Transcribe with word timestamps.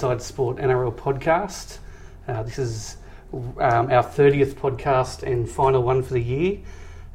Inside 0.00 0.22
Sport 0.22 0.56
NRL 0.56 0.96
podcast. 0.96 1.76
Uh, 2.26 2.42
this 2.42 2.58
is 2.58 2.96
um, 3.34 3.52
our 3.58 4.02
30th 4.02 4.54
podcast 4.54 5.24
and 5.24 5.46
final 5.46 5.82
one 5.82 6.02
for 6.02 6.14
the 6.14 6.22
year. 6.22 6.58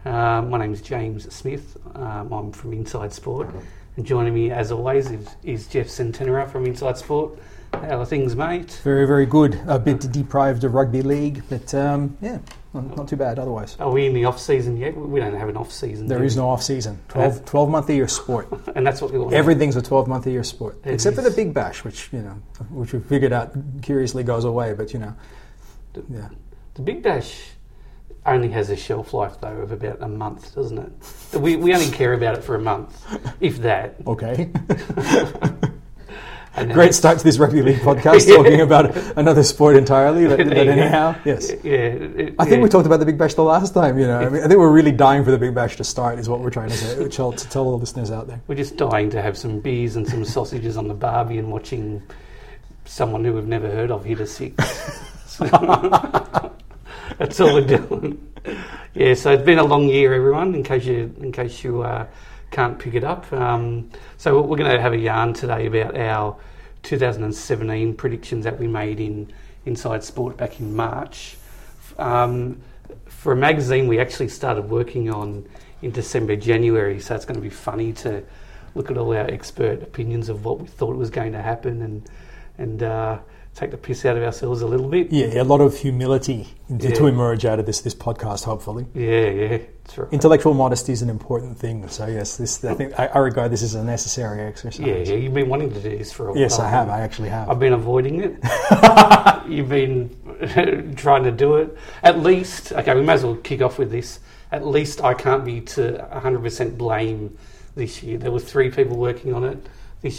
Uh, 0.06 0.44
my 0.44 0.60
name 0.60 0.72
is 0.72 0.84
James 0.84 1.34
Smith. 1.34 1.78
Um, 1.96 2.32
I'm 2.32 2.52
from 2.52 2.74
Inside 2.74 3.12
Sport. 3.12 3.50
And 3.98 4.06
joining 4.06 4.36
me, 4.36 4.52
as 4.52 4.72
always, 4.72 5.10
is, 5.10 5.28
is 5.42 5.66
Jeff 5.66 5.88
Centenera 5.88 6.48
from 6.48 6.68
Inside 6.68 6.96
Sport. 6.96 7.40
How 7.74 8.02
are 8.02 8.06
things, 8.06 8.36
mate? 8.36 8.80
Very, 8.84 9.08
very 9.08 9.26
good. 9.26 9.60
A 9.66 9.80
bit 9.80 10.02
deprived 10.12 10.64
of 10.64 10.76
rugby 10.76 11.02
league, 11.02 11.42
but 11.50 11.74
um, 11.74 12.16
yeah, 12.22 12.38
not, 12.76 13.08
too 13.08 13.16
bad 13.16 13.40
otherwise. 13.40 13.76
Are 13.80 13.92
we 13.92 14.06
in 14.06 14.14
the 14.14 14.26
off 14.26 14.40
season 14.40 14.78
yet? 14.78 14.96
We 14.96 15.20
don't 15.20 15.36
have 15.36 15.50
an 15.50 15.58
off 15.58 15.72
season. 15.72 16.08
There 16.08 16.24
is 16.24 16.36
no 16.36 16.50
off 16.50 16.62
season. 16.64 17.00
Uh, 17.10 17.14
12, 17.14 17.46
12 17.46 17.70
month 17.70 17.90
a 17.90 17.94
year 17.94 18.08
sport. 18.08 18.48
and 18.76 18.86
that's 18.86 19.02
what 19.02 19.12
we 19.12 19.20
want. 19.20 19.34
Everything's 19.34 19.76
a 19.76 19.82
12 19.82 20.08
month 20.08 20.26
a 20.28 20.32
year 20.32 20.44
sport, 20.44 20.80
It 20.84 20.94
except 20.94 21.16
for 21.16 21.22
the. 21.22 21.36
Big 21.36 21.54
Bash, 21.54 21.84
which 21.84 22.10
you 22.14 22.22
know, 22.22 22.42
which 22.70 22.94
we 22.94 23.00
figured 23.00 23.34
out 23.34 23.54
curiously 23.82 24.24
goes 24.24 24.46
away. 24.46 24.74
But 24.74 24.94
you 24.94 25.00
know, 25.00 25.16
yeah, 26.10 26.30
The 26.76 26.82
Big 26.82 27.04
Bash 27.04 27.56
only 28.26 28.50
has 28.50 28.70
a 28.70 28.76
shelf 28.76 29.14
life 29.14 29.40
though 29.40 29.58
of 29.58 29.72
about 29.72 30.02
a 30.02 30.08
month, 30.08 30.56
doesn't 30.56 30.78
it? 30.78 31.40
We, 31.40 31.56
we 31.56 31.74
only 31.74 31.92
care 31.92 32.14
about 32.14 32.38
it 32.38 32.44
for 32.44 32.56
a 32.56 32.62
month, 32.62 33.06
if 33.40 33.58
that. 33.60 33.96
okay. 34.08 34.50
Great 36.72 36.94
start 36.94 37.18
to 37.18 37.24
this 37.24 37.38
rugby 37.38 37.62
league 37.62 37.80
podcast, 37.80 38.28
talking 38.36 38.62
about 38.62 38.96
another 39.18 39.44
sport 39.44 39.76
entirely. 39.76 40.26
But, 40.28 40.38
but 40.38 40.48
There 40.50 40.58
you 40.60 40.66
go. 40.66 40.72
anyhow, 40.72 41.16
yes. 41.26 41.52
Yeah, 41.64 41.72
it- 41.74 42.36
I 42.40 42.46
think 42.46 42.58
yeah. 42.58 42.64
we 42.64 42.70
talked 42.70 42.86
about 42.86 43.00
the 43.00 43.06
Big 43.06 43.18
Bash 43.18 43.34
the 43.34 43.44
last 43.44 43.74
time. 43.74 44.00
You 44.00 44.08
know, 44.08 44.20
I, 44.20 44.30
mean, 44.30 44.44
I 44.44 44.48
think 44.48 44.58
we're 44.60 44.72
really 44.72 44.92
dying 44.92 45.24
for 45.26 45.32
the 45.32 45.38
Big 45.38 45.54
Bash 45.54 45.76
to 45.78 45.84
start. 45.84 46.18
Is 46.18 46.30
what 46.30 46.40
we're 46.40 46.50
trying 46.50 46.70
to 46.70 46.76
say 46.78 46.96
to 46.96 47.10
tell, 47.10 47.32
to 47.34 47.50
tell 47.50 47.66
all 47.66 47.72
the 47.72 47.78
listeners 47.78 48.10
out 48.12 48.28
there. 48.28 48.42
We're 48.48 48.56
just 48.56 48.78
dying 48.78 49.10
to 49.12 49.22
have 49.22 49.38
some 49.38 49.60
beers 49.60 49.96
and 49.98 50.08
some 50.08 50.24
sausages 50.24 50.78
on 50.78 50.88
the 50.88 50.94
barbie 50.94 51.38
and 51.38 51.52
watching 51.52 52.02
someone 52.86 53.26
who 53.26 53.34
we've 53.34 53.48
never 53.48 53.70
heard 53.70 53.92
of 53.92 54.06
hit 54.06 54.20
a 54.20 54.28
six. 54.28 54.56
That's 57.18 57.40
all 57.40 57.54
we're 57.54 57.66
doing. 57.78 58.22
Yeah, 58.94 59.14
so 59.14 59.32
it's 59.34 59.44
been 59.44 59.60
a 59.60 59.64
long 59.64 59.90
year, 59.90 60.14
everyone. 60.14 60.54
In 60.56 60.64
case 60.64 60.86
you, 60.86 61.14
in 61.20 61.32
case 61.32 61.64
you 61.64 61.82
uh, 61.82 62.06
can't 62.56 62.80
pick 62.80 62.94
it 62.94 63.04
up, 63.04 63.32
um, 63.34 63.90
so 64.16 64.42
we're 64.42 64.56
going 64.56 64.72
to 64.72 64.82
have 64.82 64.94
a 64.94 64.98
yarn 64.98 65.34
today 65.34 65.66
about 65.66 65.98
our 65.98 66.38
2017 66.84 67.94
predictions 67.96 68.46
that 68.46 68.58
we 68.58 68.66
made 68.66 69.02
in 69.02 69.30
Inside 69.66 70.06
Sport 70.06 70.38
back 70.38 70.62
in 70.62 70.74
March. 70.74 71.36
Um, 72.00 72.62
for 73.08 73.34
a 73.34 73.36
magazine, 73.36 73.88
we 73.90 74.00
actually 74.00 74.30
started 74.30 74.70
working 74.70 75.12
on 75.12 75.46
in 75.82 75.92
December, 75.92 76.38
January. 76.38 77.02
So 77.02 77.14
it's 77.14 77.26
going 77.26 77.36
to 77.36 77.42
be 77.42 77.50
funny 77.50 77.92
to 77.92 78.24
look 78.74 78.90
at 78.90 78.98
all 78.98 79.12
our 79.12 79.30
expert 79.30 79.84
opinions 79.84 80.30
of 80.30 80.46
what 80.46 80.62
we 80.62 80.68
thought 80.68 80.96
was 80.96 81.10
going 81.10 81.34
to 81.34 81.42
happen 81.42 81.82
and 81.82 82.10
and 82.58 82.84
uh, 82.84 83.18
take 83.56 83.72
the 83.72 83.78
piss 83.78 84.06
out 84.06 84.18
of 84.18 84.24
ourselves 84.24 84.62
a 84.62 84.68
little 84.68 84.90
bit. 84.90 85.12
Yeah, 85.12 85.42
a 85.42 85.44
lot 85.44 85.62
of 85.62 85.78
humility 85.78 86.48
to, 86.68 86.92
to 86.94 87.08
emerge 87.08 87.46
out 87.46 87.58
of 87.58 87.66
this 87.66 87.82
this 87.82 87.96
podcast. 87.96 88.44
Hopefully, 88.44 88.86
Yeah, 88.94 89.30
yeah, 89.30 89.58
right. 89.98 90.12
intellectual 90.12 90.54
modesty 90.54 90.92
is 90.92 91.02
an 91.02 91.10
important 91.10 91.58
thing. 91.58 91.88
So 91.88 92.06
yes, 92.06 92.38
this 92.38 92.64
I 92.66 92.74
think 92.74 93.00
I, 93.00 93.08
I 93.08 93.18
regard 93.20 93.52
this 93.52 93.64
as 93.64 93.74
a 93.74 93.84
necessary 93.84 94.42
exercise. 94.42 94.86
Yeah, 94.86 94.96
yeah, 94.98 95.16
you've 95.16 95.34
been 95.34 95.50
wanting 95.50 95.74
to 95.74 95.80
do 95.82 95.98
this 95.98 96.12
for 96.12 96.28
a 96.28 96.32
while. 96.32 96.40
Yes, 96.40 96.60
I 96.60 96.70
have. 96.70 96.90
I 96.90 97.00
actually 97.00 97.30
have. 97.30 97.50
I've 97.50 97.60
been 97.60 97.74
avoiding 97.74 98.22
it. 98.22 98.38
You've 99.48 99.70
been 99.70 100.96
trying 100.98 101.24
to 101.24 101.32
do 101.32 101.56
it. 101.58 101.78
At 102.04 102.20
least, 102.20 102.74
okay, 102.74 102.96
we 102.96 103.04
may 103.04 103.14
as 103.14 103.24
well 103.24 103.36
kick 103.36 103.62
off 103.62 103.78
with 103.78 103.92
this. 103.92 104.20
At 104.52 104.66
least 104.66 105.02
I 105.04 105.14
can't 105.14 105.46
be 105.46 105.62
to 105.62 106.08
100% 106.14 106.78
blame 106.78 107.38
this 107.76 108.02
year. 108.02 108.18
There 108.18 108.32
were 108.32 108.40
three 108.40 108.72
people 108.72 108.98
working 108.98 109.34
on 109.34 109.44
it 109.44 109.66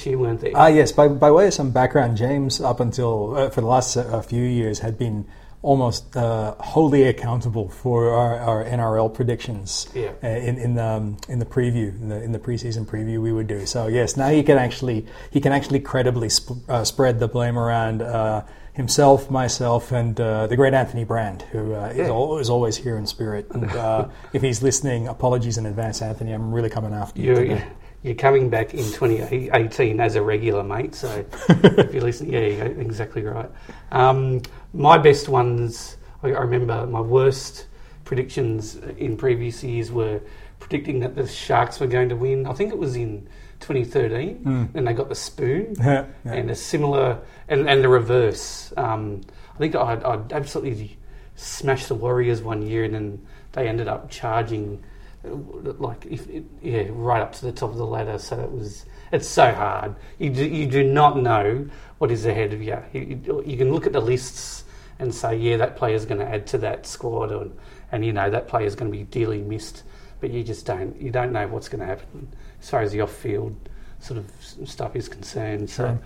year, 0.06 0.18
weren't 0.18 0.40
there? 0.40 0.52
Ah, 0.54 0.66
yes. 0.68 0.90
By, 0.92 1.06
by 1.08 1.30
way 1.30 1.46
of 1.46 1.54
some 1.54 1.70
background, 1.70 2.16
James, 2.16 2.60
up 2.60 2.80
until 2.80 3.36
uh, 3.36 3.50
for 3.50 3.60
the 3.60 3.66
last 3.66 3.96
uh, 3.96 4.20
few 4.22 4.42
years, 4.42 4.80
had 4.80 4.98
been 4.98 5.26
almost 5.62 6.16
uh, 6.16 6.54
wholly 6.60 7.04
accountable 7.04 7.68
for 7.68 8.10
our, 8.10 8.38
our 8.38 8.64
NRL 8.64 9.12
predictions 9.12 9.88
Yeah. 9.94 10.12
uh, 10.22 10.28
in 10.28 10.58
in 10.58 10.74
the 10.74 10.84
um, 10.84 11.16
in 11.28 11.38
the 11.38 11.46
preview 11.46 11.88
in 12.00 12.08
the, 12.08 12.22
in 12.22 12.32
the 12.32 12.38
preseason 12.38 12.84
preview 12.86 13.20
we 13.20 13.32
would 13.32 13.46
do. 13.48 13.66
So 13.66 13.86
yes, 13.88 14.16
now 14.16 14.28
he 14.28 14.42
can 14.42 14.58
actually 14.58 15.06
he 15.30 15.40
can 15.40 15.52
actually 15.52 15.80
credibly 15.80 16.28
sp- 16.30 16.62
uh, 16.68 16.84
spread 16.84 17.18
the 17.20 17.28
blame 17.28 17.58
around. 17.58 18.02
Uh, 18.02 18.42
Himself, 18.76 19.30
myself, 19.30 19.90
and 19.90 20.20
uh, 20.20 20.46
the 20.48 20.54
great 20.56 20.74
Anthony 20.74 21.04
Brand, 21.04 21.40
who 21.50 21.72
uh, 21.72 21.88
is, 21.92 21.96
Yeah. 21.96 22.12
al- 22.12 22.36
is 22.38 22.50
always 22.50 22.76
here 22.76 22.98
in 23.00 23.06
spirit. 23.06 23.46
And 23.54 23.64
uh, 23.72 24.08
if 24.36 24.42
he's 24.42 24.60
listening, 24.62 25.08
apologies 25.08 25.56
in 25.56 25.64
advance, 25.64 26.02
Anthony. 26.04 26.32
I'm 26.36 26.52
really 26.52 26.68
coming 26.68 26.92
after 26.92 27.22
you. 27.22 27.56
You're, 28.02 28.14
coming 28.14 28.50
back 28.50 28.72
in 28.72 28.84
2018 28.84 30.00
as 30.00 30.14
a 30.14 30.22
regular, 30.22 30.62
mate. 30.62 30.94
So 30.94 31.24
if 31.48 31.94
you 31.94 32.00
listen, 32.00 32.30
yeah, 32.30 32.38
exactly 32.40 33.22
right. 33.22 33.50
Um, 33.90 34.42
my 34.72 34.98
best 34.98 35.28
ones, 35.28 35.96
I 36.22 36.28
I 36.28 36.40
remember 36.40 36.86
my 36.86 37.00
worst 37.00 37.66
predictions 38.04 38.76
in 38.98 39.16
previous 39.16 39.62
years 39.64 39.90
were 39.90 40.20
predicting 40.60 41.00
that 41.00 41.14
the 41.14 41.26
Sharks 41.26 41.80
were 41.80 41.86
going 41.86 42.08
to 42.08 42.16
win. 42.16 42.46
I 42.46 42.52
think 42.52 42.72
it 42.72 42.78
was 42.78 42.96
in 42.96 43.28
2013, 43.60 44.70
and 44.74 44.86
they 44.86 44.92
got 44.92 45.08
the 45.08 45.14
spoon. 45.14 45.74
Yeah. 45.86 46.06
and 46.24 46.50
a 46.50 46.54
similar 46.54 47.18
and, 47.48 47.68
and 47.68 47.82
the 47.82 47.88
reverse. 47.88 48.72
Um, 48.76 49.22
I 49.54 49.58
think 49.58 49.74
I'd, 49.74 50.02
I'd 50.04 50.32
absolutely 50.32 50.98
smashed 51.36 51.88
the 51.88 51.94
Warriors 51.94 52.42
one 52.42 52.62
year, 52.62 52.84
and 52.84 52.94
then 52.94 53.26
they 53.52 53.68
ended 53.68 53.88
up 53.88 54.10
charging 54.10 54.82
like 55.30 56.06
if 56.06 56.28
it, 56.28 56.44
yeah 56.62 56.86
right 56.90 57.20
up 57.20 57.32
to 57.34 57.46
the 57.46 57.52
top 57.52 57.70
of 57.70 57.76
the 57.76 57.86
ladder. 57.86 58.18
So 58.18 58.40
it 58.40 58.50
was 58.50 58.86
it's 59.12 59.28
so 59.28 59.52
hard. 59.52 59.94
You 60.18 60.30
do, 60.30 60.46
you 60.46 60.66
do 60.66 60.82
not 60.82 61.18
know 61.18 61.68
what 61.98 62.10
is 62.10 62.26
ahead 62.26 62.52
of 62.52 62.62
you. 62.62 62.78
You, 62.92 63.20
you. 63.24 63.42
you 63.46 63.56
can 63.56 63.72
look 63.72 63.86
at 63.86 63.92
the 63.92 64.00
lists 64.00 64.64
and 64.98 65.14
say 65.14 65.36
yeah 65.36 65.56
that 65.58 65.76
player 65.76 65.94
is 65.94 66.04
going 66.04 66.20
to 66.20 66.26
add 66.26 66.46
to 66.48 66.58
that 66.58 66.86
squad, 66.86 67.30
and 67.30 67.56
and 67.92 68.04
you 68.04 68.12
know 68.12 68.30
that 68.30 68.48
player 68.48 68.66
is 68.66 68.74
going 68.74 68.90
to 68.90 68.96
be 68.96 69.04
dearly 69.04 69.40
missed. 69.40 69.82
But 70.20 70.30
you 70.30 70.42
just 70.42 70.66
don't 70.66 71.00
you 71.00 71.10
don't 71.10 71.32
know 71.32 71.46
what's 71.48 71.68
going 71.68 71.80
to 71.80 71.86
happen 71.86 72.28
as 72.60 72.70
far 72.70 72.80
as 72.80 72.92
the 72.92 73.00
off 73.02 73.12
field 73.12 73.54
sort 74.00 74.18
of 74.18 74.68
stuff 74.68 74.96
is 74.96 75.08
concerned. 75.08 75.70
So. 75.70 75.98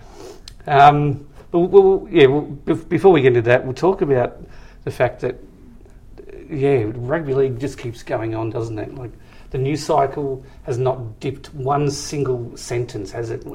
Um, 0.67 1.27
but 1.51 1.59
we'll, 1.59 2.07
yeah, 2.09 2.27
we'll, 2.27 2.41
before 2.41 3.11
we 3.11 3.21
get 3.21 3.29
into 3.29 3.41
that, 3.43 3.65
we'll 3.65 3.73
talk 3.73 4.01
about 4.01 4.41
the 4.85 4.91
fact 4.91 5.19
that, 5.21 5.35
yeah, 6.51 6.85
rugby 6.93 7.33
league 7.33 7.59
just 7.59 7.77
keeps 7.77 8.03
going 8.03 8.35
on, 8.35 8.49
doesn't 8.49 8.77
it? 8.77 8.95
Like, 8.95 9.11
the 9.51 9.57
news 9.57 9.83
cycle 9.83 10.45
has 10.63 10.77
not 10.77 11.19
dipped 11.19 11.53
one 11.53 11.89
single 11.91 12.55
sentence, 12.55 13.11
has 13.11 13.29
it, 13.29 13.45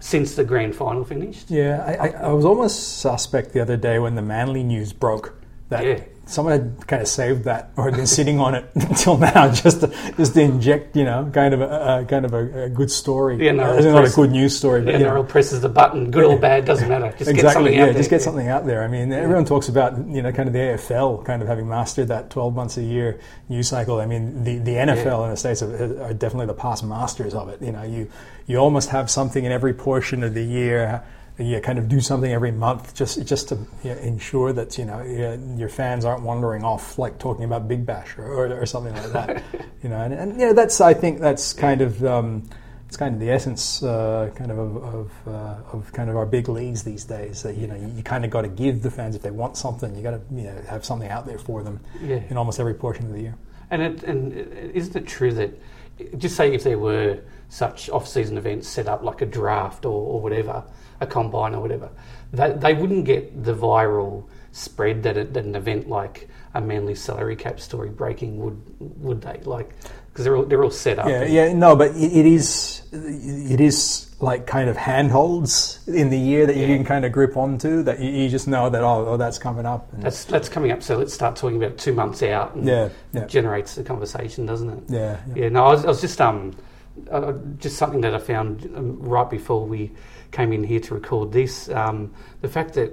since 0.00 0.34
the 0.34 0.44
grand 0.44 0.74
final 0.74 1.04
finished? 1.04 1.50
Yeah, 1.50 1.84
I, 1.86 2.08
I, 2.08 2.08
I 2.08 2.32
was 2.32 2.44
almost 2.44 2.98
suspect 2.98 3.52
the 3.52 3.60
other 3.60 3.76
day 3.76 3.98
when 3.98 4.14
the 4.14 4.22
Manly 4.22 4.62
news 4.62 4.92
broke 4.92 5.40
that 5.68 5.84
Yeah. 5.84 6.00
Someone 6.28 6.52
had 6.52 6.86
kind 6.88 7.00
of 7.00 7.06
saved 7.08 7.44
that 7.44 7.70
or 7.76 7.84
had 7.84 7.94
been 7.94 8.06
sitting 8.06 8.40
on 8.40 8.54
it 8.54 8.68
until 8.74 9.16
now 9.16 9.50
just 9.52 9.80
to, 9.80 9.86
just 10.16 10.34
to 10.34 10.40
inject, 10.42 10.96
you 10.96 11.04
know, 11.04 11.30
kind 11.32 11.54
of 11.54 11.60
a, 11.60 12.00
a 12.00 12.04
kind 12.04 12.24
of 12.24 12.34
a, 12.34 12.64
a 12.64 12.68
good 12.68 12.90
story. 12.90 13.44
Yeah, 13.44 13.52
no, 13.52 13.76
it's 13.76 13.86
not 13.86 14.04
a 14.04 14.10
good 14.10 14.32
news 14.32 14.56
story, 14.56 14.82
but 14.82 14.94
you 14.94 15.00
know. 15.06 15.12
NRL 15.22 15.28
presses 15.28 15.60
the 15.60 15.68
button, 15.68 16.10
good 16.10 16.24
or 16.24 16.38
bad, 16.38 16.64
doesn't 16.64 16.88
matter. 16.88 17.14
Just 17.16 17.32
get 17.32 17.52
something 17.52 17.72
Yeah, 17.72 17.82
out 17.82 17.84
there. 17.86 17.94
just 17.94 18.10
get 18.10 18.22
something 18.22 18.48
out 18.48 18.66
there. 18.66 18.82
I 18.82 18.88
mean, 18.88 19.12
everyone 19.12 19.44
talks 19.44 19.68
about 19.68 19.96
you 20.08 20.20
know 20.20 20.32
kind 20.32 20.48
of 20.48 20.52
the 20.52 20.58
AFL 20.58 21.24
kind 21.24 21.42
of 21.42 21.48
having 21.48 21.68
mastered 21.68 22.08
that 22.08 22.28
twelve 22.30 22.54
months 22.54 22.76
a 22.76 22.82
year 22.82 23.20
news 23.48 23.68
cycle. 23.68 24.00
I 24.00 24.06
mean, 24.06 24.42
the, 24.42 24.58
the 24.58 24.72
NFL 24.72 25.24
in 25.24 25.30
the 25.30 25.36
states 25.36 25.62
are, 25.62 26.02
are 26.02 26.12
definitely 26.12 26.46
the 26.46 26.54
past 26.54 26.82
masters 26.84 27.34
of 27.34 27.48
it. 27.48 27.62
You 27.62 27.70
know, 27.72 27.84
you 27.84 28.10
you 28.46 28.56
almost 28.58 28.88
have 28.90 29.10
something 29.10 29.44
in 29.44 29.52
every 29.52 29.74
portion 29.74 30.24
of 30.24 30.34
the 30.34 30.42
year. 30.44 31.04
You 31.38 31.60
kind 31.60 31.78
of 31.78 31.88
do 31.88 32.00
something 32.00 32.32
every 32.32 32.50
month 32.52 32.94
just 32.94 33.24
just 33.26 33.48
to 33.50 33.56
you 33.84 33.90
know, 33.94 33.98
ensure 34.00 34.52
that 34.54 34.78
you 34.78 34.86
know 34.86 35.02
your 35.56 35.68
fans 35.68 36.04
aren't 36.04 36.22
wandering 36.22 36.64
off 36.64 36.98
like 36.98 37.18
talking 37.18 37.44
about 37.44 37.68
Big 37.68 37.84
Bash 37.84 38.16
or, 38.16 38.24
or, 38.26 38.60
or 38.62 38.66
something 38.66 38.94
like 38.94 39.12
that. 39.12 39.42
you 39.82 39.90
know, 39.90 40.00
and, 40.00 40.14
and 40.14 40.40
you 40.40 40.46
know 40.46 40.52
that's 40.54 40.80
I 40.80 40.94
think 40.94 41.20
that's 41.20 41.52
kind 41.52 41.80
of. 41.82 42.04
Um, 42.04 42.48
it's 42.88 42.96
kind 42.96 43.14
of 43.14 43.20
the 43.20 43.30
essence, 43.30 43.82
uh, 43.82 44.30
kind 44.36 44.52
of 44.52 44.58
of 44.58 44.76
of, 44.94 45.10
uh, 45.26 45.56
of 45.72 45.92
kind 45.92 46.08
of 46.08 46.16
our 46.16 46.24
big 46.24 46.48
leagues 46.48 46.84
these 46.84 47.04
days. 47.04 47.42
That 47.42 47.56
you 47.56 47.66
know, 47.66 47.74
you, 47.74 47.88
you 47.96 48.02
kind 48.04 48.24
of 48.24 48.30
got 48.30 48.42
to 48.42 48.48
give 48.48 48.80
the 48.80 48.92
fans 48.92 49.16
if 49.16 49.22
they 49.22 49.32
want 49.32 49.56
something, 49.56 49.94
you 49.96 50.04
got 50.04 50.12
to 50.12 50.20
you 50.32 50.44
know, 50.44 50.62
have 50.68 50.84
something 50.84 51.08
out 51.10 51.26
there 51.26 51.38
for 51.38 51.64
them 51.64 51.80
Yeah. 52.00 52.22
in 52.30 52.36
almost 52.36 52.60
every 52.60 52.74
portion 52.74 53.06
of 53.06 53.12
the 53.12 53.20
year. 53.22 53.34
And 53.72 53.82
it, 53.82 54.04
and 54.04 54.32
isn't 54.32 54.94
it 54.94 55.04
true 55.08 55.32
that 55.32 55.60
just 56.16 56.36
say 56.36 56.54
if 56.54 56.62
there 56.62 56.78
were 56.78 57.18
such 57.48 57.90
off-season 57.90 58.38
events 58.38 58.68
set 58.68 58.86
up 58.86 59.02
like 59.02 59.20
a 59.20 59.26
draft 59.26 59.84
or, 59.84 59.90
or 59.90 60.20
whatever, 60.20 60.62
a 61.00 61.06
combine 61.06 61.54
or 61.54 61.60
whatever, 61.60 61.90
they, 62.32 62.52
they 62.52 62.74
wouldn't 62.74 63.04
get 63.04 63.44
the 63.44 63.54
viral 63.54 64.24
spread 64.52 65.02
that, 65.02 65.16
it, 65.16 65.34
that 65.34 65.44
an 65.44 65.54
event 65.54 65.88
like 65.88 66.28
a 66.54 66.60
Manly 66.60 66.94
salary 66.94 67.36
cap 67.36 67.60
story 67.60 67.90
breaking 67.90 68.38
would, 68.38 68.60
would 68.78 69.20
they? 69.20 69.40
Like 69.44 69.74
because 70.16 70.24
they're 70.24 70.36
all, 70.36 70.44
they're 70.44 70.64
all 70.64 70.70
set 70.70 70.98
up. 70.98 71.08
Yeah, 71.08 71.24
yeah, 71.24 71.52
no, 71.52 71.76
but 71.76 71.90
it, 71.90 72.10
it 72.10 72.24
is 72.24 72.80
it 72.90 73.60
is 73.60 74.16
like 74.18 74.46
kind 74.46 74.70
of 74.70 74.76
handholds 74.78 75.86
in 75.86 76.08
the 76.08 76.18
year 76.18 76.46
that 76.46 76.56
you 76.56 76.66
can 76.66 76.86
kind 76.86 77.04
of 77.04 77.12
grip 77.12 77.36
onto 77.36 77.82
that 77.82 78.00
you, 78.00 78.10
you 78.10 78.28
just 78.30 78.48
know 78.48 78.70
that 78.70 78.82
oh, 78.82 79.08
oh 79.08 79.16
that's 79.18 79.38
coming 79.38 79.66
up. 79.66 79.92
And 79.92 80.02
That's 80.02 80.24
that's 80.24 80.48
coming 80.48 80.72
up. 80.72 80.82
So 80.82 80.96
let's 80.96 81.12
start 81.12 81.36
talking 81.36 81.62
about 81.62 81.76
two 81.76 81.92
months 81.92 82.22
out. 82.22 82.54
And 82.54 82.66
Yeah, 82.66 82.84
it 82.86 82.92
yeah. 83.12 83.26
generates 83.26 83.74
the 83.74 83.84
conversation, 83.84 84.46
doesn't 84.46 84.70
it? 84.70 84.82
yeah, 84.88 85.18
yeah. 85.28 85.34
Yeah, 85.34 85.48
no, 85.50 85.66
I 85.66 85.72
was, 85.72 85.84
I 85.84 85.88
was 85.88 86.00
just 86.00 86.18
um, 86.22 86.56
uh, 87.10 87.34
just 87.58 87.76
something 87.76 88.00
that 88.00 88.14
I 88.14 88.18
found 88.18 88.72
um, 88.74 88.98
right 88.98 89.28
before 89.28 89.66
we 89.66 89.92
came 90.36 90.52
in 90.52 90.62
here 90.62 90.80
to 90.80 90.94
record 90.94 91.32
this. 91.32 91.70
Um, 91.70 92.12
the 92.42 92.48
fact 92.48 92.74
that 92.74 92.92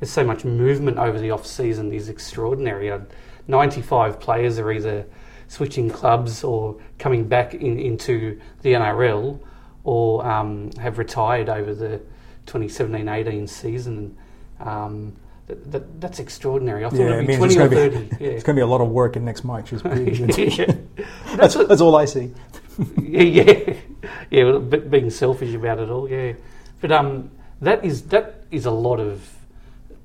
there's 0.00 0.10
so 0.10 0.24
much 0.24 0.44
movement 0.44 0.98
over 0.98 1.20
the 1.20 1.30
off 1.30 1.46
season 1.46 1.92
is 1.92 2.08
extraordinary. 2.08 2.90
Uh, 2.90 3.00
95 3.46 4.18
players 4.18 4.58
are 4.58 4.72
either 4.72 5.06
switching 5.46 5.88
clubs 5.88 6.42
or 6.42 6.76
coming 6.98 7.24
back 7.28 7.54
in, 7.54 7.78
into 7.78 8.40
the 8.62 8.72
NRL 8.72 9.38
or 9.84 10.26
um, 10.26 10.70
have 10.80 10.98
retired 10.98 11.48
over 11.48 11.74
the 11.74 12.00
2017-18 12.46 13.48
season. 13.48 14.16
Um, 14.58 15.14
that, 15.46 15.70
that, 15.70 16.00
that's 16.00 16.18
extraordinary. 16.18 16.84
I 16.84 16.90
thought 16.90 16.98
Yeah, 16.98 17.06
it'd 17.14 17.26
be 17.26 17.36
means 17.36 17.54
20 17.54 17.58
or 17.58 17.64
it's 17.66 17.74
gonna 17.74 17.90
30. 17.90 18.16
be, 18.16 18.24
yeah. 18.24 18.30
it's 18.32 18.42
going 18.44 18.56
to 18.56 18.60
be 18.60 18.64
a 18.64 18.66
lot 18.66 18.80
of 18.80 18.88
work 18.88 19.14
in 19.16 19.24
next 19.24 19.44
March. 19.44 19.72
Yeah. 19.82 20.74
that's, 21.36 21.54
that's 21.54 21.80
all 21.80 21.94
I 21.94 22.04
see. 22.04 22.32
yeah, 23.00 23.22
yeah, 23.22 23.74
yeah. 24.30 24.52
But 24.58 24.90
being 24.90 25.10
selfish 25.10 25.54
about 25.54 25.78
it 25.78 25.90
all, 25.90 26.08
yeah. 26.08 26.32
But 26.80 26.92
um, 26.92 27.30
that 27.60 27.84
is 27.84 28.02
that 28.02 28.44
is 28.50 28.66
a 28.66 28.70
lot 28.70 29.00
of 29.00 29.22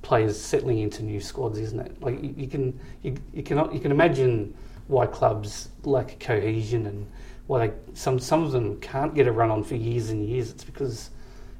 players 0.02 0.40
settling 0.40 0.78
into 0.78 1.02
new 1.02 1.20
squads, 1.20 1.58
isn't 1.58 1.80
it? 1.80 2.00
Like 2.02 2.22
you, 2.22 2.34
you 2.36 2.46
can 2.46 2.78
you, 3.02 3.16
you 3.32 3.42
can 3.42 3.72
you 3.72 3.80
can 3.80 3.90
imagine 3.90 4.54
why 4.88 5.06
clubs 5.06 5.68
lack 5.84 6.20
cohesion 6.20 6.86
and 6.86 7.06
why 7.46 7.66
they 7.66 7.74
some 7.94 8.18
some 8.18 8.42
of 8.42 8.52
them 8.52 8.78
can't 8.80 9.14
get 9.14 9.26
a 9.26 9.32
run 9.32 9.50
on 9.50 9.64
for 9.64 9.74
years 9.74 10.10
and 10.10 10.24
years. 10.26 10.50
It's 10.50 10.64
because 10.64 11.10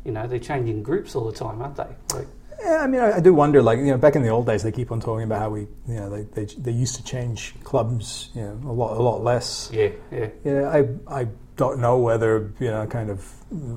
you 0.05 0.13
know 0.13 0.27
they're 0.27 0.39
changing 0.39 0.83
groups 0.83 1.15
all 1.15 1.25
the 1.31 1.37
time, 1.37 1.61
aren't 1.63 1.77
they? 1.77 1.89
Like, 2.15 2.29
Yeah, 2.63 2.79
I 2.83 2.87
mean, 2.87 3.01
I, 3.01 3.17
I 3.17 3.21
do 3.21 3.35
wonder. 3.35 3.63
Like, 3.63 3.79
you 3.79 3.87
know, 3.87 3.99
back 3.99 4.17
in 4.17 4.23
the 4.23 4.29
old 4.29 4.47
days, 4.47 4.63
they 4.63 4.73
keep 4.73 4.93
on 4.93 5.01
talking 5.01 5.25
about 5.25 5.41
how 5.41 5.51
we, 5.51 5.61
you 5.89 5.97
know, 5.97 6.11
they 6.11 6.23
they, 6.23 6.45
they 6.55 6.71
used 6.71 6.97
to 6.97 7.05
change 7.05 7.55
clubs, 7.65 8.31
you 8.35 8.43
know, 8.43 8.61
a 8.65 8.73
lot 8.73 8.97
a 8.97 9.03
lot 9.03 9.25
less. 9.25 9.71
yeah, 9.73 9.91
yeah, 10.13 10.29
Yeah, 10.45 10.69
I 10.69 11.21
I 11.23 11.29
don't 11.57 11.81
know 11.81 11.99
whether 11.99 12.53
you 12.61 12.69
know, 12.69 12.87
kind 12.87 13.11
of 13.11 13.25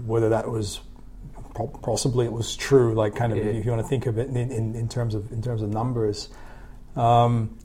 whether 0.07 0.29
that 0.29 0.49
was 0.49 0.81
possibly 1.67 2.25
it 2.25 2.31
was 2.33 2.55
true. 2.55 2.93
Like, 2.93 3.15
kind 3.15 3.31
of, 3.31 3.37
Yeah. 3.37 3.45
if 3.45 3.65
you 3.65 3.71
want 3.71 3.83
to 3.83 3.87
think 3.87 4.05
of 4.05 4.17
it 4.17 4.29
in, 4.29 4.35
in, 4.37 4.75
in 4.75 4.87
terms 4.89 5.13
of 5.15 5.31
in 5.31 5.41
terms 5.41 5.61
of 5.61 5.69
numbers. 5.69 6.29
Um, 6.95 7.57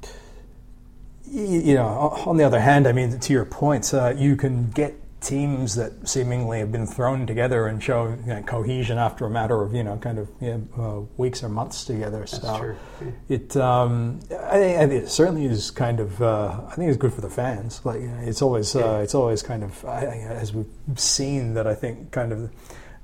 you 1.26 1.74
know, 1.74 1.86
on 2.26 2.36
the 2.36 2.44
other 2.44 2.60
hand, 2.60 2.86
I 2.86 2.92
mean, 2.92 3.18
to 3.18 3.32
your 3.32 3.44
point, 3.46 3.92
uh, 3.94 4.12
you 4.16 4.36
can 4.36 4.70
get 4.70 4.94
teams 5.20 5.74
that 5.76 6.06
seemingly 6.06 6.58
have 6.58 6.70
been 6.70 6.86
thrown 6.86 7.26
together 7.26 7.66
and 7.66 7.82
show 7.82 8.08
you 8.10 8.26
know, 8.26 8.42
cohesion 8.42 8.98
after 8.98 9.24
a 9.24 9.30
matter 9.30 9.62
of 9.62 9.72
you 9.74 9.82
know, 9.82 9.96
kind 9.96 10.18
of 10.18 10.28
you 10.38 10.68
know, 10.76 10.84
uh, 10.84 11.00
weeks 11.16 11.42
or 11.42 11.48
months 11.48 11.84
together. 11.86 12.18
that's 12.20 12.42
so 12.42 12.58
true. 12.58 12.76
It, 13.30 13.56
um, 13.56 14.20
I, 14.30 14.58
think- 14.58 14.78
I 14.92 14.94
it 14.96 15.08
certainly 15.08 15.46
is 15.46 15.70
kind 15.70 15.98
of. 15.98 16.20
Uh, 16.20 16.60
I 16.68 16.74
think 16.74 16.88
it's 16.90 16.98
good 16.98 17.14
for 17.14 17.22
the 17.22 17.30
fans. 17.30 17.80
Like 17.84 18.02
you 18.02 18.08
know, 18.08 18.20
it's 18.22 18.42
always, 18.42 18.74
Yeah. 18.74 18.82
uh, 18.82 18.98
it's 18.98 19.14
always 19.14 19.42
kind 19.42 19.64
of. 19.64 19.82
I- 19.86 20.04
as 20.28 20.52
we've 20.52 20.66
seen, 20.96 21.54
that 21.54 21.66
I 21.66 21.74
think 21.74 22.10
kind 22.12 22.30
of 22.32 22.50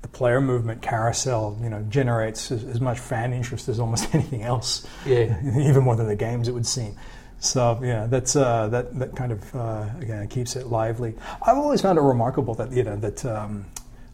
the 0.03 0.09
player 0.09 0.41
movement 0.41 0.81
carousel, 0.83 1.59
you 1.63 1.69
know, 1.69 1.83
generates 1.89 2.51
as, 2.51 2.65
as 2.65 2.81
much 2.81 2.99
fan 2.99 3.33
interest 3.33 3.69
as 3.69 3.79
almost 3.81 4.15
anything 4.15 4.43
else. 4.43 4.87
Yeah. 5.07 5.39
even 5.61 5.83
more 5.85 5.97
than 5.97 6.07
the 6.09 6.17
games, 6.17 6.49
it 6.49 6.53
would 6.53 6.67
seem. 6.67 6.97
So 7.39 7.81
yeah, 7.83 8.07
that's 8.07 8.37
uh, 8.37 8.69
that 8.69 8.99
that 8.99 9.17
kind 9.17 9.33
of 9.33 9.55
uh, 9.55 9.87
again 10.01 10.29
keeps 10.29 10.57
it 10.57 10.67
lively. 10.67 11.15
I've 11.43 11.57
always 11.57 11.81
found 11.81 11.99
it 11.99 12.03
remarkable 12.03 12.55
that 12.57 12.71
you 12.73 12.83
know 12.83 12.97
that 12.97 13.25
um, 13.25 13.65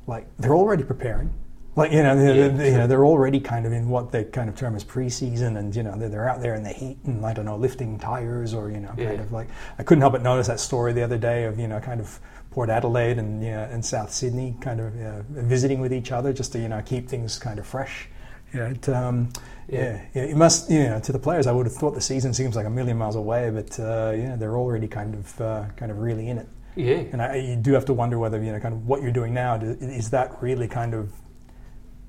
like 0.06 0.26
they're 0.38 0.54
already 0.54 0.84
preparing. 0.84 1.32
Like 1.74 1.92
you 1.92 2.02
know, 2.04 2.16
they 2.16 2.38
Yeah, 2.38 2.48
they- 2.48 2.70
you 2.70 2.78
know, 2.78 2.86
they're 2.86 3.04
already 3.04 3.38
kind 3.40 3.66
of 3.66 3.72
in 3.72 3.88
what 3.88 4.10
they 4.12 4.24
kind 4.24 4.48
of 4.48 4.56
term 4.56 4.76
as 4.76 4.84
preseason, 4.84 5.58
and 5.58 5.74
you 5.74 5.82
know, 5.82 5.96
they're, 5.98 6.08
they're 6.08 6.28
out 6.28 6.40
there 6.40 6.54
in 6.54 6.62
the 6.62 6.70
heat 6.72 6.98
and 7.04 7.26
I 7.26 7.32
don't 7.32 7.44
know, 7.44 7.56
lifting 7.56 7.98
tires 7.98 8.54
or 8.54 8.70
you 8.70 8.78
know, 8.80 8.92
Yeah. 8.96 9.08
kind 9.08 9.20
of 9.20 9.32
like 9.32 9.48
I 9.78 9.82
couldn't 9.82 10.00
help 10.02 10.12
but 10.12 10.22
notice 10.22 10.46
that 10.46 10.60
story 10.60 10.92
the 10.92 11.02
other 11.02 11.18
day 11.18 11.44
of 11.44 11.58
you 11.58 11.66
know, 11.68 11.80
kind 11.80 12.00
of 12.00 12.18
Port 12.56 12.70
Adelaide 12.70 13.18
and 13.18 13.44
you 13.44 13.50
know, 13.50 13.68
and 13.70 13.84
South 13.84 14.10
Sydney, 14.10 14.56
kind 14.62 14.80
of 14.80 14.98
uh, 14.98 15.22
visiting 15.28 15.78
with 15.78 15.92
each 15.92 16.10
other 16.10 16.32
just 16.32 16.52
to 16.52 16.58
you 16.58 16.68
know 16.68 16.80
keep 16.80 17.06
things 17.06 17.38
kind 17.38 17.58
of 17.58 17.66
fresh. 17.66 18.08
You 18.54 18.60
know, 18.60 18.66
it, 18.68 18.88
um, 18.88 19.28
Yeah. 19.68 20.00
yeah, 20.14 20.22
it 20.22 20.36
must. 20.38 20.70
You 20.70 20.84
know, 20.84 20.98
to 21.00 21.12
the 21.12 21.18
players, 21.18 21.46
I 21.46 21.52
would 21.52 21.66
have 21.66 21.74
thought 21.74 21.94
the 21.94 22.00
season 22.00 22.32
seems 22.32 22.56
like 22.56 22.64
a 22.64 22.70
million 22.70 22.96
miles 22.96 23.14
away, 23.14 23.50
but 23.50 23.78
uh, 23.78 24.14
yeah, 24.16 24.36
they're 24.36 24.56
already 24.56 24.88
kind 24.88 25.14
of 25.14 25.38
uh, 25.38 25.64
kind 25.76 25.92
of 25.92 25.98
really 25.98 26.30
in 26.30 26.38
it. 26.38 26.48
Yeah. 26.76 27.02
And 27.12 27.20
I, 27.20 27.34
you 27.34 27.56
do 27.56 27.74
have 27.74 27.84
to 27.86 27.92
wonder 27.92 28.18
whether 28.18 28.42
you 28.42 28.52
know, 28.52 28.58
kind 28.58 28.72
of 28.74 28.86
what 28.86 29.02
you're 29.02 29.12
doing 29.12 29.34
now 29.34 29.56
is 29.60 30.08
that 30.10 30.42
really 30.42 30.66
kind 30.66 30.94
of, 30.94 31.12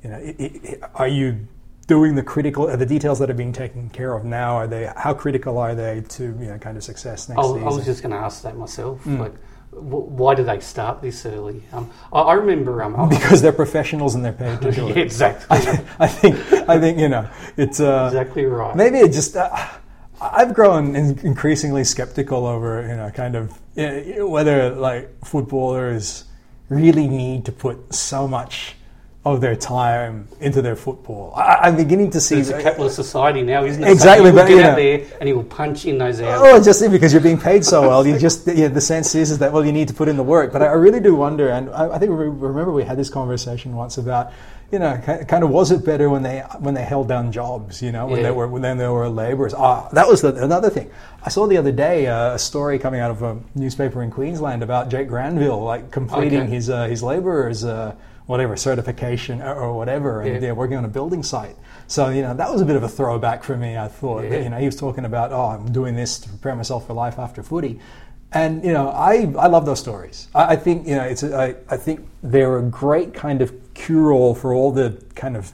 you 0.02 0.10
know, 0.12 0.16
i 0.16 0.80
i 0.96 1.04
are 1.04 1.10
you 1.10 1.46
doing 1.88 2.16
the 2.16 2.24
critical, 2.24 2.68
the 2.68 2.86
details 2.86 3.20
that 3.20 3.30
are 3.30 3.40
being 3.44 3.52
taken 3.52 3.90
care 3.90 4.14
of 4.14 4.24
now? 4.24 4.56
Are 4.56 4.68
they 4.68 4.90
how 4.96 5.14
critical 5.14 5.58
are 5.58 5.76
they 5.76 6.04
to 6.08 6.24
you 6.24 6.48
know, 6.52 6.58
kind 6.58 6.78
of 6.78 6.86
success 6.86 7.28
next 7.28 7.40
I, 7.40 7.44
season? 7.44 7.64
I 7.64 7.66
was 7.66 7.86
just 7.86 8.02
going 8.02 8.16
to 8.16 8.18
ask 8.18 8.44
that 8.44 8.58
myself. 8.58 9.04
Mm. 9.04 9.20
Like, 9.20 9.34
why 9.82 10.36
do 10.36 10.44
they 10.44 10.60
start 10.60 11.02
this 11.02 11.26
early? 11.26 11.64
Um, 11.74 11.90
I, 12.12 12.20
I 12.22 12.34
remember. 12.34 12.82
Um, 12.84 12.96
I- 12.96 13.08
because 13.18 13.42
they're 13.42 13.52
professionals 13.52 14.16
and 14.16 14.24
they're 14.24 14.34
paid 14.34 14.62
to 14.62 14.72
do 14.72 14.90
it. 14.92 14.98
exactly. 14.98 15.46
I, 15.50 15.84
I 16.00 16.08
think 16.08 16.36
I 16.70 16.80
think 16.80 16.98
you 17.00 17.10
know 17.10 17.30
it's 17.58 17.80
uh, 17.80 18.10
exactly 18.12 18.46
right. 18.46 18.76
Maybe 18.76 18.98
it 19.00 19.12
just. 19.14 19.36
Uh, 19.36 19.50
I've 20.20 20.54
grown 20.56 20.96
in- 20.96 21.20
increasingly 21.20 21.84
skeptical 21.84 22.48
over 22.48 22.82
you 22.88 22.96
know 22.96 23.10
kind 23.12 23.36
of 23.36 23.52
uh, 23.78 24.26
whether 24.28 24.72
like 24.72 25.24
footballers 25.26 26.24
really 26.70 27.08
need 27.08 27.46
to 27.46 27.52
put 27.52 27.94
so 27.94 28.28
much 28.28 28.76
of 29.34 29.42
their 29.42 29.56
time 29.56 30.28
into 30.40 30.62
their 30.62 30.76
football. 30.76 31.34
I, 31.36 31.56
I'm 31.64 31.76
beginning 31.76 32.10
to 32.12 32.22
see 32.22 32.40
It's 32.40 32.50
a 32.50 32.62
capitalist 32.62 32.96
society 32.96 33.42
now, 33.42 33.64
isn't 33.64 33.84
it? 33.84 33.90
Exactly, 33.92 34.30
So 34.32 34.36
but, 34.36 34.48
get 34.48 34.64
out 34.66 34.70
know- 34.72 34.76
there 34.76 35.06
and 35.20 35.28
he 35.28 35.34
will 35.34 35.44
punch 35.44 35.86
in 35.86 35.98
those 35.98 36.22
hours. 36.22 36.42
Oh, 36.44 36.64
just 36.64 36.82
because 36.92 37.12
you're 37.14 37.22
being 37.22 37.40
paid 37.40 37.66
so 37.66 37.82
well, 37.88 38.06
you 38.06 38.18
just 38.18 38.48
yeah, 38.48 38.68
the 38.68 38.82
sense 38.82 39.14
is, 39.16 39.32
is 39.32 39.38
that 39.40 39.52
well, 39.54 39.66
you 39.66 39.72
need 39.72 39.88
to 39.88 39.94
put 39.94 40.08
in 40.08 40.18
the 40.18 40.24
work. 40.24 40.52
But 40.54 40.62
I, 40.62 40.68
I 40.68 40.74
really 40.74 41.00
do 41.00 41.16
wonder, 41.16 41.50
and 41.50 41.70
I, 41.70 41.96
I 41.96 42.00
think 42.00 42.12
we 42.12 42.18
remember 42.26 42.72
we 42.72 42.84
had 42.84 42.98
this 42.98 43.10
conversation 43.10 43.76
once 43.76 43.98
about, 43.98 44.32
you 44.72 44.80
know, 44.80 44.98
kind 45.28 45.44
of 45.44 45.50
was 45.50 45.72
it 45.72 45.86
better 45.86 46.10
when 46.10 46.24
they 46.24 46.40
when 46.60 46.74
they 46.74 46.84
held 46.84 47.08
down 47.08 47.32
jobs, 47.32 47.82
you 47.82 47.92
know, 47.92 48.06
when 48.08 48.18
Yeah. 48.18 48.24
they 48.28 48.32
were 48.32 48.48
when 48.48 48.78
they 48.78 48.88
were 48.88 49.08
labourers. 49.10 49.54
Ah, 49.54 49.88
that 49.94 50.08
was 50.08 50.22
the, 50.22 50.36
another 50.44 50.70
thing. 50.70 50.90
I 51.24 51.30
saw 51.30 51.48
the 51.48 51.58
other 51.58 51.72
day 51.72 52.08
uh, 52.08 52.36
a 52.36 52.40
story 52.40 52.78
coming 52.80 53.00
out 53.02 53.12
of 53.12 53.22
a 53.24 53.38
newspaper 53.56 54.04
in 54.04 54.12
Queensland 54.12 54.64
about 54.64 54.90
Jake 54.90 55.08
Granville, 55.10 55.62
like 55.64 55.92
completing 55.92 56.42
Okay. 56.44 56.52
his 56.52 56.70
uh, 56.70 56.88
his 56.88 57.02
labourers. 57.04 57.64
Uh, 57.66 57.96
Whatever 58.28 58.56
certification 58.56 59.42
or, 59.42 59.56
or 59.56 59.74
whatever, 59.76 60.22
and 60.22 60.34
Yeah. 60.34 60.40
they're 60.40 60.56
working 60.56 60.78
on 60.78 60.86
a 60.86 60.90
building 60.90 61.24
site. 61.24 61.56
So 61.88 62.10
you 62.10 62.22
know 62.22 62.34
that 62.36 62.52
was 62.52 62.62
a 62.62 62.66
bit 62.66 62.76
of 62.76 62.84
a 62.84 62.90
throwback 62.90 63.44
for 63.44 63.58
me. 63.58 63.78
I 63.78 63.88
thought, 63.88 64.24
Yeah. 64.26 64.40
you 64.44 64.50
know, 64.50 64.58
he 64.58 64.66
was 64.66 64.76
talking 64.76 65.06
about, 65.06 65.32
oh, 65.32 65.46
I'm 65.46 65.72
doing 65.72 65.96
this 65.96 66.20
to 66.20 66.30
prepare 66.30 66.56
myself 66.56 66.86
for 66.88 66.94
life 66.94 67.18
after 67.18 67.42
footy. 67.42 67.80
And 68.34 68.64
you 68.64 68.74
know, 68.74 68.90
I, 68.90 69.34
I 69.40 69.48
love 69.48 69.66
those 69.66 69.80
stories. 69.80 70.28
I, 70.36 70.54
I 70.54 70.56
think 70.58 70.86
you 70.88 70.96
know, 70.96 71.04
it's 71.04 71.24
a, 71.24 71.36
I, 71.36 71.56
I 71.74 71.78
think 71.78 72.06
they're 72.22 72.58
a 72.60 72.64
great 72.64 73.14
kind 73.14 73.42
of 73.42 73.54
cure-all 73.74 74.36
for 74.36 74.54
all 74.54 74.72
the 74.72 75.02
kind 75.16 75.38
of 75.38 75.54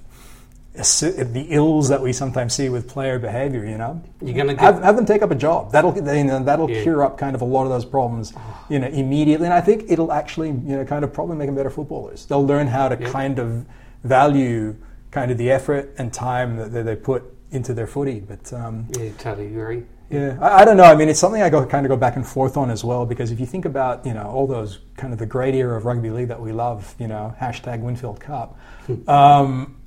the 0.73 1.45
ills 1.49 1.89
that 1.89 2.01
we 2.01 2.11
sometimes 2.11 2.53
see 2.53 2.67
with 2.69 2.87
player 2.87 3.19
behavior. 3.19 3.63
You 3.65 3.77
know, 3.77 4.01
You're 4.21 4.35
gonna 4.35 4.53
get- 4.53 4.61
have, 4.61 4.81
have 4.83 4.95
them 4.95 5.05
take 5.05 5.21
up 5.21 5.31
a 5.31 5.35
job. 5.35 5.71
That'll 5.71 5.95
you 5.95 6.01
know, 6.23 6.43
that'll 6.43 6.69
Yeah. 6.69 6.81
cure 6.83 7.03
up 7.03 7.17
kind 7.17 7.35
of 7.35 7.41
a 7.41 7.45
lot 7.45 7.63
of 7.63 7.69
those 7.69 7.85
problems, 7.85 8.33
you 8.69 8.79
know, 8.79 8.87
immediately. 8.87 9.45
And 9.45 9.53
I 9.53 9.61
think 9.61 9.85
it'll 9.87 10.11
actually 10.11 10.49
you 10.49 10.75
know 10.77 10.85
kind 10.85 11.03
of 11.03 11.13
probably 11.13 11.35
make 11.37 11.47
them 11.47 11.55
better 11.55 11.69
footballers. 11.69 12.25
They'll 12.25 12.45
learn 12.45 12.67
how 12.67 12.89
to 12.89 12.97
Yeah. 12.99 13.09
kind 13.09 13.37
of 13.39 13.65
value 14.03 14.75
kind 15.11 15.29
of 15.31 15.37
the 15.37 15.51
effort 15.51 15.93
and 15.99 16.11
time 16.11 16.57
that 16.57 16.71
they, 16.73 16.81
they 16.81 16.95
put 16.95 17.23
into 17.51 17.73
their 17.73 17.85
footy. 17.87 18.19
But 18.19 18.51
um, 18.51 18.87
Yeah, 18.99 19.09
totally 19.19 19.47
agree. 19.47 19.83
yeah, 20.09 20.37
I, 20.41 20.61
I 20.61 20.65
don't 20.65 20.75
know. 20.75 20.85
I 20.85 20.95
mean, 20.95 21.07
it's 21.07 21.19
something 21.19 21.43
I 21.43 21.49
go 21.51 21.63
kind 21.67 21.85
of 21.85 21.89
go 21.91 21.95
back 21.97 22.15
and 22.15 22.25
forth 22.25 22.57
on 22.57 22.71
as 22.71 22.83
well 22.83 23.05
because 23.05 23.29
if 23.29 23.39
you 23.39 23.45
think 23.45 23.65
about 23.65 24.03
you 24.07 24.13
know 24.15 24.23
all 24.23 24.47
those 24.47 24.79
kind 24.97 25.13
of 25.13 25.19
the 25.19 25.27
great 25.27 25.53
era 25.53 25.77
of 25.77 25.85
rugby 25.85 26.09
league 26.09 26.29
that 26.29 26.41
we 26.41 26.51
love, 26.51 26.95
you 26.97 27.07
know, 27.07 27.35
hashtag 27.39 27.79
Winfield 27.81 28.19
Cup, 28.19 28.57
um, 29.07 29.75
e- 29.77 29.82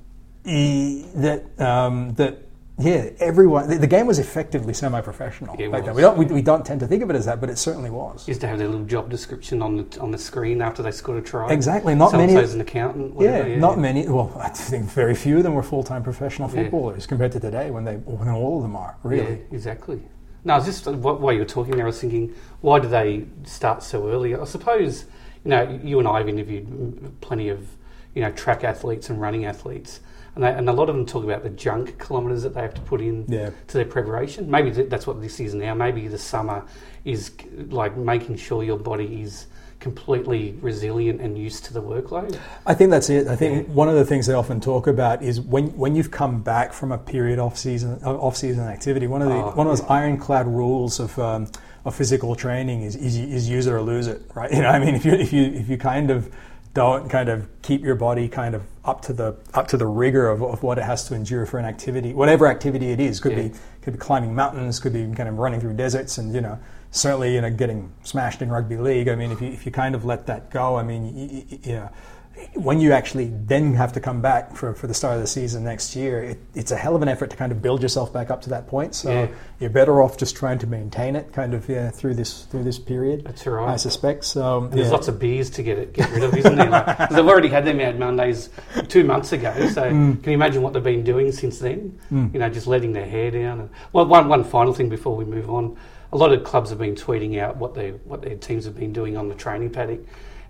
that 0.47 1.45
um, 1.59 2.15
that 2.15 2.39
yeah, 2.79 3.11
everyone 3.19 3.69
the, 3.69 3.79
the 3.79 3.87
game 3.87 4.07
was 4.07 4.19
effectively 4.19 4.75
semi-professional. 4.75 5.57
It 5.59 5.73
back 5.73 5.85
then. 5.87 5.95
We 5.95 6.03
don't 6.03 6.17
we, 6.19 6.27
we 6.27 6.43
don't 6.43 6.65
tend 6.65 6.81
to 6.81 6.87
think 6.87 7.03
of 7.03 7.11
it 7.11 7.17
as 7.17 7.25
that, 7.27 7.41
but 7.41 7.51
it 7.51 7.57
certainly 7.59 7.91
was. 7.91 8.29
Used 8.29 8.41
to 8.43 8.47
have 8.47 8.59
their 8.59 8.69
little 8.69 8.85
job 8.85 9.11
description 9.11 9.61
on 9.63 9.77
the 9.77 10.01
on 10.01 10.11
the 10.11 10.19
screen 10.19 10.63
after 10.63 10.83
they 10.83 10.91
scored 10.93 11.19
a 11.19 11.23
try. 11.27 11.51
Exactly, 11.53 11.95
not 11.95 12.13
many- 12.13 12.35
So's 12.35 12.55
an 12.55 12.61
accountant. 12.61 13.15
Yeah, 13.21 13.39
Whatever, 13.39 13.57
not 13.57 13.79
many. 13.79 14.07
Well, 14.09 14.33
I 14.39 14.49
think 14.51 14.85
very 14.91 15.15
few 15.15 15.39
of 15.39 15.43
them 15.43 15.55
were 15.55 15.63
full-time 15.63 16.03
professional 16.03 16.49
Yeah. 16.49 16.63
footballers 16.63 17.07
compared 17.07 17.33
to 17.33 17.41
today, 17.41 17.71
when 17.71 17.85
they 17.85 17.95
when 17.97 18.29
all 18.29 18.59
of 18.59 18.63
them 18.63 18.77
are 18.77 18.97
really. 19.03 19.33
Yeah, 19.51 19.57
exactly. 19.57 20.01
No, 20.45 20.55
I 20.55 20.59
was 20.59 20.67
just 20.67 20.87
while 20.87 21.33
you 21.33 21.41
were 21.41 21.45
talking 21.45 21.75
there, 21.75 21.87
I 21.87 21.89
was 21.89 22.01
thinking, 22.01 22.33
why 22.61 22.79
do 22.79 22.87
they 22.89 23.27
start 23.45 23.83
so 23.83 24.09
early? 24.09 24.37
I 24.37 24.45
suppose 24.45 25.07
you 25.45 25.51
know 25.51 25.81
you 25.83 25.99
and 25.99 26.07
I 26.07 26.19
have 26.19 26.29
interviewed 26.29 27.21
plenty 27.21 27.49
of 27.49 27.67
you 28.15 28.21
know 28.21 28.31
track 28.33 28.65
athletes 28.65 29.09
and 29.09 29.19
running 29.21 29.47
athletes, 29.47 30.01
and 30.37 30.45
they, 30.45 30.53
and 30.53 30.69
a 30.69 30.73
lot 30.73 30.89
of 30.89 30.95
them 30.95 31.05
talk 31.07 31.25
about 31.25 31.43
the 31.43 31.49
junk 31.51 31.99
kilometres 32.05 32.43
that 32.45 32.55
they 32.55 32.61
have 32.61 32.75
to 32.75 32.81
put 32.83 33.01
in 33.01 33.25
Yeah. 33.27 33.51
to 33.69 33.77
their 33.79 33.87
preparation. 33.87 34.49
Maybe 34.51 34.71
th- 34.71 34.89
that's 34.89 35.07
what 35.07 35.21
this 35.21 35.41
is 35.41 35.55
now. 35.55 35.75
Maybe 35.75 36.07
the 36.09 36.19
summer 36.19 36.63
is 37.05 37.33
like 37.71 37.97
making 37.97 38.37
sure 38.37 38.63
your 38.63 38.79
body 38.79 39.23
is 39.23 39.47
completely 39.81 40.57
resilient 40.61 41.21
and 41.21 41.39
used 41.39 41.65
to 41.67 41.73
the 41.73 41.83
workload. 41.83 42.39
I 42.67 42.75
think 42.75 42.91
that's 42.91 43.09
it. 43.11 43.29
I 43.29 43.37
think 43.37 43.67
Yeah. 43.69 43.75
one 43.75 43.89
of 43.89 43.95
the 43.95 44.05
things 44.05 44.27
they 44.27 44.35
often 44.35 44.61
talk 44.61 44.87
about 44.87 45.23
is 45.23 45.41
when 45.41 45.69
when 45.77 45.95
you've 45.97 46.11
come 46.11 46.41
back 46.43 46.73
from 46.73 46.93
a 46.93 46.99
period 46.99 47.39
off 47.39 47.57
season 47.57 48.03
off 48.05 48.37
season 48.37 48.65
activity. 48.65 49.07
One 49.07 49.23
of 49.23 49.29
the 49.29 49.35
Oh, 49.35 49.53
one 49.55 49.67
of 49.67 49.73
those 49.77 49.87
ironclad 49.89 50.47
rules 50.47 50.99
of 51.01 51.19
um, 51.19 51.47
of 51.85 51.95
physical 51.95 52.35
training 52.35 52.83
is, 52.83 52.97
is 52.97 53.17
is 53.17 53.49
use 53.49 53.67
it 53.67 53.73
or 53.73 53.81
lose 53.81 54.07
it. 54.07 54.21
Right? 54.35 54.51
You 54.57 54.63
know, 54.63 54.69
I 54.71 54.79
mean, 54.79 54.95
if 54.95 55.05
you 55.05 55.13
if 55.13 55.33
you 55.33 55.45
if 55.45 55.69
you 55.69 55.77
kind 55.79 56.11
of 56.11 56.31
don't 56.77 57.09
kind 57.09 57.31
of 57.31 57.49
keep 57.63 57.83
your 57.83 57.95
body 57.95 58.29
kind 58.29 58.55
of 58.55 58.63
up 58.85 59.01
to 59.01 59.15
the 59.15 59.35
up 59.55 59.67
to 59.69 59.79
the 59.79 59.87
rigor 59.87 60.29
of, 60.29 60.43
of 60.43 60.63
what 60.63 60.77
it 60.77 60.85
has 60.85 61.09
to 61.09 61.15
endure 61.15 61.47
for 61.47 61.59
an 61.59 61.65
activity, 61.65 62.13
whatever 62.13 62.47
activity 62.47 62.91
it 62.91 63.01
is. 63.01 63.19
Could 63.19 63.33
Yeah. 63.33 63.49
be 63.49 63.55
could 63.81 63.95
be 63.95 63.99
climbing 63.99 64.35
mountains, 64.35 64.79
could 64.79 64.93
be 64.93 65.07
kind 65.15 65.27
of 65.29 65.39
running 65.39 65.59
through 65.59 65.73
deserts, 65.73 66.19
and 66.19 66.35
you 66.35 66.43
know 66.43 66.59
certainly 66.91 67.35
you 67.35 67.41
know 67.41 67.51
getting 67.51 67.91
smashed 68.03 68.43
in 68.43 68.51
rugby 68.51 68.77
league. 68.77 69.09
I 69.09 69.15
mean, 69.15 69.33
if 69.33 69.41
you 69.41 69.49
if 69.49 69.65
you 69.65 69.73
kind 69.73 69.95
of 69.95 70.05
let 70.05 70.27
that 70.27 70.51
go, 70.51 70.77
I 70.77 70.83
mean, 70.83 71.17
you, 71.17 71.45
you, 71.49 71.59
you 71.63 71.73
know. 71.77 71.91
When 72.55 72.81
you 72.81 72.93
actually 72.93 73.31
then 73.47 73.75
have 73.75 73.93
to 73.95 74.01
come 74.01 74.21
back 74.21 74.55
for, 74.57 74.75
for 74.75 74.87
the 74.87 74.95
start 74.95 75.15
of 75.17 75.21
the 75.23 75.27
season 75.27 75.65
next 75.65 75.95
year, 75.97 76.23
it, 76.23 76.39
it's 76.55 76.71
a 76.71 76.77
hell 76.77 76.95
of 76.97 77.03
an 77.03 77.09
effort 77.09 77.31
to 77.31 77.37
kind 77.37 77.51
of 77.53 77.63
build 77.63 77.83
yourself 77.83 78.13
back 78.13 78.31
up 78.31 78.43
to 78.43 78.51
that 78.51 78.67
point. 78.67 78.95
So 78.95 79.11
Yeah. 79.11 79.29
you're 79.59 79.71
better 79.71 80.03
off 80.03 80.17
just 80.19 80.37
trying 80.37 80.59
to 80.59 80.67
maintain 80.67 81.17
it, 81.17 81.33
kind 81.33 81.55
of 81.55 81.69
yeah, 81.69 81.91
through 81.91 82.15
this 82.15 82.45
through 82.45 82.65
this 82.65 82.79
period. 82.79 83.25
That's 83.25 83.47
right. 83.47 83.69
I 83.73 83.77
suspect. 83.77 84.25
So 84.25 84.65
And 84.65 84.73
There's 84.73 84.87
yeah. 84.89 84.93
lots 84.93 85.09
of 85.09 85.19
beers 85.19 85.49
to 85.51 85.63
get 85.63 85.79
it, 85.79 85.93
get 85.95 86.11
rid 86.11 86.25
of, 86.25 86.35
isn't 86.37 86.57
there? 86.57 86.69
Like, 86.71 87.09
they've 87.11 87.27
already 87.27 87.49
had 87.49 87.65
them 87.65 87.81
out 87.81 87.97
Mondays 87.99 88.51
two 88.89 89.05
months 89.05 89.33
ago. 89.33 89.53
So 89.69 89.83
Mm. 89.91 90.23
can 90.23 90.31
you 90.33 90.35
imagine 90.37 90.63
what 90.63 90.73
they've 90.73 90.83
been 90.85 91.05
doing 91.05 91.33
since 91.33 91.59
then? 91.59 91.99
You 92.11 92.39
know, 92.39 92.49
just 92.51 92.67
letting 92.67 92.93
their 92.93 93.07
hair 93.07 93.31
down. 93.31 93.61
And, 93.61 93.71
well, 93.93 94.07
one 94.07 94.29
one 94.29 94.45
final 94.45 94.73
thing 94.75 94.89
before 94.89 95.17
we 95.17 95.25
move 95.25 95.49
on. 95.51 95.77
A 96.13 96.17
lot 96.17 96.33
of 96.33 96.45
clubs 96.45 96.71
have 96.71 96.79
been 96.79 96.95
tweeting 96.95 97.39
out 97.41 97.57
what 97.57 97.75
they 97.75 97.91
what 98.05 98.23
their 98.23 98.37
teams 98.37 98.65
have 98.65 98.77
been 98.77 98.93
doing 98.93 99.17
on 99.17 99.29
the 99.29 99.35
training 99.35 99.71
paddock. 99.71 100.01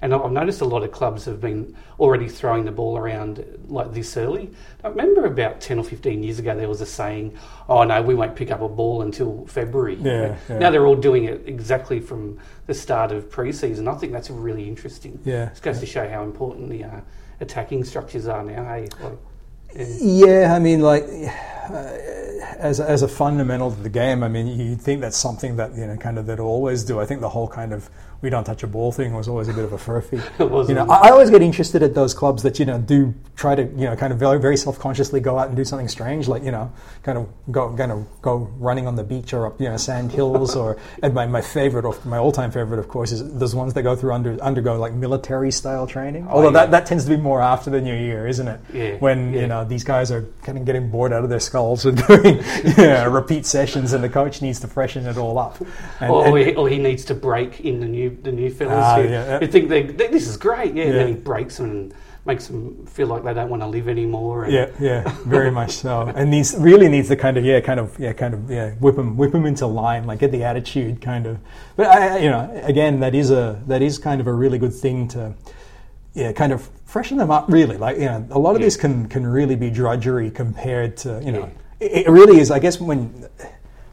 And 0.03 0.15
I've 0.15 0.31
noticed 0.31 0.61
a 0.61 0.65
lot 0.65 0.83
of 0.83 0.93
clubs 0.93 1.25
have 1.25 1.41
been 1.41 1.75
already 1.99 2.29
throwing 2.29 2.65
the 2.65 2.71
ball 2.71 2.99
around 2.99 3.45
like 3.69 3.93
this 3.93 4.17
early. 4.17 4.50
I 4.85 4.88
remember 4.88 5.25
about 5.25 5.61
10 5.61 5.79
or 5.79 5.85
15 5.85 6.23
years 6.23 6.38
ago 6.38 6.55
there 6.55 6.69
was 6.69 6.81
a 6.81 6.87
saying, 6.87 7.37
oh 7.69 7.83
no, 7.85 8.03
we 8.03 8.15
won't 8.15 8.37
pick 8.37 8.50
up 8.50 8.61
a 8.61 8.69
ball 8.69 9.03
until 9.03 9.47
February. 9.47 9.97
Yeah, 9.97 10.37
yeah. 10.49 10.59
Now 10.59 10.71
they're 10.71 10.87
all 10.87 10.97
doing 10.97 11.25
it 11.25 11.43
exactly 11.47 12.00
from 12.00 12.38
the 12.67 12.75
start 12.75 13.12
of 13.12 13.31
pre-season. 13.31 13.88
I 13.88 13.95
think 13.95 14.12
that's 14.12 14.31
really 14.31 14.69
interesting. 14.69 15.19
Yeah, 15.25 15.50
It 15.50 15.62
goes 15.62 15.81
to 15.81 15.87
show 15.87 16.09
how 16.09 16.25
important 16.25 16.69
the 16.69 16.85
uh, 16.85 17.00
attacking 17.41 17.85
structures 17.85 18.26
are 18.26 18.45
now. 18.45 18.65
Hey, 18.65 18.88
like, 19.00 19.19
yeah. 19.75 19.87
Yeah, 20.00 20.55
I 20.55 20.59
mean, 20.59 20.81
like 20.81 21.05
uh, 21.05 21.75
as 22.59 22.81
as 22.81 23.03
a 23.03 23.09
fundamental 23.09 23.71
to 23.71 23.81
the 23.81 23.91
game, 23.91 24.23
I 24.23 24.29
mean, 24.29 24.47
you'd 24.47 24.81
think 24.81 25.00
that's 25.00 25.17
something 25.17 25.57
that 25.57 25.75
you 25.75 25.87
know, 25.87 25.97
kind 25.97 26.19
of 26.19 26.26
that 26.26 26.41
always 26.41 26.85
do. 26.85 27.00
I 27.00 27.07
think 27.07 27.21
the 27.21 27.29
whole 27.29 27.49
kind 27.49 27.73
of 27.73 27.91
we 28.23 28.30
don't 28.30 28.44
touch 28.44 28.62
a 28.62 28.66
ball 28.66 28.92
thing 28.92 29.14
was 29.14 29.28
always 29.28 29.49
a 29.49 29.52
bit 29.52 29.64
of 29.64 29.73
a 29.73 29.78
furphy. 29.78 30.20
You 30.68 30.75
know, 30.75 30.87
I, 30.88 31.08
I 31.08 31.11
always 31.11 31.30
get 31.30 31.42
interested 31.42 31.82
at 31.82 31.94
those 31.94 32.14
clubs 32.14 32.42
that 32.42 32.58
you 32.58 32.64
know 32.64 32.78
do 32.78 33.14
try 33.37 33.54
to 33.54 33.62
you 33.62 33.85
know 33.87 33.96
kind 33.96 34.12
of 34.12 34.18
very 34.18 34.38
very 34.40 34.56
self 34.56 34.78
consciously 34.78 35.20
go 35.20 35.38
out 35.38 35.49
and 35.49 35.56
do 35.56 35.64
something 35.64 35.88
strange, 35.88 36.28
like 36.28 36.42
you 36.42 36.50
know, 36.50 36.73
kind 37.02 37.18
of 37.18 37.28
go 37.52 37.75
kind 37.76 37.92
of 37.92 38.06
go 38.23 38.50
running 38.58 38.87
on 38.87 38.96
the 38.96 39.04
beach 39.04 39.32
or 39.32 39.46
up 39.46 39.61
you 39.61 39.68
know 39.68 39.76
sand 39.76 40.12
hills, 40.12 40.56
or 40.56 40.76
and 41.02 41.12
my 41.14 41.26
my 41.26 41.40
favorite, 41.40 41.85
of 41.85 42.04
my 42.06 42.18
all 42.18 42.32
time 42.32 42.50
favorite, 42.50 42.78
of 42.78 42.88
course, 42.88 43.12
is 43.12 43.38
those 43.38 43.54
ones 43.54 43.75
that 43.75 43.82
go 43.82 43.94
through 43.96 44.12
under 44.12 44.40
undergo 44.42 44.78
like 44.78 44.92
military 44.92 45.50
style 45.50 45.87
training. 45.87 46.26
Oh, 46.28 46.37
Although 46.37 46.49
Oh, 46.49 46.50
yeah. 46.52 46.58
that 46.66 46.70
that 46.70 46.87
tends 46.87 47.04
to 47.04 47.11
be 47.11 47.16
more 47.23 47.40
after 47.42 47.70
the 47.70 47.80
new 47.80 47.94
year, 47.94 48.26
isn't 48.26 48.49
it? 48.49 48.61
Yeah, 48.73 48.96
When 48.99 49.32
yeah. 49.32 49.40
you 49.42 49.46
know 49.46 49.64
these 49.64 49.85
guys 49.85 50.11
are 50.11 50.23
kind 50.42 50.56
of 50.58 50.64
getting 50.64 50.90
bored 50.90 51.12
out 51.12 51.23
of 51.25 51.30
their 51.30 51.40
skulls 51.40 51.85
and 51.87 51.96
doing 52.06 52.38
yeah, 52.78 53.04
repeat 53.04 53.46
sessions, 53.46 53.92
and 53.92 54.02
the 54.02 54.08
coach 54.08 54.40
needs 54.42 54.61
to 54.61 54.66
freshen 54.68 55.06
it 55.06 55.16
all 55.18 55.38
up. 55.38 55.58
And, 56.00 56.11
or, 56.11 56.25
and- 56.25 56.32
or, 56.35 56.38
he, 56.38 56.54
or 56.54 56.68
he 56.68 56.78
needs 56.78 57.04
to 57.06 57.14
break 57.14 57.61
in 57.61 57.80
the 57.80 57.87
new 57.87 58.05
the 58.08 58.32
new 58.32 58.50
fellas 58.50 58.75
Ah, 58.76 58.96
who, 59.02 59.08
yeah. 59.08 59.38
who 59.38 59.46
think 59.46 59.68
they, 59.68 59.82
they, 59.82 60.08
this 60.08 60.26
is 60.26 60.36
great, 60.36 60.75
yeah, 60.75 60.84
and 60.84 60.94
then 60.94 61.08
he 61.08 61.14
breaks 61.14 61.56
them 61.58 61.70
and 61.70 61.94
makes 62.25 62.48
them 62.48 62.84
feel 62.86 63.06
like 63.06 63.22
they 63.22 63.32
don't 63.32 63.48
want 63.48 63.62
to 63.62 63.68
live 63.68 63.88
anymore. 63.88 64.44
And, 64.44 64.52
yeah, 64.52 64.70
yeah, 64.80 65.02
very 65.26 65.50
much 65.50 65.70
so. 65.72 66.02
And 66.14 66.32
these 66.32 66.56
really 66.58 66.88
needs 66.88 67.08
to 67.08 67.16
kind 67.16 67.36
of 67.36 67.44
yeah, 67.44 67.60
kind 67.60 67.78
of 67.80 67.98
yeah, 67.98 68.12
kind 68.12 68.34
of 68.34 68.50
yeah, 68.50 68.72
whip 68.75 68.96
them, 68.96 69.16
whip 69.16 69.32
them 69.32 69.46
into 69.46 69.66
line, 69.66 70.06
like 70.06 70.18
get 70.18 70.32
the 70.32 70.42
attitude 70.44 71.00
kind 71.00 71.26
of. 71.26 71.38
But 71.76 71.86
I, 71.86 72.18
you 72.18 72.30
know, 72.30 72.50
again, 72.64 73.00
that 73.00 73.14
is 73.14 73.30
a 73.30 73.62
that 73.68 73.82
is 73.82 73.98
kind 73.98 74.20
of 74.20 74.26
a 74.26 74.32
really 74.32 74.58
good 74.58 74.75
thing 74.75 75.08
to. 75.08 75.34
Yeah, 76.14 76.32
kind 76.32 76.50
of 76.50 76.70
freshen 76.86 77.18
them 77.18 77.30
up. 77.30 77.44
Really, 77.50 77.76
like 77.76 77.98
you 77.98 78.06
know, 78.06 78.26
a 78.30 78.38
lot 78.38 78.54
of 78.54 78.60
Yeah. 78.62 78.66
this 78.68 78.76
can 78.78 79.06
can 79.06 79.26
really 79.26 79.54
be 79.54 79.68
drudgery 79.68 80.30
compared 80.30 80.96
to 80.98 81.20
you 81.22 81.30
know. 81.30 81.50
It, 81.78 82.06
it 82.06 82.10
really 82.10 82.40
is. 82.40 82.50
I 82.50 82.58
guess 82.58 82.80
when 82.80 83.28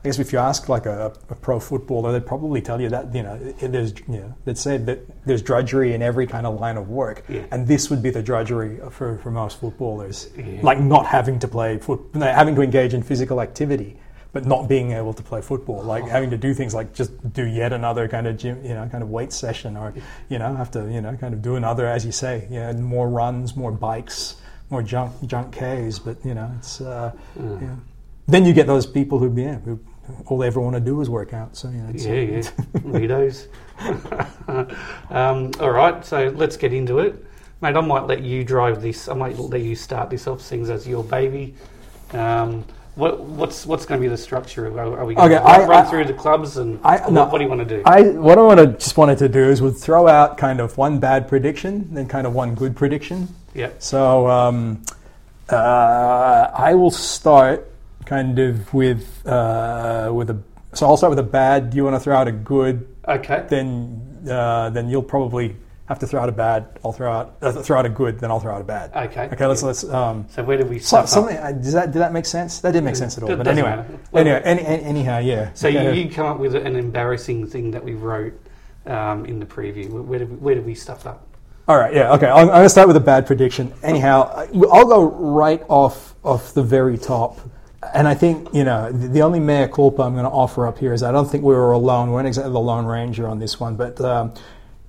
I 0.03 0.09
guess 0.09 0.19
if 0.19 0.33
you 0.33 0.39
ask 0.39 0.67
like 0.67 0.85
a, 0.85 1.13
a 1.29 1.35
pro 1.35 1.61
footballer, 1.61 2.11
they'd 2.11 2.25
probably 2.27 2.61
tell 2.61 2.81
you 2.81 2.89
that 2.89 3.15
you 3.15 3.23
know 3.23 3.37
there's 3.61 3.93
you 4.09 4.17
know 4.19 4.33
they'd 4.43 4.57
say 4.57 4.75
that 4.77 4.99
there's 5.25 5.41
drudgery 5.41 5.93
in 5.93 6.01
every 6.01 6.27
kind 6.27 6.45
of 6.45 6.59
line 6.59 6.75
of 6.75 6.89
work, 6.89 7.23
Yeah. 7.29 7.43
and 7.51 7.65
this 7.67 7.89
would 7.89 8.03
be 8.03 8.09
the 8.09 8.21
drudgery 8.21 8.79
for, 8.91 9.17
for 9.19 9.31
most 9.31 9.59
footballers, 9.61 10.29
Yeah. 10.37 10.59
like 10.61 10.79
not 10.79 11.05
having 11.05 11.39
to 11.39 11.47
play 11.47 11.77
foot, 11.77 12.01
having 12.15 12.53
to 12.55 12.61
engage 12.61 12.93
in 12.93 13.01
physical 13.01 13.39
activity, 13.39 13.97
but 14.33 14.45
not 14.45 14.67
being 14.67 14.91
able 14.91 15.13
to 15.13 15.23
play 15.23 15.41
football, 15.41 15.81
like 15.83 16.05
having 16.05 16.29
to 16.31 16.37
do 16.37 16.53
things 16.53 16.73
like 16.73 16.93
just 16.93 17.11
do 17.31 17.45
yet 17.45 17.71
another 17.71 18.09
kind 18.09 18.27
of 18.27 18.35
gym, 18.37 18.61
you 18.65 18.73
know, 18.73 18.85
kind 18.89 19.03
of 19.03 19.09
weight 19.09 19.31
session, 19.31 19.77
or 19.77 19.93
you 20.27 20.37
know 20.37 20.53
have 20.53 20.69
to 20.71 20.91
you 20.91 20.99
know 20.99 21.15
kind 21.15 21.33
of 21.33 21.41
do 21.41 21.55
another, 21.55 21.87
as 21.87 22.05
you 22.05 22.11
say, 22.11 22.45
yeah, 22.51 22.73
more 22.73 23.07
runs, 23.09 23.55
more 23.55 23.71
bikes, 23.71 24.35
more 24.69 24.83
junk 24.83 25.13
junk 25.27 25.55
Ks, 25.55 25.97
but 25.97 26.17
you 26.25 26.33
know 26.33 26.51
it's. 26.59 26.81
Uh, 26.81 27.13
Mm. 27.39 27.61
yeah. 27.61 27.75
Then 28.27 28.45
you 28.45 28.53
get 28.53 28.67
those 28.67 28.85
people 28.85 29.19
who, 29.19 29.33
yeah, 29.39 29.59
who 29.65 29.77
all 30.27 30.37
they 30.37 30.47
ever 30.47 30.59
want 30.59 30.75
to 30.75 30.79
do 30.81 30.99
is 31.01 31.09
work 31.09 31.33
out. 31.33 31.55
So 31.55 31.69
you 31.69 31.77
know, 31.77 31.89
it's, 31.93 32.05
Yeah, 32.05 32.13
yeah, 32.13 32.41
Ritos. 32.81 33.47
um, 35.11 35.51
all 35.59 35.71
right, 35.71 36.03
so 36.05 36.31
let's 36.35 36.57
get 36.57 36.73
into 36.73 36.99
it, 36.99 37.23
mate. 37.61 37.75
I 37.75 37.81
might 37.81 38.05
let 38.07 38.21
you 38.21 38.43
drive 38.43 38.81
this. 38.81 39.07
I 39.07 39.13
might 39.13 39.37
let 39.37 39.61
you 39.61 39.75
start 39.75 40.09
this 40.09 40.27
off, 40.27 40.41
things 40.41 40.69
as 40.69 40.87
your 40.87 41.03
baby. 41.03 41.55
Um, 42.11 42.63
what, 42.95 43.21
what's 43.21 43.65
what's 43.65 43.85
going 43.87 43.99
to 43.99 44.05
be 44.05 44.07
the 44.07 44.17
structure? 44.17 44.67
Are, 44.67 44.99
are 44.99 45.05
we 45.05 45.15
going 45.15 45.31
Okay, 45.31 45.39
to 45.39 45.43
run, 45.43 45.61
I- 45.61 45.65
run 45.65 45.85
I- 45.85 45.89
through 45.89 46.05
the 46.05 46.13
clubs 46.13 46.57
and 46.57 46.79
I- 46.83 46.97
what, 47.01 47.11
no, 47.11 47.25
what 47.25 47.37
do 47.39 47.43
you 47.43 47.49
want 47.49 47.67
to 47.67 47.77
do? 47.77 47.81
I 47.85 48.03
what 48.09 48.37
I 48.37 48.41
want 48.43 48.59
to 48.59 48.67
just 48.67 48.97
wanted 48.97 49.17
to 49.17 49.29
do 49.29 49.49
is 49.49 49.61
would 49.63 49.75
throw 49.77 50.07
out 50.07 50.37
kind 50.37 50.59
of 50.61 50.77
one 50.77 50.99
bad 50.99 51.27
prediction, 51.27 51.91
then 51.93 52.07
kind 52.07 52.27
of 52.27 52.33
one 52.33 52.53
good 52.53 52.75
prediction. 52.75 53.29
yeah, 53.55 53.69
So 53.79 54.27
um, 54.29 54.83
uh, 55.49 56.51
I 56.53 56.75
will 56.75 56.91
start 56.91 57.67
kind 58.13 58.37
of 58.39 58.73
with 58.73 59.25
uh, 59.25 60.11
with 60.13 60.29
a. 60.29 60.37
So 60.73 60.85
I'll 60.87 60.97
start 60.97 61.11
with 61.11 61.19
a 61.19 61.29
bad. 61.41 61.69
Do 61.71 61.77
you 61.77 61.83
want 61.83 61.95
to 61.95 61.99
throw 61.99 62.15
out 62.15 62.27
a 62.27 62.31
good? 62.31 62.87
okay. 63.07 63.45
Then 63.49 63.65
uh, 64.29 64.69
then 64.69 64.87
you'll 64.89 65.09
probably 65.15 65.55
have 65.85 65.99
to 65.99 66.07
throw 66.07 66.21
out 66.21 66.29
a 66.29 66.37
bad. 66.47 66.79
I'll 66.85 66.93
throw 66.93 67.11
out 67.11 67.37
uh, 67.41 67.51
throw 67.51 67.79
out 67.79 67.85
a 67.85 67.89
good. 67.89 68.19
Then 68.19 68.29
I'll 68.31 68.39
throw 68.39 68.53
out 68.55 68.61
a 68.61 68.69
bad. 68.77 68.87
Okay. 69.09 69.25
Okay. 69.33 69.45
Let's 69.47 69.63
let's. 69.63 69.83
Um, 69.83 70.27
So 70.29 70.43
where 70.43 70.57
do 70.61 70.65
we 70.65 70.77
so, 70.79 70.85
start? 70.85 71.09
something 71.09 71.37
uh, 71.37 71.51
does 71.53 71.73
that 71.73 71.91
did 71.91 71.99
that 72.03 72.13
make 72.13 72.25
sense? 72.25 72.59
That 72.61 72.71
didn't 72.71 72.85
make 72.85 72.95
sense 72.95 73.17
at 73.17 73.23
all. 73.23 73.35
But 73.35 73.47
anyway. 73.47 73.83
Well- 74.11 74.21
anyway, 74.21 74.41
any, 74.45 74.63
any, 74.65 74.83
anyhow, 74.83 75.17
yeah. 75.19 75.51
So 75.53 75.67
you, 75.67 75.79
Okay. 75.79 75.99
you 75.99 76.09
come 76.09 76.27
up 76.27 76.39
with 76.39 76.55
an 76.55 76.75
embarrassing 76.75 77.47
thing 77.47 77.71
that 77.71 77.83
we 77.83 77.93
wrote 77.95 78.33
um, 78.85 79.25
in 79.25 79.39
the 79.39 79.45
preview. 79.45 79.89
Where, 79.89 80.19
did 80.19 80.29
we, 80.29 80.35
where 80.37 80.55
did 80.55 80.65
we 80.65 80.75
stuff 80.75 81.07
up? 81.07 81.25
All 81.65 81.77
right, 81.77 81.93
yeah, 81.95 82.11
okay. 82.15 82.27
I'm, 82.27 82.49
I'm 82.49 82.59
going 82.59 82.63
to 82.63 82.69
start 82.77 82.87
with 82.89 82.97
a 82.97 83.07
bad 83.13 83.25
prediction. 83.25 83.71
Anyhow, 83.83 84.47
I'll 84.69 84.85
go 84.85 85.01
right 85.09 85.63
off 85.69 86.13
off 86.21 86.53
the 86.53 86.63
very 86.63 86.97
top. 86.97 87.39
And 87.93 88.07
I 88.07 88.13
think, 88.13 88.53
you 88.53 88.63
know, 88.63 88.91
the, 88.91 89.07
the 89.07 89.21
only 89.21 89.39
mea 89.39 89.67
culpa 89.67 90.01
I'm 90.03 90.13
going 90.13 90.25
to 90.25 90.29
offer 90.31 90.67
up 90.67 90.77
here 90.79 90.93
is 90.93 91.03
I 91.03 91.11
don't 91.11 91.29
think 91.29 91.43
we 91.43 91.53
were 91.53 91.71
alone. 91.71 92.09
We 92.09 92.15
weren't 92.15 92.27
exactly 92.27 92.51
the 92.53 92.59
lone 92.59 92.85
ranger 92.85 93.27
on 93.27 93.39
this 93.39 93.59
one, 93.59 93.75
but 93.75 93.99
um, 94.01 94.33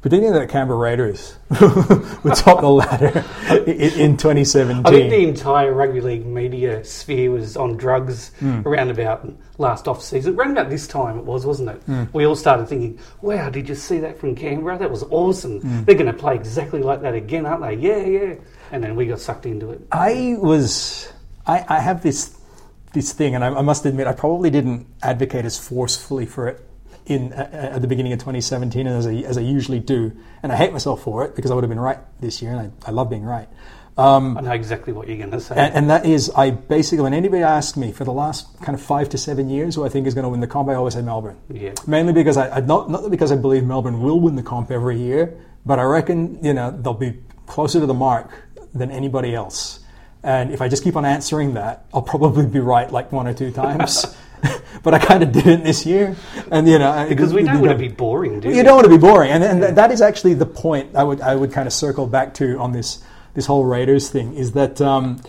predicting 0.00 0.32
that 0.32 0.48
Canberra 0.50 0.78
Raiders 0.78 1.36
would 1.60 2.34
top 2.34 2.60
the 2.60 2.68
ladder 2.68 3.24
in, 3.66 3.92
in 4.00 4.16
2017. 4.16 4.84
I 4.86 4.90
think 4.90 5.10
the 5.10 5.26
entire 5.28 5.72
rugby 5.72 6.00
league 6.00 6.26
media 6.26 6.84
sphere 6.84 7.30
was 7.30 7.56
on 7.56 7.76
drugs 7.76 8.30
Hmm. 8.40 8.60
around 8.66 8.90
about 8.90 9.26
last 9.58 9.86
off 9.88 10.02
season. 10.02 10.34
Around 10.34 10.52
about 10.52 10.68
this 10.70 10.86
time 10.86 11.18
it 11.18 11.24
was, 11.24 11.46
wasn't 11.46 11.70
it? 11.70 11.82
Hmm. 11.86 12.04
We 12.12 12.26
all 12.26 12.36
started 12.36 12.68
thinking, 12.68 12.98
"Wow, 13.22 13.48
did 13.50 13.68
you 13.68 13.74
see 13.74 13.98
that 14.00 14.18
from 14.18 14.34
Canberra? 14.34 14.76
That 14.78 14.90
was 14.90 15.04
awesome. 15.04 15.60
Hmm. 15.60 15.84
They're 15.84 15.94
going 15.94 16.06
to 16.12 16.18
play 16.18 16.34
exactly 16.34 16.82
like 16.82 17.00
that 17.02 17.14
again, 17.14 17.46
aren't 17.46 17.62
they? 17.62 17.74
Yeah, 17.74 18.04
yeah." 18.04 18.34
And 18.72 18.82
then 18.82 18.96
we 18.96 19.06
got 19.06 19.20
sucked 19.20 19.46
into 19.46 19.70
it. 19.70 19.80
I 19.92 20.36
was, 20.38 21.12
I, 21.46 21.64
I 21.68 21.78
have 21.80 22.02
this 22.02 22.36
this 22.94 23.12
thing, 23.12 23.34
and 23.34 23.44
I, 23.44 23.48
I 23.48 23.62
must 23.62 23.84
admit, 23.84 24.06
I 24.06 24.12
probably 24.12 24.50
didn't 24.50 24.86
advocate 25.02 25.44
as 25.44 25.58
forcefully 25.58 26.26
for 26.26 26.48
it 26.48 26.66
in 27.06 27.32
uh, 27.32 27.48
at 27.52 27.82
the 27.82 27.88
beginning 27.88 28.12
of 28.12 28.18
2017 28.20 28.86
as 28.86 29.06
I, 29.06 29.14
as 29.14 29.36
I 29.36 29.42
usually 29.42 29.80
do, 29.80 30.12
and 30.42 30.50
I 30.50 30.56
hate 30.56 30.72
myself 30.72 31.02
for 31.02 31.24
it 31.24 31.36
because 31.36 31.50
I 31.50 31.54
would 31.54 31.64
have 31.64 31.68
been 31.68 31.80
right 31.80 31.98
this 32.20 32.40
year, 32.40 32.52
and 32.52 32.60
I, 32.60 32.88
I 32.88 32.90
love 32.92 33.10
being 33.10 33.24
right. 33.24 33.48
Um, 33.96 34.36
I 34.36 34.40
know 34.40 34.50
exactly 34.50 34.92
what 34.92 35.06
you're 35.06 35.18
going 35.18 35.30
to 35.30 35.40
say. 35.40 35.54
and, 35.56 35.74
and 35.74 35.90
that 35.90 36.04
is, 36.04 36.28
I 36.30 36.50
basically, 36.50 37.02
when 37.02 37.14
anybody 37.14 37.42
asks 37.42 37.76
me 37.76 37.92
for 37.92 38.04
the 38.04 38.12
last 38.12 38.60
kind 38.60 38.74
of 38.74 38.82
five 38.82 39.08
to 39.10 39.18
seven 39.18 39.48
years 39.48 39.76
who 39.76 39.84
I 39.84 39.88
think 39.88 40.06
is 40.08 40.14
going 40.14 40.24
to 40.24 40.28
win 40.30 40.40
the 40.40 40.48
comp, 40.48 40.68
I 40.68 40.74
always 40.74 40.94
say 40.94 41.02
Melbourne. 41.02 41.38
yeah, 41.48 41.74
Mainly 41.86 42.12
because 42.12 42.36
I, 42.36 42.56
I 42.56 42.60
not 42.60 42.90
not 42.90 43.08
because 43.10 43.30
I 43.30 43.36
believe 43.36 43.64
Melbourne 43.64 44.00
will 44.00 44.18
win 44.18 44.34
the 44.34 44.42
comp 44.42 44.70
every 44.70 44.98
year, 44.98 45.38
but 45.64 45.78
I 45.78 45.84
reckon 45.84 46.42
you 46.44 46.54
know 46.54 46.70
they'll 46.70 46.94
be 46.94 47.20
closer 47.46 47.78
to 47.80 47.86
the 47.86 47.94
mark 47.94 48.30
than 48.74 48.90
anybody 48.90 49.34
else. 49.34 49.80
And 50.24 50.50
if 50.50 50.60
I 50.60 50.68
just 50.68 50.82
keep 50.82 50.96
on 50.96 51.04
answering 51.04 51.54
that, 51.54 51.84
I'll 51.92 52.02
probably 52.02 52.46
be 52.46 52.58
right 52.58 52.90
like 52.90 53.12
one 53.12 53.28
or 53.28 53.34
two 53.34 53.52
times. 53.52 54.06
but 54.82 54.94
I 54.94 54.98
kind 54.98 55.22
of 55.22 55.32
didn't 55.32 55.64
this 55.64 55.86
year, 55.86 56.16
and 56.50 56.68
you 56.68 56.78
know 56.78 57.06
because 57.08 57.32
we 57.32 57.44
don't 57.44 57.60
want 57.60 57.72
to 57.72 57.78
be 57.78 57.88
boring, 57.88 58.40
do 58.40 58.48
you 58.48 58.56
we? 58.56 58.62
don't 58.62 58.74
want 58.74 58.84
to 58.84 58.90
be 58.90 58.98
boring, 58.98 59.30
and, 59.30 59.44
and 59.44 59.60
th- 59.60 59.74
that 59.74 59.90
is 59.90 60.02
actually 60.02 60.34
the 60.34 60.46
point 60.46 60.96
I 60.96 61.04
would 61.04 61.20
I 61.20 61.34
would 61.34 61.52
kind 61.52 61.66
of 61.66 61.72
circle 61.72 62.06
back 62.06 62.34
to 62.34 62.58
on 62.58 62.72
this 62.72 63.02
this 63.34 63.46
whole 63.46 63.64
Raiders 63.64 64.10
thing 64.10 64.34
is 64.34 64.52
that 64.52 64.80
um, 64.80 65.20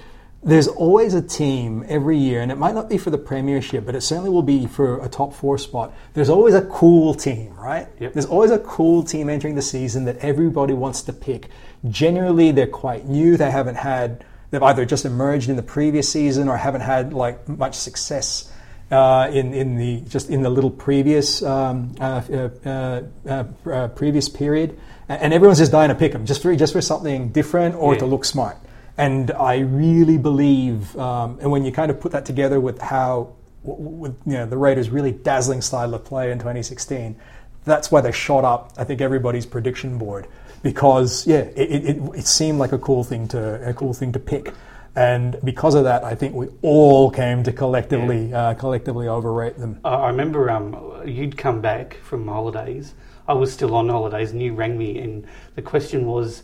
there's 0.46 0.68
always 0.68 1.16
a 1.16 1.22
team 1.24 1.84
every 1.88 2.18
year, 2.18 2.42
and 2.42 2.52
it 2.52 2.58
might 2.58 2.76
not 2.76 2.88
be 2.88 3.00
for 3.00 3.10
the 3.10 3.18
premiership, 3.18 3.84
but 3.84 3.96
it 3.96 4.02
certainly 4.02 4.30
will 4.30 4.44
be 4.44 4.68
for 4.68 5.04
a 5.04 5.10
top 5.10 5.34
four 5.34 5.58
spot. 5.58 5.92
There's 6.14 6.30
always 6.30 6.54
a 6.54 6.62
cool 6.68 7.16
team, 7.16 7.56
right? 7.56 7.88
Yep. 8.00 8.14
There's 8.14 8.28
always 8.28 8.52
a 8.52 8.60
cool 8.60 9.04
team 9.04 9.28
entering 9.28 9.56
the 9.56 9.64
season 9.64 10.06
that 10.06 10.18
everybody 10.18 10.74
wants 10.74 11.02
to 11.04 11.14
pick. 11.14 11.50
Generally, 11.90 12.52
they're 12.52 12.68
quite 12.68 13.08
new. 13.08 13.38
They 13.38 13.50
haven't 13.50 13.76
had, 13.76 14.24
they've 14.56 14.64
either 14.64 14.86
just 14.86 15.06
emerged 15.06 15.50
in 15.50 15.58
the 15.58 15.64
previous 15.64 16.10
season 16.10 16.48
or 16.48 16.56
haven't 16.56 16.82
had 16.82 17.14
like 17.14 17.48
much 17.48 17.76
success. 17.76 18.52
Uh, 18.92 19.28
in 19.34 19.52
in 19.54 19.78
the 19.78 20.02
just 20.02 20.30
in 20.30 20.44
the 20.44 20.50
little 20.50 20.70
previous 20.70 21.42
um, 21.42 21.96
uh, 22.00 22.22
uh, 22.32 23.02
uh, 23.28 23.44
uh 23.68 23.88
previous 23.90 24.30
period, 24.30 24.80
and 25.10 25.34
everyone's 25.34 25.58
just 25.58 25.72
dying 25.72 25.90
to 25.90 25.96
pick 25.96 26.12
them 26.12 26.24
just 26.24 26.42
for 26.42 26.56
just 26.56 26.72
for 26.72 26.82
something 26.82 27.30
different 27.30 27.74
or 27.76 27.94
Yeah. 27.94 28.00
to 28.00 28.06
look 28.06 28.24
smart. 28.24 28.58
And 28.96 29.32
I 29.32 29.58
really 29.58 30.20
believe, 30.20 30.96
um, 30.98 31.40
and 31.42 31.52
when 31.52 31.66
you 31.66 31.72
kind 31.72 31.90
of 31.90 32.00
put 32.00 32.12
that 32.12 32.26
together 32.26 32.60
with 32.62 32.80
how, 32.80 33.34
with 33.64 34.16
you 34.26 34.34
know, 34.34 34.46
the 34.46 34.58
Raiders' 34.58 34.90
really 34.90 35.12
dazzling 35.12 35.62
style 35.62 35.94
of 35.94 36.06
play 36.06 36.32
in 36.32 36.38
2016, 36.38 37.16
that's 37.66 37.92
why 37.92 38.00
they 38.02 38.12
shot 38.12 38.46
up. 38.46 38.72
I 38.78 38.84
think 38.86 39.02
everybody's 39.02 39.46
prediction 39.46 39.98
board 39.98 40.28
because 40.66 41.28
yeah, 41.28 41.42
it, 41.56 41.86
it, 41.86 41.98
it, 42.16 42.26
seemed 42.26 42.58
like 42.58 42.72
a 42.72 42.80
cool 42.80 43.04
thing 43.04 43.28
to 43.28 43.70
a 43.70 43.72
cool 43.72 43.94
thing 43.94 44.12
to 44.14 44.20
pick. 44.20 44.52
And 44.96 45.38
because 45.44 45.76
of 45.76 45.84
that, 45.84 46.04
I 46.04 46.16
think 46.16 46.34
we 46.34 46.48
all 46.64 47.12
came 47.12 47.44
to 47.44 47.54
collectively 47.54 48.34
uh, 48.34 48.56
collectively 48.56 49.08
overrate 49.08 49.60
them. 49.60 49.80
I 49.86 49.94
I 49.94 50.08
remember 50.08 50.50
um, 50.50 51.04
you'd 51.06 51.38
come 51.38 51.62
back 51.62 51.94
from 51.98 52.28
holidays. 52.28 52.96
I 53.28 53.34
was 53.34 53.54
still 53.54 53.76
on 53.76 53.90
holidays, 53.90 54.32
and 54.32 54.42
you 54.42 54.56
rang 54.56 54.76
me, 54.76 54.98
and 54.98 55.28
the 55.54 55.62
question 55.62 56.08
was, 56.08 56.42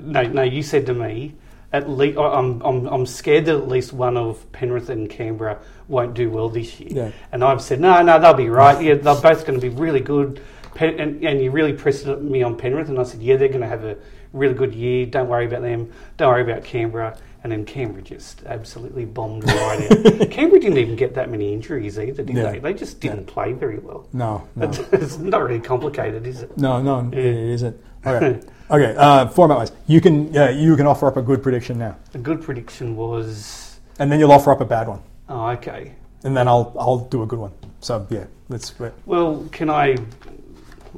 no, 0.00 0.22
no. 0.22 0.42
You 0.42 0.62
said 0.62 0.86
to 0.86 0.94
me, 0.94 1.34
at 1.74 1.90
least 1.90 2.18
I'm, 2.18 2.62
I'm, 2.62 2.86
I'm 2.86 3.04
scared 3.04 3.44
that 3.46 3.56
at 3.56 3.68
least 3.68 3.92
one 3.92 4.16
of 4.16 4.50
Penrith 4.52 4.88
and 4.88 5.10
Canberra 5.10 5.58
won't 5.88 6.14
do 6.14 6.30
well 6.30 6.48
this 6.48 6.80
year. 6.80 6.90
Yeah. 6.90 7.10
And 7.32 7.44
I've 7.44 7.60
said, 7.60 7.80
no, 7.80 8.00
no, 8.02 8.18
they'll 8.18 8.32
be 8.32 8.48
right. 8.48 8.82
Yeah, 8.82 8.94
they're 8.94 9.20
both 9.20 9.46
going 9.46 9.60
to 9.60 9.70
be 9.70 9.74
really 9.74 10.00
good. 10.00 10.40
Pen, 10.74 10.98
and, 10.98 11.24
and 11.24 11.40
you 11.42 11.50
really 11.50 11.72
pressed 11.72 12.06
me 12.06 12.42
on 12.42 12.56
Penrith, 12.56 12.88
and 12.88 12.98
I 12.98 13.02
said, 13.02 13.20
yeah, 13.22 13.36
they're 13.36 13.48
going 13.48 13.60
to 13.60 13.66
have 13.66 13.84
a 13.84 13.96
really 14.32 14.54
good 14.54 14.74
year. 14.74 15.06
Don't 15.06 15.28
worry 15.28 15.46
about 15.46 15.62
them. 15.62 15.92
Don't 16.16 16.28
worry 16.28 16.42
about 16.42 16.64
Canberra. 16.64 17.16
And 17.44 17.50
then 17.50 17.64
Canberra 17.64 18.02
just 18.02 18.44
absolutely 18.44 19.04
bombed 19.04 19.44
right 19.44 19.90
out. 19.90 20.30
Canberra 20.30 20.60
didn't 20.60 20.78
even 20.78 20.94
get 20.94 21.14
that 21.14 21.28
many 21.28 21.52
injuries 21.52 21.98
either, 21.98 22.22
did 22.22 22.36
Yeah. 22.36 22.52
they? 22.52 22.58
They 22.60 22.72
just 22.72 23.00
didn't 23.00 23.26
play 23.26 23.52
very 23.52 23.78
well. 23.78 24.06
No, 24.12 24.46
no. 24.56 24.70
It's, 24.92 25.18
not 25.18 25.42
really 25.42 25.58
complicated, 25.60 26.24
is 26.26 26.42
it? 26.42 26.56
No, 26.56 26.80
no, 26.80 27.08
it 27.12 27.18
isn't. 27.24 27.78
Okay, 28.04 28.40
okay. 28.68 28.96
Uh, 28.98 29.28
format 29.28 29.58
wise, 29.58 29.70
you 29.86 30.00
can 30.00 30.32
yeah, 30.32 30.50
you 30.50 30.74
can 30.74 30.88
offer 30.88 31.06
up 31.06 31.16
a 31.16 31.22
good 31.22 31.40
prediction 31.40 31.78
now, 31.78 31.96
A 32.14 32.18
good 32.18 32.42
prediction 32.42 32.96
was. 32.96 33.78
and 34.00 34.10
then 34.10 34.18
you'll 34.18 34.32
offer 34.32 34.50
up 34.50 34.60
a 34.60 34.64
bad 34.64 34.88
one, 34.88 35.00
Oh, 35.28 35.46
okay. 35.50 35.92
and 36.24 36.36
then 36.36 36.48
I'll 36.48 36.74
I'll 36.76 36.98
do 36.98 37.22
a 37.22 37.26
good 37.26 37.38
one. 37.38 37.52
So 37.78 38.04
yeah, 38.10 38.24
let's. 38.48 38.76
wait. 38.80 38.90
Well, 39.06 39.46
can 39.52 39.70
I? 39.70 39.98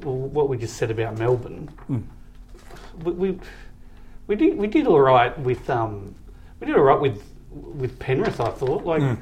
What 0.02 0.48
we 0.48 0.56
just 0.56 0.76
said 0.76 0.90
about 0.90 1.18
Melbourne, 1.18 1.68
Mm. 1.88 2.02
we, 3.02 3.12
we 3.12 3.38
we 4.26 4.36
did 4.36 4.56
we 4.58 4.66
did 4.66 4.86
all 4.86 5.00
right 5.00 5.36
with 5.38 5.68
um 5.70 6.14
we 6.60 6.66
did 6.66 6.76
all 6.76 6.82
right 6.82 7.00
with 7.00 7.22
with 7.50 7.98
Penrith. 7.98 8.40
I 8.40 8.50
thought 8.50 8.84
like 8.84 9.02
Mm. 9.02 9.18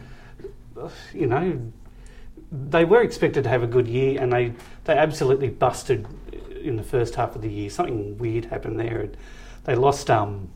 you 1.12 1.26
know 1.26 1.60
they 2.50 2.84
were 2.84 3.02
expected 3.02 3.44
to 3.44 3.50
have 3.50 3.62
a 3.62 3.66
good 3.66 3.86
year, 3.88 4.20
and 4.20 4.32
they 4.32 4.52
they 4.84 4.94
absolutely 4.96 5.48
busted 5.48 6.06
in 6.62 6.76
the 6.76 6.82
first 6.82 7.14
half 7.16 7.34
of 7.36 7.42
the 7.42 7.48
year. 7.50 7.68
Something 7.70 8.16
weird 8.18 8.46
happened 8.46 8.78
there. 8.80 9.08
They 9.64 9.74
lost 9.74 10.10
um 10.10 10.48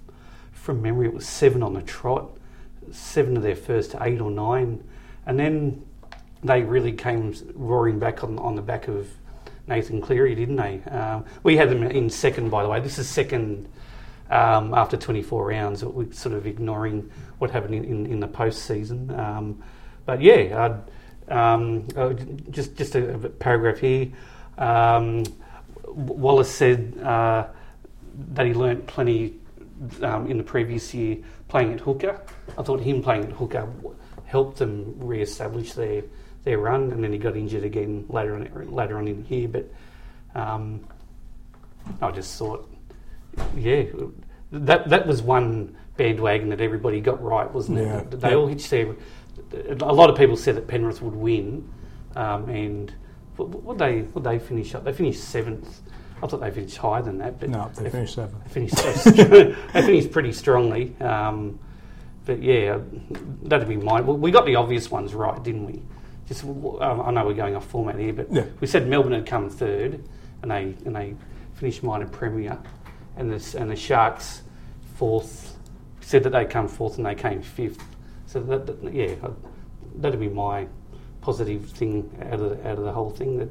from 0.53 0.83
memory 0.83 1.07
it 1.09 1.15
was 1.15 1.27
seven 1.29 1.63
on 1.63 1.75
the 1.75 1.83
trot, 1.83 2.31
seven 2.91 3.37
of 3.37 3.43
their 3.43 3.57
first 3.57 3.95
eight 4.01 4.21
or 4.21 4.31
nine, 4.31 4.83
and 5.27 5.39
then 5.39 5.85
they 6.43 6.63
really 6.63 6.93
came 6.93 7.35
roaring 7.55 7.99
back 7.99 8.25
on 8.25 8.39
on 8.39 8.55
the 8.57 8.63
back 8.63 8.89
of 8.89 9.09
Nathan 9.69 10.01
Cleary, 10.01 10.35
didn't 10.35 10.57
they? 10.57 10.81
Um, 10.91 11.25
we 11.43 11.57
had 11.57 11.71
them 11.71 11.83
in 11.83 12.11
second, 12.11 12.51
by 12.51 12.63
the 12.63 12.69
way. 12.69 12.81
This 12.81 12.99
is 12.99 13.09
second 13.09 13.69
um, 14.31 14.75
after 14.75 14.97
24 14.97 15.47
rounds. 15.49 15.85
We're 15.85 16.13
sort 16.13 16.35
of 16.35 16.47
ignoring 16.47 17.11
what 17.39 17.51
happened 17.51 17.75
in, 17.75 17.85
in, 17.85 18.07
in 18.07 18.21
the 18.21 18.29
postseason. 18.29 19.17
Um, 19.19 19.63
but 20.05 20.21
yeah, 20.21 20.79
um, 21.29 21.89
uh, 21.97 22.13
just 22.51 22.77
just 22.77 22.95
a, 22.95 23.15
a 23.15 23.19
paragraph 23.29 23.79
here. 23.79 24.09
Um, 24.59 25.25
Wallace 25.85 26.51
said 26.51 26.99
uh, 27.03 27.47
that 28.33 28.47
he 28.47 28.55
learnt 28.55 28.87
plenty 28.87 29.37
um, 30.03 30.31
in 30.31 30.37
the 30.37 30.45
previous 30.45 30.95
year 30.95 31.19
playing 31.49 31.73
at 31.73 31.81
hooker. 31.81 32.21
I 32.57 32.63
thought 32.63 32.81
him 32.81 33.03
playing 33.03 33.25
at 33.25 33.33
hooker 33.33 33.69
helped 34.25 34.59
them 34.59 34.95
re-establish 34.99 35.73
their 35.75 36.03
their 36.47 36.59
run, 36.59 36.93
and 36.93 37.03
then 37.03 37.13
he 37.13 37.19
got 37.19 37.37
injured 37.37 37.65
again 37.65 38.07
later 38.09 38.35
on 38.37 38.71
later 38.75 38.97
on 38.99 39.09
in 39.09 39.25
here. 39.25 39.49
But 39.49 39.69
um, 40.35 40.81
I 42.01 42.11
just 42.13 42.39
thought, 42.39 42.71
yeah, 43.57 43.83
that 44.53 44.89
that 44.89 45.07
was 45.07 45.21
one 45.23 45.77
bandwagon 45.97 46.49
that 46.51 46.61
everybody 46.61 47.01
got 47.01 47.21
right, 47.23 47.53
wasn't 47.53 47.79
Yeah. 47.79 47.99
it? 47.99 48.13
They 48.21 48.31
Yeah. 48.31 48.37
all 48.37 48.47
hitched 48.47 48.71
their. 48.71 48.95
A 49.81 49.93
lot 49.93 50.09
of 50.09 50.17
people 50.17 50.37
said 50.37 50.57
that 50.57 50.69
Penrith 50.69 51.03
would 51.03 51.17
win, 51.17 51.69
um, 52.15 52.49
and 52.49 52.93
what 53.37 53.49
would 53.65 53.79
they 53.79 54.03
would 54.15 54.23
they 54.25 54.39
finish 54.39 54.73
up? 54.75 54.85
They 54.85 54.93
finished 54.93 55.23
seventh. 55.25 55.83
I 56.23 56.29
thought 56.29 56.41
they 56.41 56.51
finished 56.53 56.77
higher 56.79 57.03
than 57.03 57.19
that, 57.19 57.39
but 57.41 57.51
No, 57.51 57.71
they 57.77 57.91
finished 57.91 58.15
seventh. 58.15 58.43
they 58.45 58.51
finished, 58.69 59.05
they 59.75 59.83
finished 59.83 60.11
pretty 60.13 60.33
strongly. 60.33 60.95
Um, 61.01 61.59
but 62.25 62.41
yeah, 62.41 62.79
that'd 63.43 63.69
be 63.69 63.77
mine. 63.77 64.07
Well, 64.07 64.17
we 64.17 64.31
got 64.31 64.47
the 64.47 64.55
obvious 64.57 64.91
ones 64.91 65.13
right, 65.13 65.43
didn't 65.43 65.67
we? 65.67 65.83
Just 66.27 66.45
um, 66.45 67.03
I 67.05 67.11
know 67.13 67.25
we're 67.25 67.35
going 67.35 67.55
off 67.55 67.67
format 67.67 67.99
here, 67.99 68.13
but 68.13 68.33
Yeah. 68.33 68.47
we 68.61 68.67
said 68.67 68.87
Melbourne 68.89 69.13
had 69.13 69.27
come 69.27 69.49
third, 69.49 70.03
and 70.43 70.51
they 70.51 70.75
and 70.85 70.95
they 70.97 71.15
finished 71.55 71.83
minor 71.83 72.07
premier, 72.07 72.59
and 73.17 73.33
the 73.33 73.59
and 73.59 73.71
the 73.71 73.77
Sharks 73.77 74.43
fourth. 74.97 75.53
Said 76.01 76.23
that 76.23 76.31
they 76.31 76.45
come 76.45 76.69
fourth 76.69 76.99
and 76.99 77.07
they 77.07 77.17
came 77.17 77.43
fifth. 77.43 77.83
So 78.27 78.41
that, 78.41 78.67
that 78.67 78.95
yeah, 78.95 79.17
that'd 79.97 80.21
be 80.21 80.29
my 80.29 80.69
positive 81.21 81.67
thing 81.71 82.09
out 82.31 82.35
of 82.41 82.51
the, 82.51 82.69
out 82.69 82.79
of 82.79 82.85
the 82.85 82.93
whole 82.93 83.11
thing. 83.11 83.39
That 83.39 83.49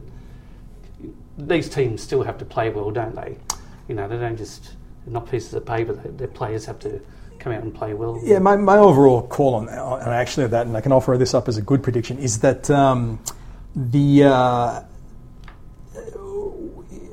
these 1.37 1.67
teams 1.67 2.01
still 2.01 2.23
have 2.23 2.37
to 2.37 2.45
play 2.45 2.69
well, 2.69 2.91
don't 2.91 3.13
they? 3.13 3.37
You 3.89 3.95
know, 3.95 4.07
they 4.07 4.17
don't 4.17 4.37
just 4.37 4.73
they're 5.03 5.13
not 5.13 5.29
pieces 5.29 5.53
of 5.53 5.65
paper. 5.65 5.93
They, 5.93 6.11
their 6.11 6.27
players 6.29 6.65
have 6.65 6.79
to 6.79 7.01
come 7.45 7.53
out 7.53 7.61
and 7.63 7.73
play 7.75 7.93
well. 7.93 8.19
Yeah, 8.23 8.39
my, 8.39 8.55
my 8.55 8.77
overall 8.77 9.21
call 9.27 9.53
on, 9.53 9.69
on 9.69 10.09
actually 10.09 10.47
that, 10.47 10.65
and 10.65 10.75
I 10.75 10.81
can 10.81 10.91
offer 10.91 11.15
this 11.15 11.33
up 11.35 11.47
as 11.47 11.57
a 11.57 11.61
good 11.61 11.83
prediction, 11.83 12.17
is 12.17 12.39
that 12.39 12.69
um, 12.71 13.19
the 13.75 14.23
uh, 14.23 14.81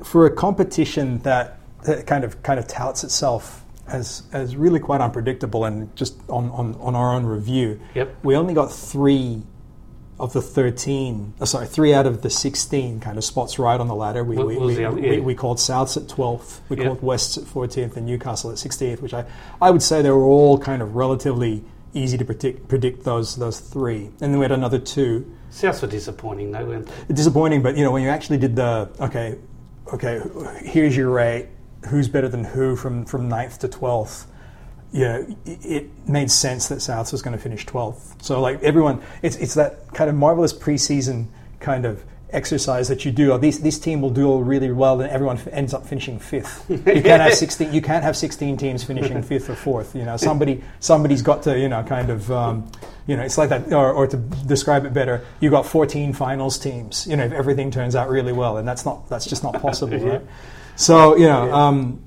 for 0.03 0.25
a 0.25 0.31
competition 0.35 1.19
that, 1.19 1.59
that 1.83 2.07
kind 2.07 2.23
of 2.23 2.41
kind 2.41 2.59
of 2.59 2.67
touts 2.67 3.03
itself 3.03 3.63
as 3.87 4.23
as 4.31 4.55
really 4.55 4.79
quite 4.79 5.01
unpredictable, 5.01 5.65
and 5.65 5.95
just 5.95 6.17
on, 6.29 6.49
on, 6.49 6.73
on 6.75 6.95
our 6.95 7.13
own 7.13 7.25
review, 7.25 7.79
Yep. 7.93 8.15
we 8.23 8.35
only 8.35 8.53
got 8.55 8.71
three 8.71 9.43
of 10.19 10.31
the 10.33 10.41
13, 10.41 11.33
oh, 11.41 11.45
sorry, 11.45 11.65
three 11.65 11.93
out 11.93 12.05
of 12.05 12.21
the 12.21 12.29
16 12.29 12.99
kind 12.99 13.17
of 13.17 13.23
spots 13.23 13.57
right 13.59 13.79
on 13.79 13.87
the 13.87 13.95
ladder. 13.95 14.23
We, 14.23 14.37
What 14.37 14.47
we, 14.47 14.57
we, 14.57 14.75
the 14.75 14.85
other- 14.85 15.01
we, 15.01 15.19
we 15.19 15.35
called 15.35 15.57
Souths 15.57 15.97
at 15.97 16.03
12th, 16.03 16.59
we 16.69 16.77
Yeah. 16.77 16.85
called 16.85 17.01
Wests 17.01 17.37
at 17.37 17.43
14th, 17.45 17.97
and 17.97 18.05
Newcastle 18.05 18.51
at 18.51 18.57
16th, 18.57 19.01
which 19.01 19.13
I, 19.13 19.25
I 19.61 19.71
would 19.71 19.81
say 19.81 20.01
they 20.01 20.11
were 20.11 20.23
all 20.23 20.57
kind 20.57 20.81
of 20.81 20.95
relatively 20.95 21.63
easy 21.95 22.17
to 22.17 22.25
predict, 22.25 22.67
predict 22.67 23.03
those 23.03 23.35
those 23.35 23.59
three. 23.59 24.05
And 24.21 24.33
then 24.33 24.37
we 24.39 24.43
had 24.43 24.51
another 24.51 24.79
two. 24.79 25.31
Souths 25.51 25.81
were 25.81 25.87
disappointing, 25.87 26.51
though, 26.51 26.65
weren't 26.65 26.89
they? 27.07 27.13
Disappointing, 27.13 27.61
but 27.61 27.75
you 27.77 27.83
know, 27.83 27.91
when 27.91 28.01
you 28.03 28.09
actually 28.09 28.37
did 28.37 28.55
the, 28.55 28.89
okay, 28.99 29.37
okay, 29.93 30.21
here's 30.63 30.95
your 30.97 31.09
rate, 31.11 31.47
who's 31.89 32.07
better 32.07 32.29
than 32.29 32.43
who 32.43 32.75
from, 32.75 33.05
from 33.05 33.29
9th 33.29 33.59
to 33.59 33.67
12th, 33.67 34.25
you 34.93 35.03
know, 35.05 35.35
it- 35.45 35.89
made 36.07 36.29
sense 36.29 36.67
that 36.67 36.77
Souths 36.79 37.11
was 37.11 37.21
going 37.21 37.35
to 37.35 37.41
finish 37.41 37.65
12th. 37.65 38.21
So, 38.21 38.39
like, 38.41 38.61
everyone, 38.61 39.01
it's, 39.21 39.35
it's 39.37 39.53
that 39.55 39.91
kind 39.93 40.09
of 40.09 40.15
marvelous 40.15 40.53
preseason 40.53 41.27
kind 41.59 41.85
of 41.85 42.03
exercise 42.31 42.87
that 42.89 43.05
you 43.05 43.11
do. 43.11 43.31
Oh, 43.31 43.37
this, 43.37 43.59
this 43.59 43.79
team 43.79 44.01
will 44.01 44.09
do 44.09 44.39
really 44.41 44.71
well, 44.71 44.99
and 45.01 45.09
everyone 45.09 45.37
f- 45.37 45.47
ends 45.51 45.73
up 45.73 45.85
finishing 45.85 46.19
fifth. 46.19 46.65
You 46.69 46.77
can't 46.79 47.21
have 47.21 47.33
16, 47.35 47.71
you 47.73 47.81
can't 47.81 48.03
have 48.03 48.17
16 48.17 48.57
teams 48.57 48.83
finishing 48.83 49.21
fifth 49.31 49.49
or 49.49 49.55
fourth. 49.55 49.95
You 49.95 50.03
know, 50.03 50.17
somebody, 50.17 50.61
somebody's 50.79 51.21
got 51.21 51.43
to, 51.43 51.57
you 51.57 51.69
know, 51.69 51.83
kind 51.83 52.09
of, 52.09 52.29
um, 52.31 52.69
you 53.07 53.15
know, 53.15 53.23
it's 53.23 53.37
like 53.37 53.49
that, 53.49 53.71
or, 53.71 53.91
or 53.93 54.07
to 54.07 54.17
describe 54.17 54.85
it 54.85 54.93
better, 54.93 55.25
you've 55.39 55.51
got 55.51 55.65
14 55.65 56.11
finals 56.13 56.57
teams, 56.57 57.07
you 57.07 57.15
know, 57.15 57.23
if 57.23 57.31
everything 57.31 57.71
turns 57.71 57.95
out 57.95 58.09
really 58.09 58.33
well, 58.33 58.57
and 58.57 58.67
that's 58.67 58.83
not, 58.85 59.07
that's 59.09 59.25
just 59.25 59.43
not 59.43 59.61
possible, 59.61 59.97
Yeah. 59.99 60.09
right? 60.09 60.21
So, 60.75 61.15
you 61.15 61.27
know, 61.27 61.53
um, 61.53 62.03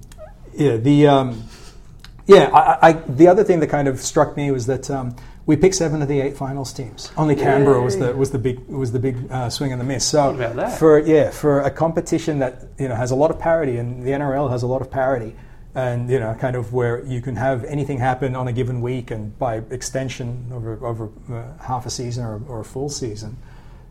yeah, 0.54 0.76
the, 0.76 1.06
um, 1.06 1.42
yeah, 2.26 2.50
I, 2.52 2.88
I, 2.88 2.92
the 2.92 3.28
other 3.28 3.44
thing 3.44 3.60
that 3.60 3.68
kind 3.68 3.88
of 3.88 4.00
struck 4.00 4.36
me 4.36 4.50
was 4.50 4.66
that 4.66 4.90
um, 4.90 5.14
we 5.46 5.56
picked 5.56 5.76
seven 5.76 6.02
of 6.02 6.08
the 6.08 6.20
eight 6.20 6.36
finals 6.36 6.72
teams. 6.72 7.12
Only 7.16 7.36
Canberra 7.36 7.80
was 7.80 7.98
the 7.98 8.14
was 8.14 8.30
the 8.30 8.38
big 8.38 8.66
was 8.68 8.92
the 8.92 8.98
big 8.98 9.30
uh, 9.30 9.48
swing 9.48 9.72
and 9.72 9.80
the 9.80 9.84
miss. 9.84 10.04
So 10.04 10.34
about 10.34 10.56
that? 10.56 10.78
for 10.78 10.98
yeah 10.98 11.30
for 11.30 11.60
a 11.60 11.70
competition 11.70 12.40
that 12.40 12.64
you 12.78 12.88
know 12.88 12.96
has 12.96 13.12
a 13.12 13.14
lot 13.16 13.30
of 13.30 13.38
parity 13.38 13.76
and 13.76 14.02
the 14.02 14.10
NRL 14.10 14.50
has 14.50 14.64
a 14.64 14.66
lot 14.66 14.82
of 14.82 14.90
parity, 14.90 15.34
and 15.76 16.10
you 16.10 16.18
know, 16.18 16.34
kind 16.34 16.56
of 16.56 16.72
where 16.72 17.04
you 17.04 17.20
can 17.20 17.36
have 17.36 17.62
anything 17.64 17.98
happen 17.98 18.34
on 18.34 18.48
a 18.48 18.52
given 18.52 18.80
week, 18.80 19.10
and 19.10 19.38
by 19.38 19.56
extension 19.70 20.50
over 20.52 20.84
over 20.84 21.10
uh, 21.30 21.62
half 21.62 21.86
a 21.86 21.90
season 21.90 22.24
or, 22.24 22.42
or 22.48 22.60
a 22.60 22.64
full 22.64 22.88
season. 22.88 23.36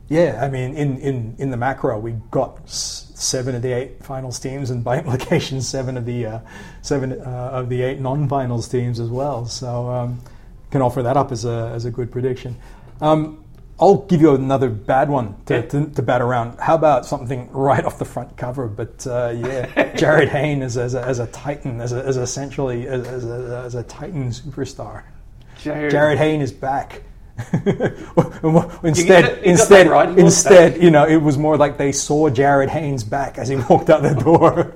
Yeah, 0.08 0.39
I 0.41 0.50
mean, 0.50 0.76
in, 0.76 1.00
in, 1.00 1.36
in 1.39 1.50
the 1.52 1.58
macro, 1.58 1.98
we 1.98 2.12
got 2.30 2.70
seven 2.70 3.56
of 3.56 3.63
the 3.63 3.72
eight 3.72 4.04
finals 4.04 4.39
teams, 4.39 4.70
and 4.70 4.84
by 4.84 4.98
implication, 5.04 5.62
seven 5.62 5.98
of 5.98 6.06
the 6.06 6.26
uh, 6.26 6.39
seven 6.82 7.13
uh, 7.13 7.50
of 7.54 7.70
the 7.70 7.82
eight 7.82 8.00
non-finals 8.00 8.68
teams 8.68 9.00
as 9.00 9.10
well. 9.10 9.46
So, 9.46 9.89
um, 9.89 10.22
can 10.72 10.82
offer 10.82 11.02
that 11.04 11.18
up 11.18 11.32
as 11.32 11.46
a 11.46 11.72
as 11.74 11.86
a 11.86 11.91
good 11.91 12.12
prediction. 12.12 12.56
Um, 13.02 13.46
I'll 13.80 13.98
give 13.98 14.22
you 14.22 14.34
another 14.36 14.70
bad 14.70 15.10
one 15.10 15.36
to, 15.48 15.68
to, 15.68 15.88
to 15.88 16.02
bat 16.02 16.22
around. 16.22 16.60
How 16.60 16.76
about 16.76 17.06
something 17.06 17.52
right 17.52 17.84
off 17.84 18.00
the 18.00 18.06
front 18.06 18.38
cover? 18.38 18.68
But 18.68 19.06
uh, 19.06 19.34
yeah, 19.36 19.65
Jarryd 19.96 20.30
Hayne 20.30 20.62
as, 20.62 20.78
as, 20.78 20.96
a, 20.96 21.02
as 21.02 21.20
a 21.20 21.28
Titan, 21.28 21.82
as, 21.82 21.91
a, 21.91 22.02
as 22.06 22.15
essentially 22.15 22.88
as, 22.88 23.06
as, 23.06 23.26
a, 23.26 23.63
as 23.65 23.76
a 23.76 23.84
Titan 23.84 24.30
superstar. 24.30 25.04
Jared, 25.58 25.91
Jarryd 25.91 26.18
Hayne 26.18 26.39
is 26.39 26.54
back. 26.54 27.02
instead, 28.84 29.26
it- 29.26 29.45
you 29.45 29.52
instead, 29.52 29.88
right, 29.88 30.17
instead, 30.17 30.82
you 30.82 30.91
know, 30.91 31.06
it 31.06 31.17
was 31.17 31.38
more 31.38 31.58
like 31.58 31.78
they 31.78 31.91
saw 31.91 32.30
Jarryd 32.30 32.69
Hayne's 32.69 33.04
back 33.04 33.38
as 33.38 33.50
he 33.50 33.56
walked 33.69 33.89
out 33.89 34.02
the 34.02 34.13
door. 34.24 34.74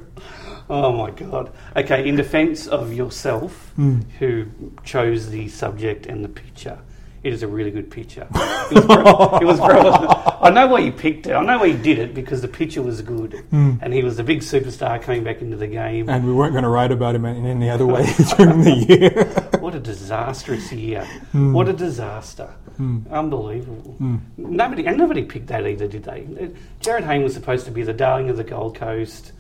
Oh 0.70 0.92
my 0.92 1.10
god. 1.12 1.52
Okay, 1.76 2.08
in 2.08 2.16
defence 2.16 2.68
of 2.68 2.94
yourself, 2.94 3.72
Hmm. 3.76 4.02
who 4.20 4.46
chose 4.84 5.30
the 5.30 5.48
subject 5.48 6.06
and 6.06 6.24
the 6.24 6.30
picture, 6.30 6.78
it 7.24 7.34
is 7.34 7.44
a 7.44 7.48
really 7.48 7.72
good 7.72 7.90
picture. 7.92 8.28
It 8.72 8.76
was, 8.76 8.86
bro- 8.86 9.40
it 9.42 9.46
was 9.46 9.60
bro- 9.60 10.38
I 10.42 10.50
know 10.52 10.68
why 10.68 10.82
he 10.82 10.92
picked 10.92 11.28
it. 11.28 11.34
I 11.34 11.44
know 11.44 11.58
why 11.60 11.66
you 11.66 11.78
did 11.78 12.00
it 12.00 12.14
because 12.14 12.42
the 12.42 12.48
picture 12.48 12.82
was 12.82 13.02
good, 13.02 13.34
Hmm. 13.50 13.74
and 13.82 13.94
he 13.94 14.04
was 14.04 14.20
a 14.20 14.24
big 14.24 14.40
superstar 14.40 15.02
coming 15.02 15.24
back 15.24 15.42
into 15.42 15.58
the 15.58 15.68
game. 15.68 16.08
and 16.10 16.26
we 16.26 16.32
weren't 16.34 16.54
going 16.54 16.64
to 16.64 16.70
write 16.70 16.92
about 16.92 17.16
him 17.16 17.26
in 17.26 17.46
any 17.46 17.70
other 17.70 17.86
way 17.86 18.06
during 18.38 18.62
the 18.62 18.86
year. 18.88 19.46
What 19.60 19.76
a 19.76 19.80
disastrous 19.80 20.72
year! 20.72 21.04
Hmm. 21.34 21.52
What 21.54 21.68
a 21.68 21.74
disaster! 21.74 22.50
Unbelievable. 23.12 23.96
Nobody 24.38 24.86
and 24.88 24.98
nobody 24.98 25.24
picked 25.24 25.48
that 25.48 25.66
either, 25.68 25.88
did 25.88 26.04
they? 26.04 26.22
Jarryd 26.82 27.04
Hayne 27.06 27.24
was 27.24 27.34
supposed 27.34 27.66
to 27.66 27.72
be 27.72 27.84
the 27.84 27.94
darling 27.94 28.30
of 28.30 28.38
the 28.38 28.44
Gold 28.44 28.76
Coast. 28.76 29.34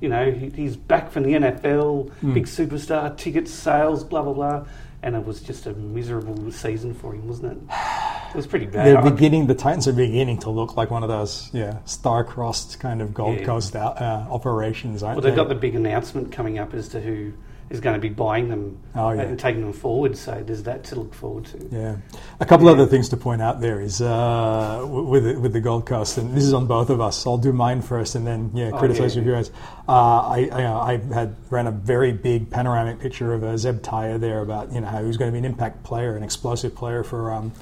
You 0.00 0.08
know, 0.08 0.30
he, 0.30 0.50
he's 0.50 0.76
back 0.76 1.10
from 1.10 1.22
the 1.24 1.32
NFL, 1.32 2.10
Hmm. 2.20 2.34
big 2.34 2.46
superstar, 2.46 3.16
ticket 3.16 3.48
sales, 3.48 4.04
blah 4.04 4.22
blah 4.22 4.32
blah, 4.32 4.66
and 5.02 5.14
it 5.14 5.24
was 5.24 5.40
just 5.40 5.66
a 5.66 5.72
miserable 5.74 6.50
season 6.50 6.94
for 6.94 7.14
him, 7.14 7.26
wasn't 7.28 7.52
it? 7.52 7.58
It 8.30 8.34
was 8.34 8.46
pretty 8.48 8.66
bad. 8.66 8.86
They're 8.86 9.10
beginning. 9.10 9.46
The 9.46 9.54
Titans 9.54 9.88
are 9.88 9.94
beginning 9.94 10.38
to 10.40 10.50
look 10.50 10.76
like 10.76 10.90
one 10.90 11.02
of 11.02 11.08
those, 11.08 11.48
yeah, 11.54 11.78
star-crossed 11.86 12.78
kind 12.80 13.00
of 13.00 13.14
Gold 13.14 13.38
Yeah. 13.38 13.46
Coast 13.46 13.74
out, 13.74 14.02
uh, 14.02 14.26
operations, 14.28 15.02
aren't 15.02 15.16
well, 15.16 15.22
they? 15.22 15.30
they've 15.30 15.36
got 15.36 15.48
the 15.48 15.54
big 15.54 15.74
announcement 15.74 16.32
coming 16.32 16.58
up 16.58 16.74
as 16.74 16.88
to 16.88 17.00
who 17.00 17.32
is 17.68 17.80
going 17.80 17.94
to 17.94 18.00
be 18.00 18.08
buying 18.08 18.48
them 18.48 18.78
Oh, 18.94 19.10
yeah. 19.10 19.22
and 19.22 19.38
taking 19.38 19.60
them 19.60 19.72
forward. 19.72 20.16
So 20.16 20.42
there's 20.46 20.62
that 20.64 20.84
to 20.84 20.94
look 20.96 21.12
forward 21.14 21.46
to. 21.46 21.68
Yeah, 21.70 21.96
a 22.40 22.46
couple 22.46 22.68
other 22.68 22.86
things 22.86 23.08
to 23.10 23.16
point 23.16 23.42
out 23.42 23.60
there 23.60 23.80
is 23.80 24.00
uh, 24.00 24.84
with 24.88 25.24
the, 25.24 25.40
with 25.40 25.52
the 25.52 25.60
Gold 25.60 25.84
Coast, 25.86 26.16
and 26.18 26.34
this 26.36 26.44
is 26.44 26.54
on 26.54 26.66
both 26.66 26.90
of 26.90 27.00
us. 27.00 27.26
I'll 27.26 27.38
do 27.38 27.52
mine 27.52 27.82
first, 27.82 28.14
and 28.14 28.26
then 28.26 28.50
yeah, 28.54 28.70
Oh, 28.72 28.78
criticize 28.78 29.16
yeah, 29.16 29.22
your 29.22 29.34
guys. 29.34 29.50
Uh, 29.88 29.92
I 29.92 30.48
I, 30.52 30.64
uh, 30.64 30.78
I 30.80 30.96
had 31.14 31.36
ran 31.50 31.66
a 31.66 31.72
very 31.72 32.12
big 32.12 32.50
panoramic 32.50 33.00
picture 33.00 33.34
of 33.34 33.42
a 33.42 33.58
Zeb 33.58 33.80
Taia 33.82 34.18
there 34.20 34.40
about 34.40 34.72
you 34.72 34.80
know 34.80 34.86
how 34.86 35.00
he 35.00 35.06
was 35.06 35.16
going 35.16 35.28
to 35.28 35.32
be 35.32 35.38
an 35.38 35.44
impact 35.44 35.82
player, 35.82 36.16
an 36.16 36.22
explosive 36.22 36.74
player 36.74 37.02
for. 37.04 37.32
Um, 37.32 37.52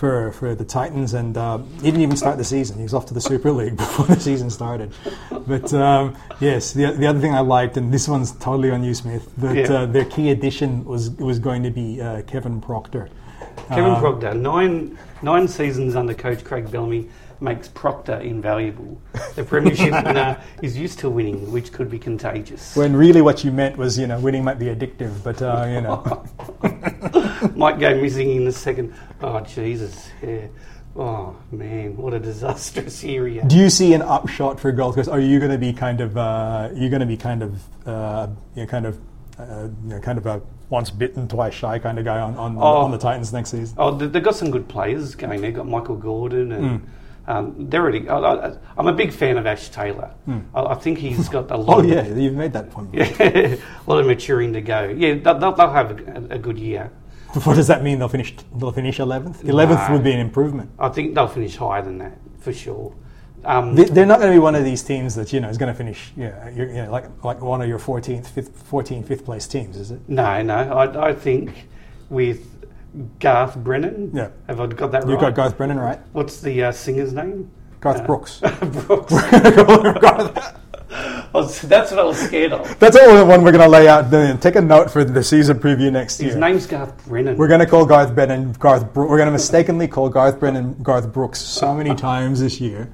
for, 0.00 0.32
for 0.32 0.54
the 0.54 0.64
Titans, 0.64 1.12
and 1.12 1.36
uh, 1.36 1.58
he 1.58 1.82
didn't 1.82 2.00
even 2.00 2.16
start 2.16 2.38
the 2.38 2.44
season. 2.44 2.78
He 2.78 2.82
was 2.84 2.94
off 2.94 3.04
to 3.06 3.14
the 3.14 3.20
Super 3.20 3.52
League 3.52 3.76
before 3.84 4.06
the 4.06 4.18
season 4.18 4.48
started. 4.48 4.94
But 5.46 5.74
um, 5.74 6.16
yes, 6.40 6.72
the, 6.72 6.92
the 6.92 7.06
other 7.06 7.20
thing 7.20 7.34
I 7.34 7.40
liked, 7.40 7.76
and 7.76 7.92
this 7.92 8.08
one's 8.08 8.32
totally 8.32 8.70
on 8.70 8.82
you, 8.82 8.94
Smith, 8.94 9.30
that 9.36 9.54
Yeah. 9.54 9.72
uh, 9.80 9.86
their 9.86 10.06
key 10.06 10.30
addition 10.30 10.86
was 10.86 11.10
was 11.10 11.38
going 11.38 11.62
to 11.64 11.70
be 11.70 12.00
uh, 12.00 12.22
Kevin 12.22 12.62
Proctor. 12.62 13.10
Kevin 13.68 13.84
Um, 13.92 14.00
Proctor, 14.00 14.32
nine 14.32 14.96
nine 15.20 15.46
seasons 15.46 15.94
under 15.94 16.14
coach 16.14 16.44
Craig 16.44 16.70
Bellamy 16.70 17.06
makes 17.40 17.68
Proctor 17.68 18.16
invaluable. 18.20 19.00
The 19.34 19.44
premiership 19.44 19.92
winner 20.04 20.40
is 20.62 20.76
used 20.76 20.98
to 21.00 21.08
winning, 21.10 21.50
which 21.52 21.72
could 21.72 21.90
be 21.90 21.98
contagious. 21.98 22.76
When 22.76 22.94
really 22.94 23.22
what 23.22 23.44
you 23.44 23.50
meant 23.52 23.76
was, 23.76 23.98
you 23.98 24.06
know, 24.06 24.18
winning 24.20 24.44
might 24.44 24.58
be 24.58 24.66
addictive, 24.66 25.22
but 25.24 25.40
uh, 25.42 25.66
you 25.68 25.80
know, 25.80 26.26
Might 27.56 27.78
go 27.80 27.94
missing 28.00 28.36
in 28.36 28.44
the 28.44 28.52
second. 28.52 28.94
Oh 29.22 29.40
Jesus! 29.40 30.10
Yeah. 30.22 30.46
Oh 30.96 31.36
man, 31.52 31.96
what 31.96 32.12
a 32.14 32.18
disastrous 32.18 33.04
area. 33.04 33.44
do 33.46 33.56
you 33.56 33.70
see 33.70 33.94
an 33.94 34.02
upshot 34.02 34.58
for 34.60 34.72
Gold 34.72 34.96
Coast? 34.96 35.08
Are 35.08 35.20
you 35.20 35.38
going 35.38 35.52
to 35.52 35.58
be 35.58 35.72
kind 35.72 36.00
of, 36.00 36.16
uh, 36.16 36.68
you're 36.74 36.90
going 36.90 37.00
to 37.00 37.06
be 37.06 37.16
kind 37.16 37.42
of, 37.44 37.62
uh, 37.86 38.26
you 38.56 38.62
know, 38.62 38.66
kind 38.68 38.86
of, 38.86 38.98
uh, 39.38 39.68
you 39.84 39.88
know, 39.90 40.00
kind 40.00 40.18
of 40.18 40.26
a 40.26 40.42
once 40.68 40.90
bitten, 40.90 41.28
twice 41.28 41.54
shy 41.54 41.78
kind 41.78 41.98
of 41.98 42.04
guy 42.04 42.18
on 42.20 42.36
on, 42.36 42.56
Oh. 42.58 42.60
on 42.82 42.90
the 42.90 42.98
Titans 42.98 43.32
next 43.32 43.50
season? 43.50 43.74
Oh, 43.78 43.92
they- 43.96 44.06
they've 44.08 44.22
got 44.22 44.34
some 44.34 44.50
good 44.50 44.68
players 44.68 45.14
going. 45.14 45.40
They've 45.40 45.54
got 45.54 45.66
Michael 45.68 45.96
Gordon 45.96 46.52
and. 46.52 46.86
Um, 47.30 47.54
they're 47.70 47.82
already. 47.82 48.08
I, 48.08 48.18
I, 48.18 48.56
I'm 48.76 48.88
a 48.88 48.92
big 48.92 49.12
fan 49.12 49.36
of 49.38 49.46
Ash 49.46 49.68
Taylor. 49.68 50.10
I, 50.54 50.62
I 50.62 50.74
think 50.74 50.98
he's 50.98 51.28
got 51.28 51.50
a 51.50 51.56
lot. 51.66 51.76
Oh 51.76 51.80
of- 51.80 51.88
yeah, 51.88 52.06
you've 52.06 52.34
made 52.34 52.52
that 52.54 52.70
point. 52.70 52.92
yeah, 52.92 53.04
a 53.20 53.58
lot 53.86 54.00
of 54.00 54.06
maturing 54.06 54.52
to 54.54 54.60
go. 54.60 54.80
Yeah, 54.96 55.14
they'll, 55.14 55.38
they'll 55.38 55.52
they'll 55.52 55.70
have 55.70 55.90
a, 55.92 56.26
a 56.34 56.38
good 56.38 56.58
year. 56.58 56.90
What 57.44 57.54
does 57.54 57.68
that 57.68 57.84
mean? 57.84 58.00
They'll 58.00 58.08
finish. 58.08 58.34
They'll 58.58 58.72
finish 58.72 58.98
eleventh. 58.98 59.44
Eleventh 59.44 59.80
No. 59.88 59.94
would 59.94 60.02
be 60.04 60.12
an 60.12 60.18
improvement. 60.20 60.70
I 60.78 60.88
think 60.88 61.14
they'll 61.14 61.28
finish 61.28 61.54
higher 61.56 61.82
than 61.82 61.98
that 61.98 62.18
for 62.40 62.52
sure. 62.52 62.92
Um, 63.44 63.76
They- 63.76 63.84
They're 63.84 64.06
not 64.12 64.18
going 64.18 64.32
to 64.32 64.36
be 64.36 64.42
one 64.42 64.56
of 64.56 64.64
these 64.64 64.82
teams 64.82 65.14
that 65.14 65.32
you 65.32 65.38
know 65.40 65.48
is 65.48 65.56
going 65.56 65.72
to 65.72 65.78
finish. 65.78 66.10
Yeah, 66.16 66.48
you 66.50 66.66
know, 66.66 66.90
like 66.90 67.06
like 67.22 67.40
one 67.40 67.62
of 67.62 67.68
your 67.68 67.78
14th, 67.78 68.26
fifth, 68.26 68.68
14th, 68.68 69.06
fifth 69.06 69.24
place 69.24 69.46
teams, 69.46 69.76
is 69.76 69.92
it? 69.92 70.00
no, 70.08 70.42
no. 70.42 70.56
I, 70.56 71.10
I 71.10 71.14
think 71.14 71.68
with 72.10 72.40
Garth 73.18 73.56
Brennan. 73.56 74.10
Yeah. 74.14 74.30
Have 74.48 74.60
I 74.60 74.66
got 74.66 74.92
that 74.92 75.04
right? 75.04 75.10
You 75.12 75.18
got 75.20 75.34
Garth 75.34 75.56
Brennan 75.56 75.78
right. 75.78 76.00
What's 76.12 76.40
the 76.40 76.64
uh, 76.64 76.72
singer's 76.72 77.12
name? 77.12 77.50
Garth 77.80 78.04
Brooks. 78.04 78.40
Brooks. 78.86 79.12
Garth- 80.00 80.56
was- 81.32 81.60
that's 81.62 81.90
what 81.90 82.00
I 82.00 82.04
was 82.04 82.18
scared 82.18 82.52
of. 82.52 82.78
That's 82.78 82.96
all 82.96 83.16
the 83.16 83.24
one 83.24 83.42
we're 83.42 83.52
going 83.52 83.62
to 83.64 83.68
lay 83.68 83.88
out. 83.88 84.10
Then 84.10 84.38
take 84.38 84.56
a 84.56 84.60
note 84.60 84.90
for 84.90 85.04
the 85.04 85.22
season 85.22 85.58
preview 85.58 85.90
next 85.92 86.14
His 86.18 86.20
year. 86.22 86.30
His 86.32 86.40
name's 86.40 86.66
Garth 86.66 87.06
Brennan. 87.06 87.36
We're 87.36 87.48
going 87.48 87.60
to 87.60 87.66
call 87.66 87.86
Garth 87.86 88.14
Brennan 88.14 88.52
Garth. 88.54 88.92
Bro- 88.92 89.08
we're 89.08 89.16
going 89.16 89.28
to 89.28 89.32
mistakenly 89.32 89.88
call 89.88 90.08
Garth 90.08 90.40
Brennan 90.40 90.74
Garth 90.82 91.12
Brooks 91.12 91.40
so 91.40 91.74
many 91.74 91.94
times 91.94 92.40
this 92.40 92.60
year 92.60 92.88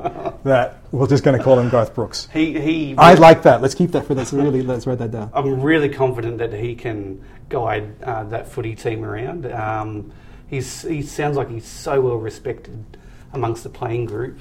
that 0.44 0.78
we're 0.92 1.06
just 1.06 1.24
going 1.24 1.37
to 1.37 1.42
call 1.42 1.59
him 1.59 1.68
Garth 1.70 1.94
Brooks. 1.94 2.28
he 2.32 2.61
he. 2.61 2.94
I 2.98 3.14
like 3.14 3.42
that. 3.42 3.62
Let's 3.62 3.74
keep 3.74 3.92
that 3.92 4.06
for 4.06 4.14
this. 4.14 4.32
Really, 4.32 4.62
let's 4.62 4.87
write 4.87 4.98
that 4.98 5.11
down. 5.11 5.30
I'm 5.32 5.61
really 5.61 5.88
confident 5.88 6.38
that 6.38 6.52
he 6.52 6.74
can 6.74 7.22
guide 7.48 8.02
uh, 8.02 8.24
that 8.24 8.48
footy 8.48 8.74
team 8.74 9.04
around. 9.04 9.46
Um, 9.46 10.12
he's, 10.48 10.82
he 10.82 11.02
sounds 11.02 11.37
like 11.37 11.50
he's 11.50 11.66
so 11.66 12.00
well 12.00 12.16
respected 12.16 12.85
amongst 13.32 13.62
the 13.62 13.70
playing 13.70 14.06
group. 14.06 14.40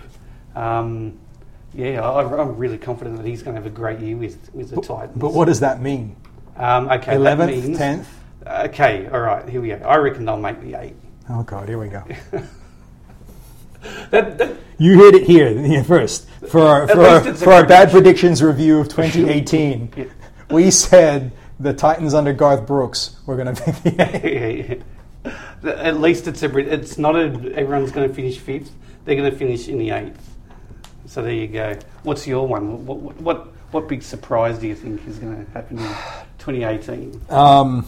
Um, 0.55 1.19
yeah, 1.73 2.01
I, 2.01 2.41
I'm 2.41 2.55
really 2.57 2.77
confident 2.77 3.17
that 3.17 3.25
he's 3.25 3.43
going 3.43 3.55
to 3.55 3.61
have 3.61 3.69
a 3.71 3.75
great 3.75 3.99
year 3.99 4.15
with, 4.15 4.53
with 4.53 4.69
the 4.69 4.81
Titans. 4.81 5.17
But 5.17 5.33
what 5.33 5.45
does 5.45 5.59
that 5.59 5.81
mean? 5.81 6.15
Um, 6.55 6.87
okay, 6.89 7.11
that 7.11 7.15
Eleventh, 7.15 7.51
means- 7.51 7.77
tenth. 7.77 8.07
Okay, 8.47 9.07
all 9.07 9.21
right, 9.21 9.47
here 9.49 9.59
we 9.59 9.69
go. 9.69 9.75
I 9.77 9.97
reckon 9.97 10.23
they'll 10.23 10.37
make 10.37 10.61
the 10.61 10.75
eight. 10.79 10.95
Oh 11.29 11.41
God, 11.43 11.67
here 11.67 11.79
we 11.79 11.87
go. 11.89 12.03
That, 14.09 14.37
that, 14.37 14.57
You 14.77 14.97
heard 14.97 15.15
it 15.15 15.27
here 15.27 15.83
first 15.87 16.27
for 16.49 16.61
our, 16.61 16.87
for 16.87 17.01
our, 17.01 17.33
for 17.35 17.53
our 17.53 17.65
bad 17.65 17.91
predictions 17.91 18.41
review 18.41 18.79
of 18.79 18.89
2018. 18.89 19.93
Yeah. 19.97 20.05
We 20.49 20.69
said 20.69 21.31
the 21.59 21.73
Titans 21.73 22.13
under 22.13 22.33
Garth 22.33 22.65
Brooks 22.65 23.15
were 23.25 23.35
going 23.35 23.55
to 23.55 23.65
make 23.65 23.83
the 23.83 24.03
eight. 24.45 24.81
At 25.63 25.99
least 25.99 26.27
it's 26.27 26.43
a. 26.43 26.57
It's 26.57 26.97
not 26.97 27.15
a. 27.15 27.25
Everyone's 27.55 27.91
going 27.91 28.07
to 28.07 28.13
finish 28.13 28.37
fifth. 28.37 28.71
They're 29.05 29.15
going 29.15 29.31
to 29.31 29.37
finish 29.37 29.67
in 29.67 29.77
the 29.77 29.91
eighth. 29.91 30.35
So 31.07 31.21
there 31.21 31.33
you 31.33 31.47
go. 31.47 31.77
What's 32.03 32.27
your 32.27 32.47
one? 32.47 32.85
What 32.85 32.97
what 32.97 33.15
what, 33.21 33.47
what 33.71 33.87
big 33.87 34.03
surprise 34.03 34.59
do 34.59 34.67
you 34.67 34.75
think 34.75 35.07
is 35.07 35.17
going 35.17 35.45
to 35.45 35.51
happen 35.51 35.79
in 35.79 35.85
2018? 36.39 37.21
Um, 37.29 37.85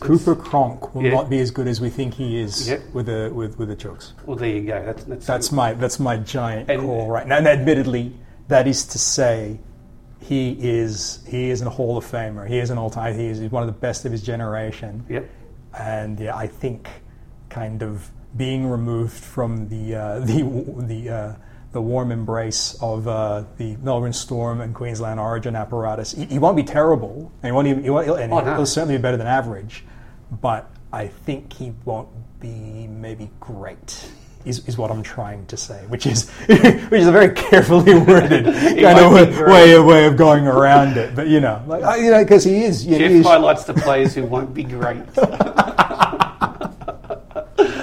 Cooper 0.00 0.34
Cronk 0.34 0.94
will 0.94 1.04
Yeah. 1.04 1.10
not 1.12 1.28
be 1.30 1.38
as 1.40 1.50
good 1.50 1.68
as 1.68 1.80
we 1.80 1.90
think 1.90 2.14
he 2.14 2.40
is 2.40 2.68
Yep. 2.68 2.80
with 2.92 3.06
the 3.06 3.30
with, 3.34 3.58
with 3.58 3.68
the 3.68 3.76
Chooks. 3.76 4.12
Well, 4.26 4.36
there 4.36 4.48
you 4.48 4.62
go. 4.62 4.82
That's 4.84 5.04
that's, 5.04 5.26
That's 5.26 5.52
my 5.52 5.72
that's 5.74 6.00
my 6.00 6.16
giant 6.16 6.70
And- 6.70 6.82
call 6.82 7.08
right 7.08 7.26
now. 7.26 7.36
And 7.38 7.46
admittedly, 7.46 8.14
that 8.48 8.66
is 8.66 8.84
to 8.86 8.98
say, 8.98 9.60
he 10.18 10.56
is 10.60 11.20
he 11.28 11.50
is 11.50 11.62
a 11.62 11.70
Hall 11.70 11.96
of 11.96 12.04
Famer. 12.04 12.46
He 12.48 12.58
is 12.58 12.70
an 12.70 12.78
all 12.78 12.90
time. 12.90 13.14
He 13.16 13.26
is 13.26 13.40
one 13.50 13.62
of 13.62 13.66
the 13.66 13.78
best 13.78 14.04
of 14.04 14.12
his 14.12 14.22
generation. 14.22 15.04
Yep. 15.08 15.28
and 15.78 16.18
yeah, 16.18 16.36
I 16.36 16.46
think 16.48 16.88
kind 17.48 17.82
of 17.82 18.10
being 18.36 18.66
removed 18.68 19.12
from 19.12 19.68
the 19.68 19.94
uh, 19.94 20.18
the 20.30 20.42
the 20.78 21.08
uh, 21.10 21.32
the 21.72 21.80
warm 21.80 22.10
embrace 22.10 22.76
of 22.82 23.06
uh, 23.06 23.44
the 23.56 23.76
Melbourne 23.76 24.12
Storm 24.12 24.60
and 24.60 24.74
Queensland 24.74 25.20
Origin 25.20 25.54
apparatus. 25.54 26.10
He, 26.10 26.24
he 26.24 26.38
won't 26.40 26.56
be 26.56 26.64
terrible, 26.64 27.30
and 27.42 27.50
he 27.50 27.52
won't 27.52 27.68
even, 27.68 27.84
he 27.84 27.90
won't, 27.90 28.08
and 28.18 28.32
Oh, 28.32 28.40
no. 28.40 28.54
he'll 28.56 28.66
certainly 28.66 28.96
be 28.96 29.02
better 29.02 29.16
than 29.16 29.28
average. 29.28 29.84
But 30.30 30.70
I 30.92 31.08
think 31.08 31.52
he 31.52 31.72
won't 31.84 32.08
be 32.40 32.86
maybe 32.86 33.30
great. 33.40 34.10
is, 34.44 34.66
is 34.66 34.78
what 34.78 34.90
I'm 34.90 35.02
trying 35.02 35.46
to 35.46 35.56
say, 35.56 35.84
which 35.88 36.06
is 36.06 36.30
which 36.46 37.00
is 37.00 37.06
a 37.06 37.12
very 37.12 37.34
carefully 37.34 37.94
worded 37.94 38.44
kind 38.44 38.98
of 38.98 39.12
way, 39.12 39.72
of 39.74 39.84
way 39.84 40.06
of 40.06 40.16
going 40.16 40.46
around 40.46 40.96
it. 40.96 41.14
But 41.14 41.28
you 41.28 41.40
know, 41.40 41.62
like 41.66 42.00
you 42.00 42.10
know, 42.10 42.22
because 42.22 42.44
he 42.44 42.64
is. 42.64 42.86
Yeah, 42.86 42.98
Jeff 42.98 43.10
he 43.10 43.18
is 43.18 43.26
highlights 43.26 43.64
the 43.64 43.74
players 43.74 44.14
who 44.14 44.24
won't 44.24 44.54
be 44.54 44.64
great. 44.64 45.02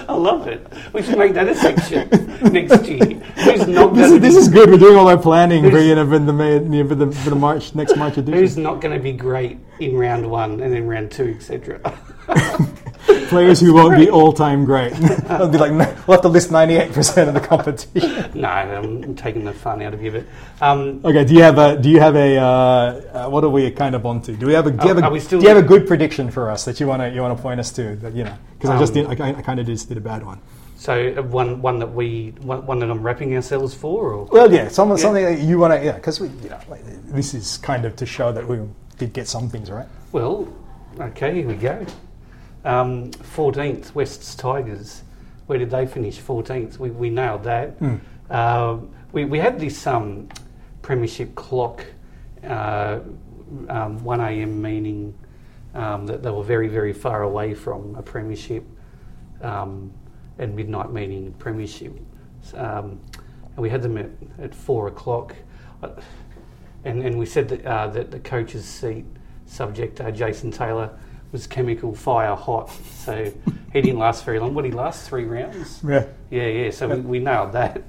I 0.10 0.14
love 0.20 0.48
it. 0.48 0.66
We 0.94 1.04
should 1.04 1.20
make 1.20 1.34
that 1.34 1.48
a 1.48 1.54
section 1.54 2.10
next 2.52 2.88
year. 2.88 3.06
Who's 3.06 3.68
not 3.68 3.94
this, 3.94 4.12
is, 4.12 4.20
this 4.20 4.36
is 4.36 4.48
good. 4.48 4.70
We're 4.70 4.80
doing 4.80 4.98
all 4.98 5.08
our 5.08 5.18
planning 5.18 5.70
for 5.70 5.80
you 5.80 5.94
know 5.94 6.10
for 6.10 6.18
the 6.18 6.34
May, 6.34 6.88
for 6.88 6.96
the 6.96 7.12
for 7.12 7.30
the 7.30 7.36
March 7.36 7.76
next 7.76 7.96
March 7.96 8.18
edition. 8.18 8.40
Who's 8.40 8.58
not 8.58 8.82
going 8.82 8.98
to 8.98 9.04
be 9.04 9.12
great 9.12 9.60
in 9.80 9.96
round 9.96 10.30
one 10.30 10.60
and 10.62 10.74
then 10.74 10.88
round 10.88 11.12
two, 11.12 11.36
etc. 11.38 11.80
Players 13.30 13.60
who 13.60 13.74
won't 13.74 13.98
be 13.98 14.10
all 14.10 14.32
time 14.34 14.66
great. 14.66 14.94
I'll 15.30 15.48
be 15.56 15.58
like, 15.58 15.72
we'll 15.72 16.16
have 16.16 16.22
to 16.22 16.28
list 16.30 16.52
ninety 16.52 16.76
eight 16.76 16.92
percent 16.94 17.28
of 17.30 17.34
the 17.34 17.40
competition. 17.42 18.32
no, 18.42 18.48
I'm 18.48 19.16
taking 19.16 19.44
the 19.46 19.54
fun 19.54 19.82
out 19.82 19.94
of 19.94 20.02
you. 20.02 20.12
But 20.12 20.26
um, 20.62 21.02
Okay, 21.06 21.24
do 21.26 21.34
you 21.34 21.42
have 21.42 21.58
a 21.58 21.78
do 21.78 21.90
you 21.90 22.00
have 22.00 22.16
a 22.16 22.38
uh, 22.38 22.46
uh, 22.46 23.30
what 23.30 23.44
are 23.44 23.50
we 23.50 23.70
kind 23.72 23.96
of 23.96 24.06
onto? 24.06 24.36
Do 24.36 24.46
we 24.46 24.54
have 24.54 24.68
a 24.68 24.72
do 24.72 24.88
you 24.88 24.94
have 24.96 25.04
a, 25.04 25.10
we 25.10 25.20
still- 25.20 25.40
do 25.40 25.44
you 25.48 25.54
have 25.54 25.64
a 25.64 25.68
good 25.68 25.88
prediction 25.88 26.30
for 26.32 26.50
us 26.50 26.66
that 26.66 26.80
you 26.80 26.88
want 26.88 27.02
to 27.02 27.10
you 27.10 27.22
want 27.22 27.36
to 27.38 27.42
point 27.42 27.60
us 27.60 27.72
to? 27.74 27.96
That 27.98 28.14
you 28.14 28.24
know, 28.26 28.38
because 28.58 28.70
I 28.72 28.80
just 28.80 28.96
Um, 28.98 29.08
did, 29.10 29.22
I, 29.22 29.30
I 29.40 29.42
kind 29.42 29.60
of 29.60 29.66
just 29.66 29.88
did 29.88 29.98
a 29.98 30.02
bad 30.02 30.26
one. 30.26 30.40
so 30.78 30.94
uh, 31.18 31.22
one 31.24 31.62
one 31.62 31.80
that 31.80 31.92
we 31.94 32.34
one, 32.42 32.66
one 32.66 32.80
that 32.80 32.90
I'm 32.90 33.02
wrapping 33.02 33.34
ourselves 33.36 33.74
for, 33.74 34.12
or 34.14 34.26
Well, 34.26 34.52
yeah, 34.52 34.68
some, 34.70 34.90
Yeah. 34.90 34.96
something 34.98 35.24
that 35.26 35.40
you 35.40 35.60
want 35.60 35.74
to 35.74 35.84
yeah, 35.84 35.94
because 35.94 36.20
we 36.20 36.28
you 36.44 36.50
know 36.50 36.60
like, 36.70 36.82
this 37.14 37.34
is 37.34 37.58
kind 37.58 37.86
of 37.86 37.96
to 37.98 38.06
show 38.06 38.32
that 38.34 38.46
we 38.48 38.60
did 38.98 39.14
get 39.14 39.28
some 39.28 39.50
things 39.50 39.70
right. 39.72 39.88
well, 40.12 40.48
okay, 41.00 41.34
here 41.36 41.48
we 41.48 41.56
go. 41.56 41.86
Um, 42.68 43.12
14th, 43.12 43.96
West's 43.96 44.36
Tigers. 44.36 45.04
Where 45.46 45.58
did 45.58 45.70
they 45.70 45.88
finish? 45.88 46.20
14th. 46.20 46.78
We, 46.78 46.90
we 46.90 47.10
nailed 47.10 47.44
that. 47.44 47.70
Hmm. 47.78 47.96
Um, 48.30 48.94
we, 49.14 49.24
we 49.24 49.40
had 49.40 49.58
this 49.58 49.88
um, 49.88 50.28
premiership 50.82 51.34
clock, 51.36 51.86
uh, 52.44 53.00
um, 53.70 54.04
1 54.04 54.20
a.m. 54.20 54.62
meaning 54.62 55.18
um, 55.74 56.06
that 56.08 56.22
they 56.22 56.30
were 56.30 56.44
very, 56.44 56.68
very 56.68 56.92
far 56.92 57.24
away 57.24 57.54
from 57.54 57.96
a 57.96 58.02
premiership, 58.02 58.66
um, 59.42 59.94
and 60.38 60.54
midnight 60.54 60.92
meaning 60.92 61.34
premiership. 61.40 61.98
Um, 62.54 63.00
and 63.56 63.58
we 63.58 63.70
had 63.70 63.82
them 63.82 63.98
at, 63.98 64.10
at 64.40 64.54
4 64.54 64.88
o'clock. 64.90 65.36
Uh, 65.82 65.90
And, 66.84 67.04
and 67.04 67.18
we 67.18 67.26
said 67.26 67.50
that, 67.50 67.66
uh, 67.66 67.88
that 67.88 68.12
the 68.12 68.20
coach's 68.20 68.66
seat 68.66 69.06
subject, 69.46 70.00
uh, 70.00 70.12
Jason 70.12 70.52
Taylor, 70.52 70.90
was 71.32 71.48
chemical 71.48 71.94
fire 71.96 72.36
hot. 72.36 72.70
So 73.00 73.32
he 73.74 73.82
didn't 73.82 74.00
last 74.00 74.24
very 74.26 74.40
long. 74.40 74.54
What 74.54 74.64
did 74.64 74.72
he 74.74 74.78
last? 74.78 75.08
Three 75.08 75.26
rounds? 75.26 75.82
Yeah. 75.88 76.06
Yeah, 76.30 76.48
yeah. 76.48 76.72
So 76.72 76.88
we, 76.90 77.00
we 77.02 77.20
nailed 77.20 77.54
that. 77.54 77.84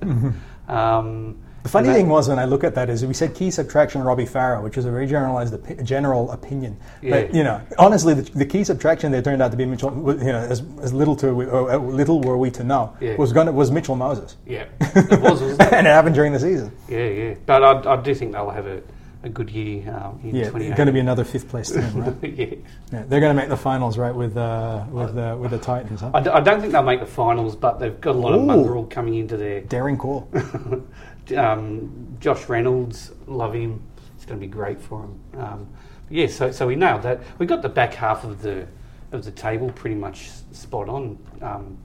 Um, 0.68 1.36
The 1.64 1.68
funny 1.68 1.88
that- 1.88 1.94
thing 1.94 2.08
was 2.08 2.28
when 2.28 2.38
I 2.38 2.44
look 2.44 2.62
at 2.64 2.74
that 2.76 2.88
is 2.88 3.04
we 3.04 3.14
said 3.14 3.34
key 3.34 3.50
subtraction 3.50 4.02
Robbie 4.02 4.24
Farah, 4.26 4.62
which 4.62 4.76
is 4.78 4.84
a 4.84 4.90
very 4.90 5.06
generalized 5.06 5.54
opi- 5.54 5.82
general 5.82 6.30
opinion. 6.30 6.76
But 7.02 7.34
you 7.34 7.42
know, 7.44 7.60
honestly, 7.78 8.14
the, 8.14 8.22
the 8.22 8.46
key 8.46 8.64
subtraction 8.64 9.10
there 9.12 9.22
turned 9.22 9.42
out 9.42 9.50
to 9.50 9.56
be 9.56 9.64
Mitchell. 9.66 9.90
You 10.18 10.32
know, 10.32 10.38
as, 10.38 10.62
as 10.80 10.92
little 10.92 11.16
to 11.16 11.28
or, 11.28 11.70
uh, 11.72 11.76
little 11.78 12.20
were 12.20 12.38
we 12.38 12.50
to 12.52 12.64
know 12.64 12.94
Yeah. 13.00 13.16
was 13.16 13.32
going 13.32 13.52
was 13.54 13.70
Mitchell 13.70 13.96
Moses, 13.96 14.36
Yeah, 14.46 14.66
it 14.80 15.20
was, 15.20 15.40
wasn't 15.42 15.60
it? 15.62 15.72
and 15.72 15.86
it 15.86 15.90
happened 15.90 16.14
during 16.14 16.32
the 16.32 16.40
season. 16.40 16.70
Yeah, 16.88 17.06
yeah. 17.08 17.34
But 17.44 17.62
I, 17.86 17.94
I 17.94 17.96
do 18.02 18.14
think 18.14 18.32
they'll 18.32 18.50
have 18.50 18.66
a, 18.66 18.80
a 19.28 19.30
good 19.32 19.50
year 19.50 19.88
um, 19.94 20.18
in 20.22 20.34
Yeah, 20.34 20.44
2018. 20.46 20.74
going 20.74 20.86
to 20.88 20.92
be 20.92 20.98
another 21.00 21.24
fifth 21.24 21.48
place 21.48 21.70
team, 21.70 21.94
right? 21.94 22.14
yeah. 22.22 22.46
yeah, 22.92 23.04
they're 23.06 23.20
going 23.20 23.34
to 23.34 23.40
make 23.40 23.48
the 23.48 23.56
finals, 23.56 23.96
right, 23.96 24.14
with 24.14 24.36
uh, 24.36 24.84
with 24.90 25.16
uh, 25.16 25.36
with 25.38 25.52
the 25.52 25.58
Titans. 25.58 26.00
Huh? 26.00 26.10
I, 26.14 26.20
d- 26.20 26.30
I 26.30 26.40
don't 26.40 26.60
think 26.60 26.72
they'll 26.72 26.82
make 26.82 27.00
the 27.00 27.06
finals, 27.06 27.54
but 27.54 27.78
they've 27.78 28.00
got 28.00 28.16
a 28.16 28.18
lot 28.18 28.34
of 28.34 28.40
Ooh. 28.40 28.46
mongrel 28.46 28.84
coming 28.86 29.14
into 29.14 29.36
their 29.36 29.60
Daring 29.60 29.96
call. 29.96 30.28
um, 31.36 32.16
Josh 32.20 32.48
Reynolds, 32.48 33.12
love 33.26 33.54
him. 33.54 33.82
It's 34.16 34.24
going 34.24 34.40
to 34.40 34.46
be 34.46 34.50
great 34.50 34.80
for 34.80 35.04
him. 35.04 35.20
Um, 35.40 35.68
yeah, 36.10 36.26
so 36.26 36.50
so 36.50 36.66
we 36.66 36.74
nailed 36.74 37.02
that. 37.02 37.20
We 37.38 37.46
got 37.46 37.62
the 37.62 37.68
back 37.68 37.94
half 37.94 38.24
of 38.24 38.42
the 38.42 38.66
of 39.12 39.24
the 39.24 39.30
table 39.30 39.70
pretty 39.70 39.96
much 39.96 40.30
spot 40.52 40.88
on. 40.88 41.18
Um, 41.40 41.78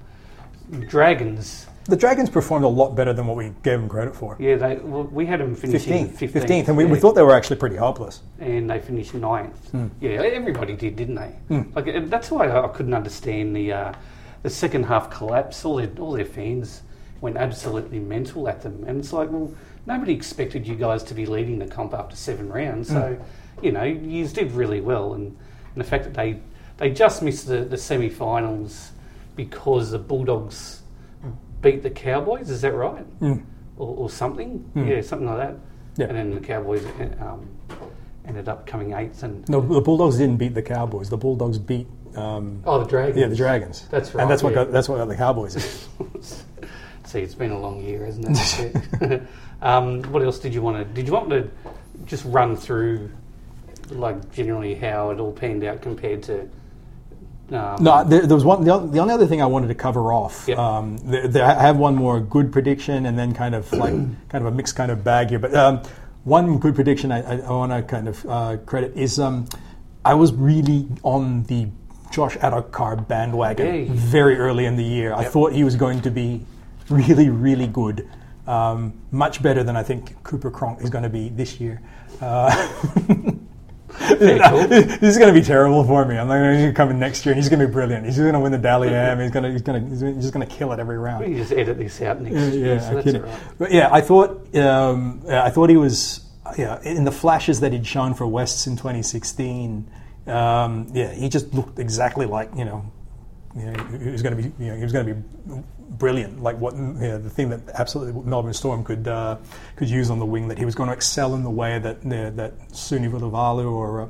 Dragons, 0.87 1.67
The 1.85 1.97
Dragons 1.97 2.29
performed 2.29 2.63
a 2.63 2.69
lot 2.69 2.95
better 2.95 3.11
than 3.11 3.27
what 3.27 3.35
we 3.35 3.51
gave 3.61 3.79
them 3.79 3.89
credit 3.89 4.15
for. 4.15 4.37
yeah, 4.39 4.55
they 4.55 4.75
well, 4.77 5.03
we 5.03 5.25
had 5.25 5.41
them 5.41 5.53
finishing 5.53 6.07
15th, 6.09 6.29
15th, 6.31 6.43
15th, 6.45 6.67
and 6.69 6.77
we, 6.77 6.85
we 6.85 6.97
thought 6.99 7.13
they 7.13 7.23
were 7.23 7.35
actually 7.35 7.57
pretty 7.57 7.75
hopeless. 7.75 8.21
and 8.39 8.69
they 8.69 8.79
finished 8.79 9.13
ninth. 9.13 9.69
Hmm. 9.71 9.87
Yeah, 9.99 10.11
everybody 10.21 10.75
did, 10.75 10.95
didn't 10.95 11.15
they? 11.15 11.63
Like 11.75 12.09
that's 12.09 12.31
why 12.31 12.49
I 12.49 12.67
couldn't 12.69 12.93
understand 12.93 13.55
the 13.55 13.73
uh, 13.73 13.93
the 14.43 14.49
second 14.49 14.83
half 14.85 15.09
collapse. 15.09 15.65
All 15.65 15.75
their 15.75 15.89
all 15.99 16.11
their 16.13 16.25
fans 16.25 16.83
went 17.19 17.35
absolutely 17.37 17.99
mental 17.99 18.47
at 18.47 18.61
them, 18.61 18.83
and 18.87 18.99
it's 18.99 19.11
like, 19.13 19.29
well, 19.31 19.53
nobody 19.85 20.13
expected 20.13 20.67
you 20.67 20.75
guys 20.75 21.03
to 21.03 21.13
be 21.13 21.25
leading 21.25 21.57
the 21.59 21.65
comp 21.67 21.93
after 21.93 22.15
seven 22.15 22.49
rounds. 22.49 22.89
So, 22.89 23.17
Hmm. 23.59 23.65
you 23.65 23.71
know, 23.73 23.83
you 23.83 24.25
did 24.27 24.51
really 24.53 24.79
well, 24.81 25.13
and, 25.15 25.27
and 25.27 25.83
the 25.83 25.83
fact 25.83 26.05
that 26.05 26.13
they 26.13 26.39
they 26.77 26.91
just 26.91 27.21
missed 27.21 27.47
the, 27.47 27.59
the 27.65 27.77
semi-finals 27.77 28.91
because 29.35 29.91
the 29.91 29.99
Bulldogs 29.99 30.82
beat 31.63 31.81
the 31.81 31.89
Cowboys. 31.89 32.51
Is 32.51 32.61
that 32.61 32.73
right? 32.73 33.19
Mm. 33.19 33.43
Or, 33.77 33.95
or 33.95 34.09
something? 34.09 34.69
Yeah, 34.75 35.01
something 35.01 35.27
like 35.27 35.37
that. 35.37 35.57
Yeah. 35.97 36.07
And 36.07 36.17
then 36.17 36.35
the 36.35 36.39
Cowboys 36.39 36.85
um, 37.19 37.49
ended 38.27 38.47
up 38.47 38.67
coming 38.67 38.93
eighth. 38.93 39.23
And 39.23 39.47
No, 39.49 39.61
the 39.61 39.81
Bulldogs 39.81 40.17
didn't 40.17 40.37
beat 40.37 40.53
the 40.53 40.61
Cowboys. 40.61 41.09
The 41.09 41.17
Bulldogs 41.17 41.57
beat 41.57 41.87
um, 42.15 42.61
oh, 42.65 42.79
the 42.79 42.85
Dragons. 42.85 43.17
yeah 43.17 43.27
the 43.27 43.35
Dragons. 43.35 43.87
That's 43.89 44.13
right, 44.13 44.21
and 44.21 44.29
that's 44.29 44.43
what 44.43 44.51
yeah. 44.51 44.65
got, 44.65 44.71
that's 44.71 44.87
what 44.87 44.97
got 44.97 45.07
the 45.07 45.15
Cowboys. 45.15 45.55
See, 47.05 47.19
it's 47.19 47.35
been 47.35 47.51
a 47.51 47.59
long 47.59 47.81
year, 47.83 48.05
isn't 48.05 48.25
it? 48.27 49.23
um, 49.61 50.01
what 50.03 50.23
else 50.23 50.39
did 50.39 50.53
you 50.53 50.61
want 50.61 50.77
to? 50.77 50.93
Did 50.93 51.07
you 51.07 51.13
want 51.13 51.29
to 51.29 51.49
just 52.05 52.25
run 52.25 52.55
through, 52.55 53.11
like 53.89 54.31
generally 54.31 54.75
how 54.75 55.11
it 55.11 55.19
all 55.19 55.31
panned 55.31 55.63
out 55.63 55.81
compared 55.81 56.23
to? 56.23 56.49
Um, 57.51 57.83
No, 57.83 58.03
there, 58.03 58.25
there 58.25 58.35
was 58.35 58.45
one. 58.45 58.63
The, 58.63 58.79
the 58.79 58.99
only 58.99 59.13
other 59.13 59.27
thing 59.27 59.41
I 59.41 59.45
wanted 59.45 59.67
to 59.67 59.75
cover 59.75 60.13
off. 60.13 60.45
Yep. 60.47 60.57
Um, 60.57 60.97
there, 60.97 61.27
there, 61.27 61.45
I 61.45 61.61
have 61.61 61.77
one 61.77 61.95
more 61.95 62.19
good 62.19 62.51
prediction, 62.51 63.05
and 63.05 63.17
then 63.17 63.33
kind 63.33 63.53
of 63.55 63.71
like 63.73 63.93
kind 64.29 64.45
of 64.45 64.45
a 64.45 64.51
mixed 64.51 64.75
kind 64.75 64.91
of 64.91 65.03
bag 65.03 65.29
here. 65.29 65.39
But 65.39 65.53
um, 65.53 65.81
one 66.23 66.57
good 66.57 66.73
prediction 66.75 67.11
I, 67.11 67.21
I, 67.21 67.37
I 67.39 67.49
want 67.51 67.71
to 67.71 67.83
kind 67.83 68.07
of 68.07 68.25
uh, 68.25 68.57
credit 68.65 68.95
is 68.95 69.19
um, 69.19 69.47
I 70.05 70.13
was 70.13 70.33
really 70.33 70.87
on 71.03 71.43
the 71.43 71.67
Josh 72.11 72.35
Addo-Carr 72.37 72.97
bandwagon 72.97 73.65
Hey. 73.65 73.85
very 73.85 74.37
early 74.37 74.65
in 74.65 74.75
the 74.75 74.83
year. 74.83 75.13
I 75.13 75.23
thought 75.25 75.51
he 75.51 75.63
was 75.63 75.75
going 75.75 76.01
to 76.01 76.11
be 76.11 76.45
really, 76.89 77.29
really 77.29 77.67
good. 77.67 78.07
Um, 78.45 78.93
much 79.11 79.41
better 79.41 79.63
than 79.63 79.75
I 79.77 79.83
think 79.83 80.21
Cooper 80.23 80.51
Cronk 80.51 80.81
is 80.81 80.89
going 80.89 81.03
to 81.03 81.09
be 81.09 81.29
this 81.29 81.59
year. 81.59 81.81
Uh, 82.21 82.51
cool. 83.99 84.67
this 84.67 85.01
is 85.03 85.17
going 85.17 85.33
to 85.33 85.39
be 85.39 85.45
terrible 85.45 85.83
for 85.83 86.03
me. 86.05 86.17
I'm 86.17 86.27
like, 86.27 86.41
he's 86.41 86.61
going 86.61 86.73
to 86.73 86.73
come 86.73 86.89
in 86.89 86.99
next 86.99 87.25
year 87.25 87.33
and 87.33 87.41
he's 87.41 87.49
going 87.49 87.59
to 87.59 87.67
be 87.67 87.71
brilliant. 87.71 88.05
He's 88.05 88.17
going 88.17 88.33
to 88.33 88.39
win 88.39 88.51
the 88.51 88.57
Dally 88.57 88.89
M. 88.93 89.19
He's 89.19 89.31
going 89.31 89.43
to, 89.43 89.51
he's 89.51 89.61
going 89.61 89.83
to, 89.83 89.89
he's 89.89 90.01
just 90.21 90.33
going 90.33 90.45
to 90.47 90.53
kill 90.53 90.71
it 90.71 90.79
every 90.79 90.97
round. 90.97 91.27
You 91.29 91.37
just 91.37 91.51
edit 91.53 91.77
this 91.77 92.01
out 92.01 92.19
next 92.21 92.33
Yeah, 92.35 92.47
year, 92.47 92.75
yeah, 92.75 92.79
so 92.79 92.93
that's 92.95 93.05
kidding. 93.05 93.21
all 93.23 93.27
right. 93.29 93.39
But 93.59 93.71
yeah, 93.71 93.89
I 93.91 94.01
thought, 94.01 94.55
um, 94.55 95.21
I 95.29 95.49
thought 95.49 95.69
he 95.69 95.77
was, 95.77 96.21
yeah, 96.57 96.81
in 96.83 97.03
the 97.05 97.11
flashes 97.11 97.59
that 97.61 97.71
he'd 97.71 97.85
shown 97.87 98.13
for 98.13 98.27
Wests 98.27 98.67
in 98.67 98.75
2016. 98.75 99.89
Um, 100.27 100.87
yeah, 100.93 101.11
he 101.13 101.29
just 101.29 101.53
looked 101.53 101.79
exactly 101.79 102.25
like 102.25 102.49
you 102.55 102.63
know, 102.65 102.91
you 103.55 103.65
know, 103.65 103.83
he 103.97 104.09
was 104.09 104.21
going 104.21 104.35
to 104.37 104.41
be, 104.41 104.63
you 104.63 104.71
know, 104.71 104.77
he 104.77 104.83
was 104.83 104.91
going 104.93 105.05
to 105.05 105.13
be 105.13 105.21
brilliant. 105.93 106.41
Like 106.41 106.57
what, 106.59 106.75
you 106.75 106.81
know, 106.81 107.17
the 107.17 107.29
thing 107.29 107.49
that 107.49 107.61
absolutely 107.75 108.21
Melbourne 108.23 108.53
Storm 108.53 108.83
could 108.83 109.07
uh, 109.07 109.37
could 109.75 109.89
use 109.89 110.09
on 110.09 110.19
the 110.19 110.25
wing. 110.25 110.47
That 110.47 110.57
he 110.57 110.65
was 110.65 110.75
going 110.75 110.87
to 110.89 110.93
excel 110.93 111.35
in 111.35 111.43
the 111.43 111.49
way 111.49 111.79
that 111.79 111.97
uh, 112.05 112.29
that 112.31 112.53
Suli 112.75 113.07
Vunivalu 113.07 113.71
or 113.71 114.01
uh, 114.03 114.07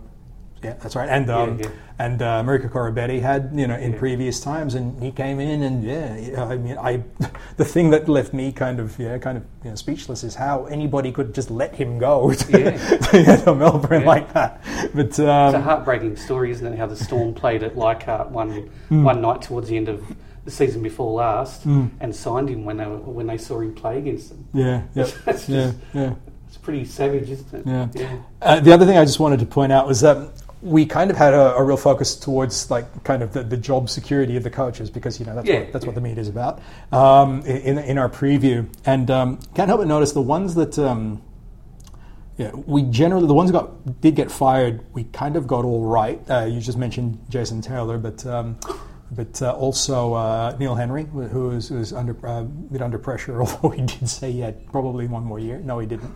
yeah, 0.64 0.74
that's 0.82 0.96
right, 0.96 1.10
and 1.10 1.30
um, 1.30 1.60
Yeah, 1.60 1.66
yeah. 1.66 1.72
and 2.00 2.22
uh, 2.22 2.42
Marika 2.42 2.70
Koroibete 2.70 3.22
had 3.22 3.52
you 3.54 3.68
know 3.68 3.76
in 3.76 3.92
Yeah. 3.92 4.00
previous 4.00 4.40
times, 4.40 4.76
and 4.76 5.02
he 5.04 5.12
came 5.12 5.42
in 5.42 5.62
and 5.62 5.84
yeah, 5.84 6.46
I 6.50 6.56
mean, 6.56 6.78
I 6.78 7.04
the 7.58 7.66
thing 7.66 7.90
that 7.90 8.08
left 8.08 8.34
me 8.34 8.54
kind 8.54 8.80
of 8.80 8.98
yeah, 8.98 9.18
kind 9.18 9.38
of 9.40 9.44
you 9.66 9.72
know, 9.72 9.76
speechless 9.76 10.24
is 10.24 10.36
how 10.36 10.64
anybody 10.68 11.12
could 11.12 11.36
just 11.36 11.52
let 11.52 11.76
him 11.76 12.00
go 12.00 12.32
to, 12.44 12.60
Yeah. 13.14 13.36
to, 13.44 13.56
Melbourne 13.56 14.06
like 14.06 14.32
that. 14.34 14.64
But 14.96 15.08
It's 15.08 15.20
a 15.20 15.30
um, 15.30 15.62
heartbreaking 15.62 16.16
story, 16.16 16.52
isn't 16.52 16.66
it? 16.66 16.78
How 16.80 16.86
the 16.86 16.96
Storm 16.96 17.34
played 17.34 17.62
at 17.64 17.78
Leichhardt 17.78 18.30
one 18.32 18.52
Hmm. 18.88 19.04
one 19.04 19.22
night 19.22 19.42
towards 19.42 19.68
the 19.68 19.76
end 19.76 19.90
of 19.90 20.02
the 20.46 20.52
season 20.52 20.82
before 20.82 21.12
last, 21.14 21.66
and 21.66 22.16
signed 22.16 22.50
him 22.50 22.66
when 22.66 22.78
they 22.78 22.86
when 22.86 23.28
they 23.28 23.38
saw 23.38 23.60
him 23.60 23.74
play 23.74 23.98
against 23.98 24.30
them. 24.30 24.48
yeah, 24.54 24.84
yeah, 24.96 25.08
That's 25.26 25.48
yeah, 25.50 25.66
just- 25.68 25.78
yeah. 25.94 26.14
It's 26.48 26.58
pretty 26.58 26.86
savage, 26.86 27.30
isn't 27.32 27.52
it? 27.54 27.66
Yeah. 27.96 28.18
Uh, 28.42 28.60
the 28.60 28.72
other 28.74 28.86
thing 28.86 28.96
I 28.98 29.06
just 29.06 29.20
wanted 29.20 29.40
to 29.40 29.46
point 29.48 29.72
out 29.72 29.88
was 29.88 30.02
that 30.02 30.30
we 30.62 30.86
kind 30.86 31.10
of 31.10 31.18
had 31.18 31.34
a, 31.34 31.56
a 31.56 31.64
real 31.64 31.78
focus 31.78 32.16
towards 32.16 32.70
like 32.70 33.04
kind 33.04 33.24
of 33.24 33.34
the, 33.34 33.42
the 33.44 33.58
job 33.58 33.90
security 33.90 34.38
of 34.38 34.44
the 34.44 34.50
coaches 34.52 34.90
because 34.92 35.20
you 35.20 35.26
know 35.26 35.34
that's 35.36 35.48
Yeah, 35.48 35.62
what 35.62 35.74
that's 35.74 35.86
what 35.86 35.96
the 35.96 36.02
meet 36.02 36.18
is 36.20 36.28
about 36.30 36.62
um, 36.92 37.42
in 37.46 37.80
in 37.80 37.98
our 37.98 38.08
preview 38.08 38.72
and 38.86 39.10
um, 39.12 39.40
can't 39.56 39.68
help 39.68 39.82
but 39.82 39.88
notice 39.88 40.12
the 40.14 40.22
ones 40.22 40.54
that 40.56 40.78
um, 40.80 41.22
yeah 42.38 42.52
we 42.54 42.84
generally 42.84 43.28
the 43.28 43.34
ones 43.34 43.52
that 43.52 43.60
got 43.60 44.00
did 44.02 44.16
get 44.16 44.32
fired 44.32 44.82
we 44.94 45.04
kind 45.06 45.36
of 45.36 45.48
got 45.48 45.66
all 45.66 45.84
right 45.86 46.22
uh, 46.30 46.46
you 46.46 46.62
just 46.62 46.78
mentioned 46.78 47.20
Jason 47.30 47.62
Taylor 47.62 47.98
but 47.98 48.26
um, 48.28 48.58
but 49.16 49.42
uh, 49.42 49.52
also 49.54 50.14
uh, 50.14 50.56
Neil 50.60 50.76
Henry, 50.76 51.06
who 51.06 51.50
was, 51.50 51.72
was 51.72 51.94
under 51.94 52.16
uh, 52.26 52.42
a 52.42 52.44
bit 52.44 52.82
under 52.82 52.98
pressure, 52.98 53.42
although 53.42 53.70
he 53.70 53.82
did 53.82 54.10
say 54.10 54.32
he 54.32 54.40
had 54.42 54.72
probably 54.72 55.08
one 55.08 55.24
more 55.24 55.40
year. 55.40 55.60
No, 55.60 55.80
he 55.80 55.88
didn't. 55.88 56.12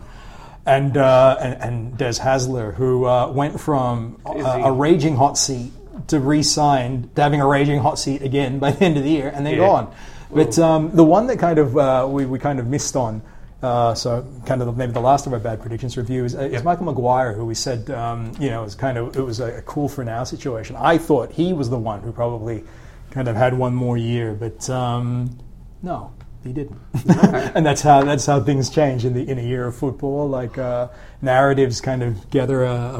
And 0.66 0.96
uh, 0.96 1.36
and, 1.40 1.62
and 1.62 1.98
Des 1.98 2.20
Hasler, 2.20 2.74
who 2.74 3.06
uh, 3.06 3.30
went 3.30 3.58
from 3.58 4.20
a, 4.26 4.70
raging 4.70 5.16
hot 5.16 5.38
seat 5.38 5.72
to 6.08 6.20
re-signed 6.20 7.14
to 7.16 7.22
having 7.22 7.40
a 7.40 7.46
raging 7.46 7.80
hot 7.80 7.98
seat 7.98 8.22
again 8.22 8.58
by 8.58 8.72
the 8.72 8.84
end 8.84 8.96
of 8.98 9.02
the 9.02 9.10
year, 9.10 9.32
and 9.34 9.46
then 9.46 9.54
Yeah. 9.54 9.66
gone. 9.66 9.94
But 10.30 10.58
um, 10.58 10.90
the 10.94 11.04
one 11.04 11.26
that 11.28 11.38
kind 11.38 11.58
of 11.58 11.76
uh, 11.76 12.06
we, 12.10 12.26
we 12.26 12.38
kind 12.38 12.58
of 12.58 12.66
missed 12.66 12.96
on, 12.96 13.22
uh, 13.62 13.94
so 13.94 14.26
kind 14.44 14.60
of 14.60 14.76
maybe 14.76 14.92
the 14.92 15.00
last 15.00 15.26
of 15.26 15.32
our 15.32 15.38
bad 15.38 15.60
predictions 15.60 15.96
review 15.96 16.24
is, 16.24 16.34
is 16.34 16.62
Michael 16.62 16.84
Maguire, 16.84 17.32
who 17.32 17.46
we 17.46 17.54
said 17.54 17.90
um, 17.90 18.32
you 18.38 18.50
know 18.50 18.62
was 18.62 18.74
kind 18.74 18.98
of 18.98 19.16
it 19.16 19.22
was 19.22 19.40
a, 19.40 19.56
a 19.58 19.62
cool 19.62 19.88
for 19.88 20.04
now 20.04 20.22
situation. 20.24 20.76
I 20.76 20.98
thought 20.98 21.32
he 21.32 21.54
was 21.54 21.70
the 21.70 21.78
one 21.78 22.02
who 22.02 22.12
probably 22.12 22.62
kind 23.18 23.26
of 23.26 23.34
had 23.34 23.52
one 23.58 23.74
more 23.74 23.96
year, 23.96 24.32
but 24.32 24.70
um, 24.70 25.36
no, 25.82 26.12
he 26.44 26.52
didn't. 26.52 26.78
and 27.56 27.66
that's 27.66 27.82
how 27.82 28.04
that's 28.04 28.26
how 28.26 28.40
things 28.40 28.70
change 28.70 29.04
in 29.04 29.12
the 29.12 29.28
in 29.28 29.40
a 29.40 29.42
year 29.42 29.66
of 29.66 29.74
football. 29.74 30.28
Like 30.28 30.56
uh, 30.56 30.86
narratives 31.20 31.80
kind 31.80 32.04
of 32.04 32.30
gather 32.30 32.62
a, 32.62 32.72
a, 32.72 32.98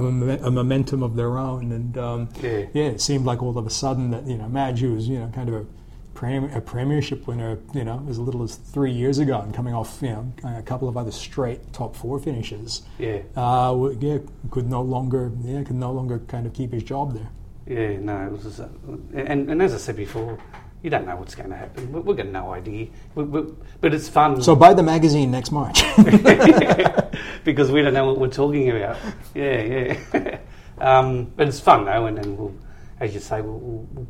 a 0.48 0.50
momentum 0.50 1.04
of 1.04 1.14
their 1.14 1.38
own, 1.38 1.70
and 1.70 1.96
um, 1.98 2.28
Yeah. 2.42 2.64
yeah, 2.74 2.84
it 2.86 3.00
seemed 3.00 3.26
like 3.26 3.44
all 3.44 3.56
of 3.56 3.64
a 3.64 3.70
sudden 3.70 4.10
that 4.10 4.26
you 4.26 4.36
know 4.36 4.48
Madge 4.48 4.82
was 4.82 5.06
you 5.08 5.20
know 5.20 5.28
kind 5.28 5.48
of 5.48 5.54
a, 5.54 6.56
a 6.56 6.60
premiership 6.60 7.28
winner 7.28 7.60
you 7.72 7.84
know 7.84 8.04
as 8.10 8.18
little 8.18 8.42
as 8.42 8.56
three 8.56 8.90
years 8.90 9.20
ago 9.20 9.38
and 9.40 9.54
coming 9.54 9.72
off 9.72 10.00
you 10.02 10.08
know 10.08 10.32
a 10.58 10.62
couple 10.62 10.88
of 10.88 10.96
other 10.96 11.12
straight 11.12 11.72
top 11.72 11.94
four 11.94 12.18
finishes. 12.18 12.82
Yeah, 12.98 13.18
Uh, 13.36 13.90
yeah, 14.00 14.18
could 14.50 14.68
no 14.68 14.82
longer 14.82 15.30
yeah 15.44 15.62
could 15.62 15.76
no 15.76 15.92
longer 15.92 16.18
kind 16.26 16.44
of 16.44 16.54
keep 16.54 16.72
his 16.72 16.82
job 16.82 17.14
there. 17.14 17.28
Yeah, 17.68 17.96
no, 17.98 18.26
it 18.26 18.32
was, 18.32 18.42
just, 18.44 18.60
uh, 18.60 18.66
and, 19.14 19.50
and 19.50 19.62
as 19.62 19.74
I 19.74 19.76
said 19.78 19.96
before, 19.96 20.38
you 20.82 20.90
don't 20.90 21.06
know 21.06 21.16
what's 21.16 21.34
going 21.34 21.50
to 21.50 21.56
happen. 21.56 21.92
We- 21.92 22.00
We've 22.00 22.16
got 22.16 22.26
no 22.26 22.52
idea, 22.52 22.88
we, 23.14 23.24
we, 23.24 23.52
but 23.80 23.92
it's 23.94 24.08
fun. 24.08 24.40
So 24.42 24.56
buy 24.56 24.74
the 24.74 24.82
magazine 24.82 25.30
next 25.30 25.52
March. 25.52 25.82
because 27.44 27.70
we 27.70 27.82
don't 27.82 27.94
know 27.94 28.06
what 28.06 28.18
we're 28.18 28.28
talking 28.28 28.70
about. 28.70 28.96
Yeah, 29.34 29.96
yeah. 30.14 30.38
um, 30.78 31.32
but 31.36 31.48
it's 31.48 31.60
fun 31.60 31.84
though, 31.84 32.06
and 32.06 32.16
then 32.18 32.36
we'll, 32.36 32.54
as 33.00 33.12
you 33.14 33.20
say, 33.20 33.40
we'll, 33.40 33.58
we'll 33.58 34.06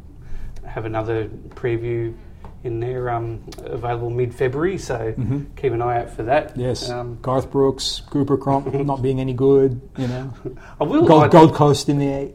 have 0.66 0.85
another 0.85 1.27
preview 1.51 2.14
in 2.64 2.81
there 2.81 3.09
um, 3.11 3.40
available 3.64 4.11
mid-February. 4.11 4.77
So 4.79 5.14
keep 5.57 5.73
an 5.73 5.81
eye 5.81 6.01
out 6.03 6.11
for 6.11 6.25
that. 6.25 6.57
yes, 6.57 6.90
Um, 6.90 7.18
Garth 7.23 7.51
Brooks, 7.51 8.03
Cooper 8.11 8.37
Cronk 8.37 8.73
not 8.75 9.01
being 9.01 9.21
any 9.21 9.33
good. 9.33 9.81
You 9.97 10.09
know, 10.09 10.33
I 10.81 10.85
will. 10.85 11.07
Gold, 11.07 11.31
Gold 11.31 11.55
Coast 11.55 11.88
in 11.88 11.99
the 11.99 12.09
eight. 12.09 12.35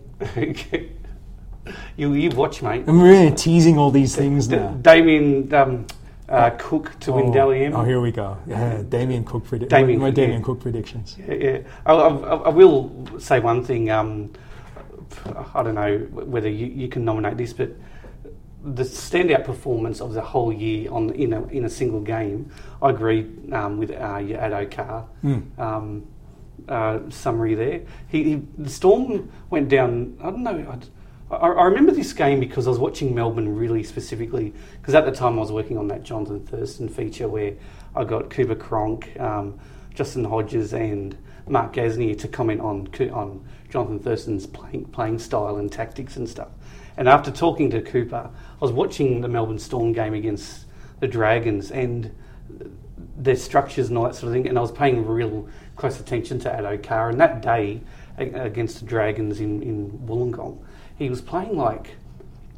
You, 1.95 2.13
you 2.13 2.29
watch, 2.31 2.61
mate. 2.61 2.83
I'm 2.87 3.01
really 3.01 3.31
teasing 3.31 3.77
all 3.77 3.91
these 3.91 4.15
things 4.15 4.47
D- 4.47 4.55
now. 4.57 4.71
Damien 4.81 5.53
um, 5.53 5.85
uh, 6.27 6.49
Cook 6.51 6.99
to 7.01 7.11
win 7.13 7.27
Oh, 7.27 7.33
Dally 7.33 7.65
M. 7.65 7.75
Oh, 7.75 7.83
here 7.83 8.01
we 8.01 8.11
go. 8.11 8.37
Yeah, 8.47 8.81
Damien 8.87 9.23
Cook 9.23 9.45
predi- 9.47 9.69
Damien 9.69 9.99
my 9.99 10.07
Cook, 10.07 10.15
Damien 10.15 10.39
yeah. 10.39 10.45
Cook 10.45 10.59
predictions. 10.59 11.15
Yeah, 11.19 11.33
yeah. 11.33 11.57
I, 11.85 11.93
I, 11.93 12.35
I 12.35 12.49
will 12.49 13.07
say 13.19 13.39
one 13.39 13.63
thing. 13.63 13.89
Um, 13.89 14.31
I 15.53 15.61
don't 15.63 15.75
know 15.75 15.97
whether 16.11 16.49
you, 16.49 16.65
you 16.65 16.87
can 16.87 17.05
nominate 17.05 17.37
this, 17.37 17.53
but 17.53 17.69
the 18.63 18.83
standout 18.83 19.43
performance 19.43 20.01
of 20.01 20.13
the 20.13 20.21
whole 20.21 20.51
year 20.51 20.91
on 20.91 21.11
in 21.11 21.33
a 21.33 21.43
in 21.47 21.65
a 21.65 21.69
single 21.69 21.99
game, 21.99 22.49
I 22.81 22.89
agree 22.89 23.29
um, 23.51 23.77
with 23.77 23.91
uh, 23.91 24.17
your 24.17 24.39
Addo-Carr 24.39 25.05
um, 25.57 26.07
uh, 26.67 26.99
summary 27.09 27.55
there. 27.55 27.81
He, 28.07 28.23
he 28.23 28.41
the 28.57 28.69
Storm 28.69 29.29
went 29.49 29.69
down. 29.69 30.17
I 30.21 30.31
don't 30.31 30.43
know. 30.43 30.79
I, 31.41 31.49
I, 31.49 31.63
remember 31.65 31.91
this 31.91 32.13
game 32.13 32.39
because 32.39 32.67
I 32.67 32.69
was 32.69 32.79
watching 32.79 33.13
Melbourne 33.13 33.55
really 33.55 33.83
specifically 33.83 34.53
because 34.81 34.95
at 34.95 35.05
the 35.05 35.11
time 35.11 35.37
I 35.37 35.41
was 35.41 35.51
working 35.51 35.77
on 35.77 35.87
that 35.87 36.03
Jonathan 36.03 36.45
Thurston 36.45 36.89
feature 36.89 37.27
where 37.27 37.53
I 37.95 38.03
got 38.03 38.29
Cooper 38.29 38.55
Cronk, 38.55 39.19
um, 39.19 39.59
Justin 39.93 40.23
Hodges, 40.23 40.73
and 40.73 41.17
Mark 41.47 41.73
Gasnier 41.73 42.17
to 42.19 42.27
comment 42.27 42.61
on 42.61 42.87
on 43.11 43.45
Jonathan 43.69 43.99
Thurston's 43.99 44.45
playing 44.45 44.85
playing 44.85 45.19
style 45.19 45.57
and 45.57 45.71
tactics 45.71 46.17
and 46.17 46.27
stuff. 46.27 46.49
And 46.97 47.09
after 47.09 47.31
talking 47.31 47.69
to 47.71 47.81
Cooper, 47.81 48.29
I 48.29 48.59
was 48.59 48.71
watching 48.71 49.21
the 49.21 49.27
Melbourne 49.27 49.59
Storm 49.59 49.93
game 49.93 50.13
against 50.13 50.65
the 50.99 51.07
Dragons 51.07 51.71
and 51.71 52.15
their 53.17 53.35
structures 53.35 53.89
and 53.89 53.97
all 53.97 54.05
that 54.05 54.15
sort 54.15 54.27
of 54.27 54.33
thing. 54.33 54.47
And 54.47 54.57
I 54.57 54.61
was 54.61 54.71
paying 54.71 55.05
real 55.05 55.47
close 55.75 55.99
attention 55.99 56.39
to 56.39 56.49
Addo-Carr. 56.49 57.09
And 57.09 57.19
that 57.19 57.41
day 57.41 57.81
against 58.17 58.79
the 58.79 58.85
Dragons 58.85 59.39
in, 59.39 59.61
in 59.63 59.91
Wollongong, 60.05 60.59
he 60.97 61.09
was 61.09 61.21
playing 61.21 61.57
like 61.57 61.95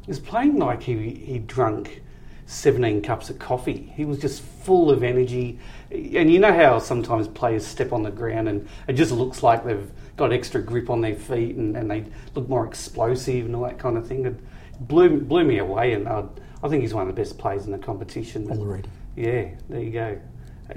he 0.04 0.10
was 0.10 0.20
playing 0.20 0.58
like 0.58 0.82
he 0.82 1.10
he 1.10 1.38
drunk 1.38 2.02
seventeen 2.46 3.02
cups 3.02 3.30
of 3.30 3.38
coffee. 3.38 3.92
He 3.96 4.04
was 4.04 4.18
just 4.18 4.42
full 4.42 4.90
of 4.90 5.02
energy. 5.02 5.58
And 5.90 6.32
you 6.32 6.38
know 6.38 6.52
how 6.52 6.78
sometimes 6.78 7.28
players 7.28 7.66
step 7.66 7.92
on 7.92 8.02
the 8.02 8.10
ground 8.10 8.48
and 8.48 8.68
it 8.88 8.94
just 8.94 9.12
looks 9.12 9.42
like 9.42 9.64
they've 9.64 9.90
got 10.16 10.32
extra 10.32 10.60
grip 10.60 10.90
on 10.90 11.00
their 11.00 11.14
feet 11.14 11.56
and, 11.56 11.76
and 11.76 11.90
they 11.90 12.04
look 12.34 12.48
more 12.48 12.66
explosive 12.66 13.46
and 13.46 13.54
all 13.54 13.64
that 13.64 13.78
kind 13.78 13.96
of 13.96 14.06
thing. 14.06 14.26
It 14.26 14.36
blew 14.80 15.20
blew 15.20 15.44
me 15.44 15.58
away. 15.58 15.92
And 15.92 16.08
I, 16.08 16.24
I 16.62 16.68
think 16.68 16.82
he's 16.82 16.94
one 16.94 17.08
of 17.08 17.14
the 17.14 17.20
best 17.20 17.38
players 17.38 17.66
in 17.66 17.72
the 17.72 17.78
competition. 17.78 18.50
Already. 18.50 18.88
Yeah, 19.16 19.48
there 19.68 19.80
you 19.80 19.90
go. 19.90 20.20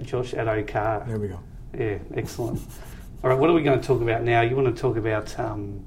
Josh 0.02 0.32
Addo-Carr. 0.32 1.06
There 1.08 1.19
we 1.19 1.28
go. 1.28 1.39
Yeah, 1.78 1.98
excellent. 2.15 2.62
All 3.24 3.30
right, 3.30 3.38
what 3.38 3.50
are 3.50 3.54
we 3.54 3.63
going 3.63 3.80
to 3.80 3.86
talk 3.86 4.02
about 4.02 4.24
now? 4.24 4.41
You 4.41 4.56
want 4.56 4.74
to 4.74 4.82
talk 4.82 4.95
about 4.95 5.38
um, 5.39 5.86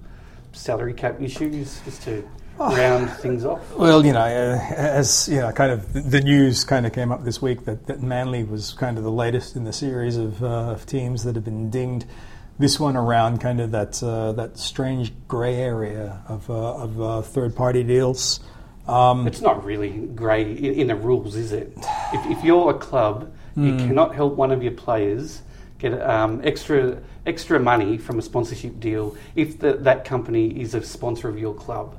salary 0.52 0.94
cap 0.94 1.20
issues 1.20 1.80
just 1.84 2.02
to 2.02 2.28
round 2.58 3.10
things 3.10 3.44
off? 3.44 3.74
Well, 3.74 4.04
you 4.04 4.12
know, 4.12 4.20
uh, 4.20 4.74
as 4.74 5.28
you 5.28 5.40
know, 5.40 5.52
kind 5.52 5.72
of 5.72 6.10
the 6.10 6.20
news 6.20 6.64
kind 6.64 6.86
of 6.86 6.92
came 6.92 7.10
up 7.10 7.24
this 7.24 7.42
week 7.42 7.64
that, 7.64 7.86
that 7.86 8.02
Manly 8.02 8.44
was 8.44 8.72
kind 8.74 8.98
of 8.98 9.04
the 9.04 9.10
latest 9.10 9.56
in 9.56 9.64
the 9.64 9.72
series 9.72 10.16
of, 10.16 10.42
uh, 10.42 10.46
of 10.46 10.86
teams 10.86 11.24
that 11.24 11.34
have 11.34 11.44
been 11.44 11.70
dinged. 11.70 12.06
This 12.58 12.78
one 12.78 12.96
around 12.96 13.40
kind 13.40 13.60
of 13.60 13.70
that 13.72 14.02
uh, 14.02 14.32
that 14.32 14.58
strange 14.58 15.12
grey 15.26 15.56
area 15.56 16.22
of 16.28 16.48
uh, 16.50 16.74
of 16.76 17.00
uh, 17.00 17.22
third 17.22 17.56
party 17.56 17.82
deals. 17.82 18.40
Um, 18.86 19.26
It's 19.26 19.40
not 19.40 19.64
really 19.64 19.90
grey 19.90 20.42
in, 20.42 20.74
in 20.74 20.86
the 20.88 20.94
rules, 20.94 21.34
is 21.34 21.52
it? 21.52 21.72
If, 22.12 22.38
if 22.38 22.44
you're 22.44 22.70
a 22.70 22.74
club, 22.74 23.32
you 23.56 23.76
cannot 23.76 24.14
help 24.14 24.34
one 24.34 24.50
of 24.50 24.62
your 24.62 24.72
players 24.72 25.42
get 25.82 26.00
um, 26.00 26.40
extra 26.44 26.98
extra 27.26 27.58
money 27.58 27.98
from 27.98 28.18
a 28.18 28.22
sponsorship 28.22 28.80
deal 28.80 29.16
if 29.36 29.58
the, 29.58 29.74
that 29.74 30.04
company 30.04 30.60
is 30.60 30.74
a 30.74 30.82
sponsor 30.82 31.28
of 31.28 31.38
your 31.38 31.54
club. 31.54 31.94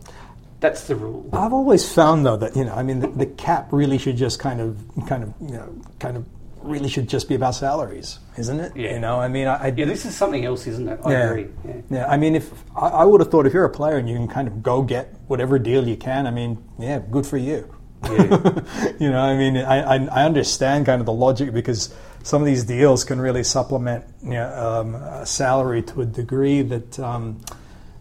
That's 0.60 0.88
the 0.88 0.96
rule. 0.96 1.30
I've 1.34 1.54
always 1.54 1.91
found 1.91 2.26
though 2.26 2.38
that 2.38 2.56
you 2.56 2.63
know, 2.63 2.74
I 2.74 2.84
mean, 2.84 3.00
the, 3.00 3.08
the 3.08 3.26
cap 3.26 3.67
really 3.72 3.98
should 3.98 4.15
just 4.15 4.39
kind 4.39 4.62
of, 4.62 4.78
kind 5.08 5.24
of, 5.24 5.34
you 5.41 5.56
know, 5.56 5.76
kind 6.00 6.17
of, 6.17 6.26
really 6.62 6.88
should 6.88 7.10
just 7.10 7.28
be 7.28 7.36
about 7.36 7.56
salaries, 7.56 8.19
isn't 8.38 8.58
it? 8.62 8.72
Yeah. 8.74 8.93
You 8.93 9.00
know, 9.02 9.19
I 9.19 9.28
mean, 9.28 9.48
I, 9.48 9.65
I 9.65 9.74
Yeah, 9.76 9.84
this 9.84 10.06
is 10.06 10.15
something 10.15 10.46
else, 10.46 10.65
isn't 10.65 10.88
it? 10.88 10.98
I 11.04 11.12
yeah. 11.12 11.30
agree. 11.30 11.48
Yeah. 11.65 11.82
Yeah, 11.89 12.08
I 12.08 12.15
mean, 12.15 12.36
if 12.36 12.50
I, 12.74 12.88
I 12.88 13.04
would 13.04 13.19
have 13.19 13.30
thought 13.30 13.46
if 13.46 13.54
you're 13.54 13.65
a 13.65 13.69
player 13.69 13.98
and 13.98 14.08
you 14.08 14.15
can 14.15 14.30
kind 14.30 14.48
of 14.48 14.63
go 14.63 14.82
get 14.82 15.13
whatever 15.28 15.60
deal 15.60 15.86
you 15.86 15.98
can, 15.98 16.26
I 16.26 16.32
mean, 16.32 16.63
yeah, 16.80 17.00
good 17.12 17.28
for 17.28 17.36
you. 17.36 17.69
Yeah. 18.06 18.12
you 19.00 19.12
know, 19.12 19.19
I 19.19 19.36
mean, 19.38 19.58
I, 19.58 19.96
I, 19.96 20.06
I 20.06 20.24
understand 20.24 20.86
kind 20.86 21.02
of 21.02 21.06
the 21.06 21.13
logic 21.13 21.54
because 21.54 21.93
some 22.24 22.42
of 22.42 22.46
these 22.46 22.64
deals 22.64 23.04
can 23.04 23.20
really 23.22 23.44
supplement 23.44 24.06
you 24.24 24.32
know, 24.32 24.82
um, 24.82 25.26
salary 25.26 25.82
to 25.84 26.02
a 26.02 26.06
degree 26.06 26.62
that 26.62 27.00
um, 27.00 27.42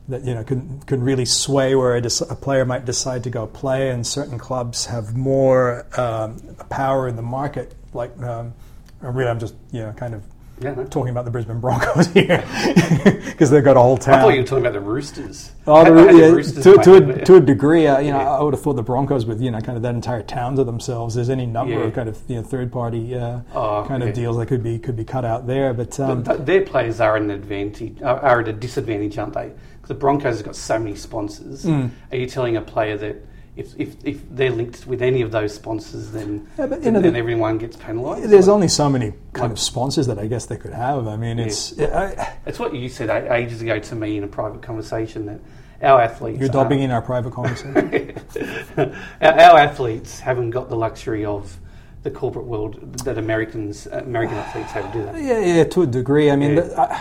that 0.09 0.25
you 0.25 0.35
know 0.35 0.45
can 0.45 0.81
can 0.87 1.03
really 1.03 1.25
sway 1.25 1.75
where 1.75 1.97
a, 1.97 2.01
dec- 2.01 2.31
a 2.31 2.35
player 2.35 2.65
might 2.65 2.85
decide 2.85 3.25
to 3.25 3.31
go 3.31 3.47
play, 3.47 3.91
and 3.91 4.07
certain 4.07 4.39
clubs 4.39 4.87
have 4.87 5.17
more 5.17 5.87
um, 5.99 6.41
power 6.71 7.09
in 7.09 7.17
the 7.17 7.23
market. 7.23 7.75
Like, 7.93 8.17
um, 8.23 8.55
really, 9.01 9.29
I'm 9.29 9.41
just 9.41 9.55
you 9.73 9.81
know 9.81 9.93
kind 9.93 10.15
of 10.15 10.23
Yeah, 10.61 10.75
no. 10.75 10.85
talking 10.85 11.11
about 11.11 11.25
the 11.25 11.31
Brisbane 11.31 11.59
Broncos 11.59 12.07
here 12.13 12.45
because 13.27 13.51
they've 13.51 13.65
got 13.65 13.77
a 13.77 13.81
whole 13.81 13.97
town. 13.97 14.15
I 14.15 14.23
thought 14.23 14.29
you 14.35 14.41
were 14.43 14.47
talking 14.47 14.65
about 14.65 14.75
the 14.75 14.81
Roosters. 14.81 15.53
Oh, 15.67 15.83
the, 15.85 16.01
had 16.07 16.15
the 16.15 16.33
Roosters 16.37 16.63
to, 16.65 16.75
to, 16.83 16.95
a, 16.95 17.25
to 17.25 17.35
a 17.37 17.41
degree, 17.41 17.87
uh, 17.89 17.99
you 17.99 18.13
know, 18.13 18.21
Yeah. 18.21 18.31
I 18.31 18.43
would 18.43 18.55
have 18.55 18.63
thought 18.63 18.75
the 18.75 18.83
Broncos 18.83 19.27
with 19.27 19.41
you 19.41 19.51
know 19.51 19.61
kind 19.61 19.77
of 19.77 19.83
that 19.83 19.95
entire 19.95 20.23
town 20.23 20.55
to 20.57 20.65
themselves. 20.65 21.15
There's 21.17 21.31
any 21.31 21.47
number 21.47 21.75
Yeah. 21.75 21.81
of 21.87 21.95
kind 21.95 22.09
of 22.09 22.19
you 22.29 22.37
know 22.37 22.43
third 22.43 22.71
party 22.71 23.15
uh, 23.17 23.41
Oh, 23.55 23.85
kind 23.89 24.03
yeah. 24.03 24.11
of 24.11 24.15
deals 24.15 24.37
that 24.39 24.47
could 24.47 24.63
be 24.63 24.79
could 24.79 24.95
be 24.97 25.05
cut 25.05 25.25
out 25.25 25.47
there. 25.47 25.75
But 25.75 25.99
um, 25.99 26.23
But 26.23 26.35
th- 26.37 26.47
their 26.47 26.63
players 26.63 27.01
are 27.01 27.17
at 27.17 27.23
an 27.23 27.31
advantage, 27.31 28.01
are 28.03 28.41
at 28.41 28.49
a 28.49 28.53
disadvantage, 28.53 29.19
aren't 29.19 29.35
they? 29.35 29.49
Because 29.49 29.89
the 29.89 29.95
Broncos 29.95 30.37
have 30.37 30.47
got 30.47 30.55
so 30.57 30.79
many 30.79 30.95
sponsors. 30.95 31.65
Mm. 31.65 31.91
Are 32.13 32.17
you 32.17 32.27
telling 32.27 32.57
a 32.57 32.63
player 32.63 32.97
that 32.99 33.17
if, 33.55 33.79
if, 33.79 33.97
if 34.05 34.21
they're 34.31 34.51
linked 34.51 34.87
with 34.87 35.03
any 35.03 35.21
of 35.23 35.31
those 35.31 35.55
sponsors, 35.55 36.11
then 36.11 36.49
Yeah, 36.59 36.67
but, 36.67 36.83
then, 36.83 36.95
know, 36.95 37.01
then 37.03 37.13
the- 37.13 37.19
everyone 37.19 37.59
gets 37.59 37.77
penalised? 37.77 38.31
there's 38.31 38.49
only 38.49 38.69
so 38.69 38.89
many 38.89 39.11
kind 39.33 39.43
Like- 39.45 39.51
of 39.53 39.59
sponsors 39.59 40.07
that 40.07 40.19
I 40.19 40.27
guess 40.27 40.47
they 40.47 40.57
could 40.57 40.73
have. 40.73 41.07
I 41.07 41.17
mean, 41.17 41.39
it's 41.39 41.79
I, 41.79 42.37
It's 42.47 42.59
what 42.59 42.75
you 42.75 42.89
said 42.89 43.11
ages 43.31 43.61
ago 43.61 43.79
to 43.79 43.95
me 43.95 44.17
in 44.17 44.25
a 44.25 44.29
private 44.29 44.63
conversation 44.63 45.27
that 45.27 45.41
our 45.83 46.01
athletes 46.01 46.39
you're 46.41 46.49
dobbing 46.49 46.81
in 46.81 46.91
our 46.91 47.03
private 47.03 47.33
conversation. 47.33 47.77
our, 49.21 49.33
our 49.33 49.59
athletes 49.59 50.21
haven't 50.21 50.51
got 50.51 50.69
the 50.69 50.77
luxury 50.77 51.25
of 51.25 51.59
the 52.05 52.11
corporate 52.11 52.47
world 52.47 52.95
that 53.01 53.19
Americans 53.19 53.87
American 53.87 54.37
athletes 54.37 54.71
have, 54.73 54.91
to 54.93 54.99
do 54.99 55.05
they? 55.13 55.25
Yeah, 55.27 55.57
yeah, 55.57 55.65
to 55.65 55.83
a 55.83 55.87
degree. 55.87 56.31
I 56.31 56.37
mean, 56.37 56.55
Yeah. 56.57 56.61
the, 56.63 56.81
uh, 56.81 56.99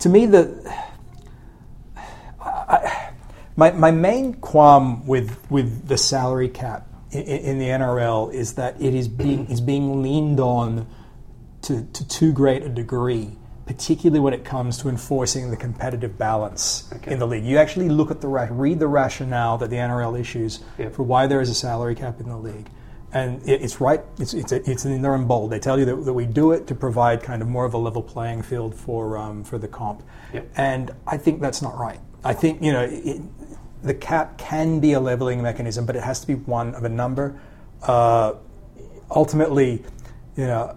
to 0.00 0.08
me, 0.08 0.26
the 0.26 0.72
I, 2.40 2.99
my, 3.60 3.70
my 3.72 3.90
main 3.90 4.32
qualm 4.34 5.06
with 5.06 5.36
with 5.50 5.86
the 5.86 5.98
salary 5.98 6.48
cap 6.48 6.88
in, 7.10 7.20
in 7.22 7.58
the 7.58 7.66
NRL 7.66 8.32
is 8.32 8.54
that 8.54 8.80
it 8.80 8.94
is 8.94 9.06
being 9.06 9.46
is 9.50 9.60
being 9.60 10.02
leaned 10.02 10.40
on 10.40 10.86
to, 11.62 11.84
to 11.92 12.08
too 12.08 12.32
great 12.32 12.62
a 12.62 12.70
degree, 12.70 13.36
particularly 13.66 14.18
when 14.18 14.32
it 14.32 14.44
comes 14.46 14.78
to 14.78 14.88
enforcing 14.88 15.50
the 15.50 15.58
competitive 15.58 16.16
balance 16.16 16.90
Okay. 16.96 17.12
in 17.12 17.18
the 17.18 17.26
league. 17.26 17.44
You 17.44 17.58
actually 17.58 17.90
look 17.90 18.10
at 18.10 18.22
the 18.22 18.28
ra- 18.28 18.48
read 18.50 18.78
the 18.78 18.88
rationale 18.88 19.58
that 19.58 19.68
the 19.68 19.76
NRL 19.76 20.18
issues 20.18 20.60
Yep. 20.78 20.94
for 20.94 21.02
why 21.02 21.26
there 21.26 21.42
is 21.42 21.50
a 21.50 21.54
salary 21.54 21.94
cap 21.94 22.18
in 22.18 22.28
the 22.30 22.38
league. 22.38 22.70
And 23.12 23.46
it, 23.46 23.60
it's 23.60 23.78
right. 23.78 24.00
It's 24.18 24.32
it's, 24.32 24.52
it's 24.52 24.84
in 24.86 25.02
there 25.02 25.14
in 25.16 25.26
bold. 25.26 25.50
They 25.50 25.58
tell 25.58 25.78
you 25.78 25.84
that, 25.84 25.96
that 26.06 26.14
we 26.14 26.24
do 26.24 26.52
it 26.52 26.66
to 26.68 26.74
provide 26.74 27.22
kind 27.22 27.42
of 27.42 27.48
more 27.48 27.66
of 27.66 27.74
a 27.74 27.78
level 27.78 28.02
playing 28.02 28.40
field 28.42 28.74
for 28.74 29.18
um, 29.18 29.44
for 29.44 29.58
the 29.58 29.68
comp. 29.68 30.02
Yep. 30.32 30.48
And 30.56 30.90
I 31.06 31.18
think 31.18 31.42
that's 31.42 31.60
not 31.60 31.76
right. 31.76 32.00
I 32.24 32.32
think 32.34 32.62
you 32.62 32.72
know 32.72 32.82
it, 32.88 33.20
the 33.82 33.94
cap 33.94 34.38
can 34.38 34.80
be 34.80 34.92
a 34.92 35.00
leveling 35.00 35.42
mechanism, 35.42 35.86
but 35.86 35.96
it 35.96 36.02
has 36.02 36.20
to 36.20 36.26
be 36.26 36.34
one 36.34 36.74
of 36.74 36.84
a 36.84 36.88
number. 36.88 37.38
Uh, 37.82 38.34
ultimately, 39.10 39.82
you 40.36 40.44
know, 40.46 40.76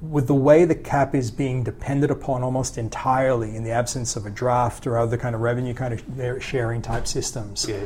with 0.00 0.26
the 0.26 0.34
way 0.34 0.64
the 0.64 0.74
cap 0.74 1.14
is 1.14 1.30
being 1.30 1.62
depended 1.62 2.10
upon 2.10 2.42
almost 2.42 2.76
entirely 2.76 3.54
in 3.54 3.62
the 3.62 3.70
absence 3.70 4.16
of 4.16 4.26
a 4.26 4.30
draft 4.30 4.86
or 4.86 4.98
other 4.98 5.16
kind 5.16 5.34
of 5.34 5.40
revenue 5.40 5.74
kind 5.74 5.94
of 5.94 6.42
sharing 6.42 6.82
type 6.82 7.06
systems, 7.06 7.66
Yeah. 7.68 7.84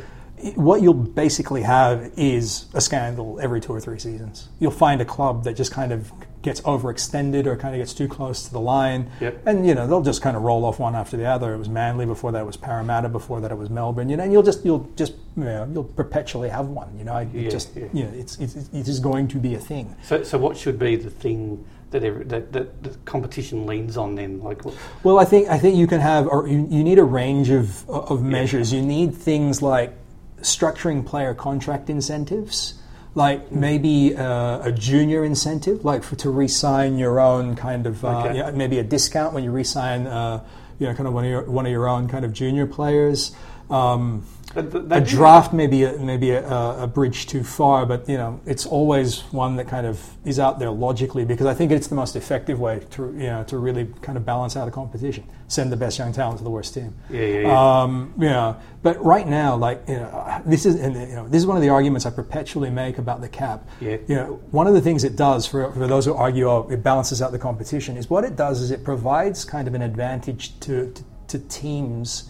what 0.55 0.81
you'll 0.81 0.93
basically 0.95 1.61
have 1.61 2.11
is 2.17 2.65
a 2.73 2.81
scandal 2.81 3.39
every 3.39 3.61
two 3.61 3.71
or 3.73 3.79
three 3.79 3.99
seasons. 3.99 4.49
You'll 4.59 4.71
find 4.71 4.99
a 4.99 5.05
club 5.05 5.43
that 5.43 5.55
just 5.55 5.71
kind 5.71 5.91
of 5.91 6.11
gets 6.43 6.61
overextended 6.61 7.45
or 7.45 7.55
kind 7.57 7.73
of 7.75 7.79
gets 7.79 7.93
too 7.93 8.07
close 8.07 8.43
to 8.43 8.51
the 8.53 8.59
line, 8.59 9.09
Yep. 9.19 9.41
and 9.47 9.65
you 9.67 9.73
know 9.75 9.87
they'll 9.87 10.01
just 10.03 10.21
kind 10.21 10.37
of 10.37 10.43
roll 10.43 10.63
off 10.65 10.79
one 10.79 10.95
after 10.95 11.17
the 11.17 11.25
other. 11.25 11.53
It 11.53 11.57
was 11.57 11.67
Manly 11.69 12.05
before 12.05 12.31
that, 12.31 12.41
it 12.41 12.45
was 12.45 12.57
Parramatta 12.57 13.09
before 13.09 13.41
that, 13.41 13.51
it 13.51 13.57
was 13.57 13.69
Melbourne. 13.69 14.07
You 14.09 14.17
know, 14.17 14.23
and 14.23 14.31
you'll 14.31 14.43
just 14.43 14.63
you'll 14.63 14.89
just 14.95 15.13
you 15.35 15.43
know 15.43 15.67
you'll 15.73 15.83
perpetually 15.83 16.49
have 16.49 16.67
one. 16.67 16.89
You 16.97 17.03
know, 17.05 17.17
it 17.17 17.29
Yeah, 17.33 17.49
just 17.49 17.75
yeah. 17.75 17.85
you 17.91 18.03
know 18.03 18.11
it's, 18.13 18.37
it's 18.39 18.55
it 18.55 18.87
is 18.87 18.99
going 18.99 19.27
to 19.29 19.37
be 19.37 19.55
a 19.55 19.59
thing. 19.59 19.95
So, 20.03 20.23
so 20.23 20.37
what 20.37 20.55
should 20.57 20.77
be 20.79 20.95
the 20.95 21.09
thing 21.09 21.65
that, 21.91 22.03
every, 22.03 22.25
that, 22.25 22.51
that 22.53 22.83
the 22.83 22.89
competition 23.05 23.65
leans 23.65 23.95
on 23.97 24.15
then? 24.15 24.41
Like, 24.41 24.63
what- 24.65 24.75
Well, 25.03 25.19
I 25.19 25.25
think 25.25 25.49
I 25.49 25.57
think 25.57 25.75
you 25.75 25.87
can 25.87 26.01
have, 26.01 26.27
or 26.27 26.47
you, 26.47 26.67
you 26.69 26.83
need 26.83 26.99
a 26.99 27.03
range 27.03 27.49
of 27.49 27.89
of 27.89 28.21
measures. 28.23 28.71
You 28.71 28.81
need 28.81 29.15
things 29.15 29.61
like 29.61 29.93
structuring 30.41 31.03
player 31.05 31.33
contract 31.33 31.89
incentives, 31.89 32.75
like 33.17 33.51
maybe 33.51 34.15
uh, 34.15 34.59
a 34.61 34.71
junior 34.71 35.25
incentive, 35.25 35.83
like 35.83 36.03
for, 36.03 36.15
to 36.17 36.29
re-sign 36.29 36.97
your 36.99 37.19
own 37.19 37.55
kind 37.55 37.87
of 37.87 38.05
uh, 38.05 38.19
Okay. 38.19 38.37
yeah, 38.37 38.51
maybe 38.51 38.77
a 38.77 38.83
discount 38.83 39.33
when 39.33 39.43
you 39.43 39.51
re-sign, 39.51 40.05
uh, 40.05 40.43
you 40.77 40.85
know, 40.85 40.93
kind 40.93 41.07
of 41.07 41.13
one 41.13 41.25
of 41.25 41.29
your 41.31 41.41
one 41.49 41.65
of 41.65 41.71
your 41.71 41.87
own 41.89 42.07
kind 42.07 42.23
of 42.23 42.31
junior 42.31 42.67
players. 42.67 43.35
Um, 43.69 44.25
a 44.55 45.01
draft 45.01 45.53
may 45.53 45.67
be 45.67 45.83
a, 45.83 45.97
maybe 45.97 46.31
a, 46.31 46.47
a 46.83 46.87
bridge 46.87 47.27
too 47.27 47.43
far, 47.43 47.85
but 47.85 48.07
you 48.07 48.17
know 48.17 48.39
it's 48.45 48.65
always 48.65 49.21
one 49.31 49.55
that 49.57 49.67
kind 49.67 49.85
of 49.85 50.01
is 50.25 50.39
out 50.39 50.57
there 50.57 50.71
logically 50.71 51.25
because 51.25 51.45
I 51.45 51.53
think 51.53 51.71
it's 51.71 51.87
the 51.87 51.95
most 51.95 52.15
effective 52.15 52.59
way 52.59 52.81
to 52.91 53.03
you 53.13 53.27
know 53.27 53.43
to 53.45 53.57
really 53.57 53.87
kind 54.01 54.17
of 54.17 54.25
balance 54.25 54.55
out 54.55 54.67
a 54.67 54.71
competition. 54.71 55.25
Send 55.47 55.71
the 55.71 55.77
best 55.77 55.99
young 55.99 56.11
talent 56.11 56.39
to 56.39 56.43
the 56.43 56.49
worst 56.49 56.73
team. 56.73 56.95
Yeah, 57.09 57.21
yeah, 57.21 57.39
yeah. 57.41 57.81
Um, 57.81 58.13
you 58.17 58.29
know, 58.29 58.57
but 58.83 59.03
right 59.03 59.27
now, 59.27 59.55
like 59.55 59.83
you 59.87 59.95
know, 59.95 60.41
this 60.45 60.65
is 60.65 60.75
and, 60.75 60.95
you 60.95 61.15
know 61.15 61.27
this 61.27 61.39
is 61.39 61.45
one 61.45 61.57
of 61.57 61.61
the 61.61 61.69
arguments 61.69 62.05
I 62.05 62.09
perpetually 62.09 62.69
make 62.69 62.97
about 62.97 63.21
the 63.21 63.29
cap. 63.29 63.67
Yeah. 63.79 63.97
You 64.07 64.15
know, 64.15 64.41
one 64.51 64.67
of 64.67 64.73
the 64.73 64.81
things 64.81 65.03
it 65.03 65.15
does 65.15 65.45
for 65.45 65.71
for 65.73 65.87
those 65.87 66.05
who 66.05 66.13
argue 66.13 66.49
oh 66.49 66.67
it 66.71 66.83
balances 66.83 67.21
out 67.21 67.31
the 67.31 67.39
competition 67.39 67.97
is 67.97 68.09
what 68.09 68.23
it 68.23 68.35
does 68.35 68.61
is 68.61 68.71
it 68.71 68.83
provides 68.83 69.45
kind 69.45 69.67
of 69.67 69.73
an 69.73 69.81
advantage 69.81 70.59
to 70.61 70.91
to, 70.93 71.03
to 71.27 71.39
teams 71.47 72.29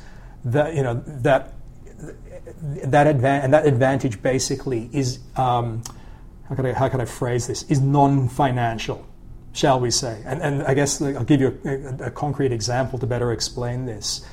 that 0.52 0.76
you 0.76 0.84
know 0.84 1.02
that 1.06 1.54
that 2.86 3.08
advan- 3.08 3.44
and 3.44 3.54
that 3.54 3.66
advantage 3.66 4.22
basically 4.22 4.90
is 4.94 5.20
um, 5.36 5.84
how 6.48 6.56
could 6.56 6.66
I 6.66 6.74
how 6.74 6.90
could 6.90 7.02
I 7.02 7.06
phrase 7.06 7.48
this 7.48 7.64
is 7.64 7.82
non-financial, 7.82 9.06
shall 9.54 9.80
we 9.80 9.92
say? 9.92 10.22
And 10.26 10.42
and 10.42 10.64
I 10.64 10.74
guess 10.74 11.02
I'll 11.02 11.24
give 11.24 11.42
you 11.42 11.60
a, 11.66 12.06
a, 12.06 12.12
concrete 12.12 12.52
example 12.52 13.00
to 13.00 13.08
better 13.08 13.32
explain 13.32 13.86
this. 13.86 14.26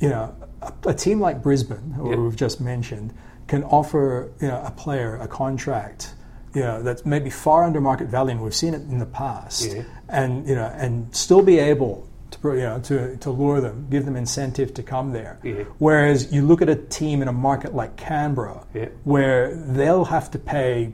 You 0.00 0.10
know, 0.10 0.34
a, 0.62 0.72
a 0.90 0.94
team 0.94 1.20
like 1.20 1.42
Brisbane, 1.42 1.92
who 1.92 2.10
Yep. 2.10 2.18
we've 2.18 2.36
just 2.36 2.60
mentioned, 2.60 3.14
can 3.46 3.64
offer 3.64 4.32
you 4.40 4.48
know 4.48 4.62
a 4.64 4.70
player 4.70 5.16
a 5.16 5.28
contract. 5.28 6.14
You 6.54 6.62
know 6.62 6.82
that's 6.82 7.04
maybe 7.04 7.30
far 7.30 7.64
under 7.64 7.80
market 7.80 8.08
value, 8.08 8.32
and 8.32 8.42
we've 8.42 8.54
seen 8.54 8.74
it 8.74 8.82
in 8.82 8.98
the 8.98 9.06
past. 9.06 9.72
Yeah. 9.72 9.82
And 10.08 10.48
you 10.48 10.54
know, 10.54 10.72
and 10.76 11.14
still 11.14 11.42
be 11.42 11.58
able 11.58 12.05
you 12.54 12.62
know 12.62 12.78
to, 12.80 13.16
to 13.18 13.30
lure 13.30 13.60
them, 13.60 13.86
give 13.90 14.04
them 14.04 14.16
incentive 14.16 14.74
to 14.74 14.82
come 14.82 15.12
there. 15.12 15.38
Yeah. 15.42 15.64
Whereas 15.78 16.32
you 16.32 16.42
look 16.42 16.62
at 16.62 16.68
a 16.68 16.76
team 16.76 17.22
in 17.22 17.28
a 17.28 17.32
market 17.32 17.74
like 17.74 17.96
Canberra, 17.96 18.64
Yeah. 18.74 18.86
where 19.04 19.54
they'll 19.54 20.04
have 20.06 20.30
to 20.32 20.38
pay, 20.38 20.92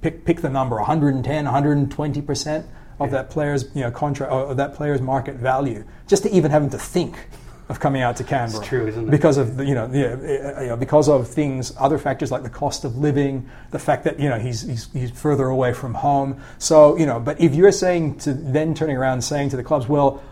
pick, 0.00 0.24
pick 0.24 0.40
the 0.40 0.50
number, 0.50 0.76
110, 0.76 1.44
120 1.44 2.22
percent 2.22 2.66
of 2.98 3.10
that 3.12 3.30
player's 3.30 3.64
you 3.74 3.80
know 3.82 3.90
contract 3.90 4.32
or 4.32 4.54
that 4.54 4.74
player's 4.74 5.00
market 5.00 5.36
value, 5.36 5.84
just 6.06 6.22
to 6.24 6.30
even 6.30 6.50
having 6.50 6.70
to 6.70 6.78
think 6.78 7.16
of 7.70 7.78
coming 7.78 8.02
out 8.02 8.16
to 8.16 8.24
Canberra. 8.24 8.60
It's 8.60 8.68
true, 8.68 8.86
isn't 8.88 9.06
it? 9.06 9.10
Because 9.12 9.38
of 9.38 9.56
the, 9.56 9.64
you 9.64 9.76
know, 9.76 9.86
the, 9.86 10.58
uh, 10.58 10.60
you 10.60 10.66
know 10.68 10.76
because 10.76 11.08
of 11.08 11.28
things, 11.28 11.72
other 11.78 11.98
factors 11.98 12.32
like 12.32 12.42
the 12.42 12.50
cost 12.50 12.84
of 12.84 12.98
living, 12.98 13.48
the 13.70 13.78
fact 13.78 14.02
that 14.04 14.18
you 14.18 14.28
know 14.28 14.38
he's, 14.40 14.62
he's 14.62 14.92
he's 14.92 15.10
further 15.12 15.46
away 15.46 15.72
from 15.72 15.94
home. 15.94 16.40
So 16.58 16.96
you 16.98 17.06
know, 17.06 17.20
but 17.20 17.40
if 17.40 17.54
you're 17.54 17.70
saying 17.72 18.18
to 18.18 18.34
then 18.34 18.74
turning 18.74 18.96
around 18.96 19.14
and 19.14 19.24
saying 19.24 19.50
to 19.50 19.56
the 19.56 19.64
clubs, 19.64 19.88
well. 19.88 20.22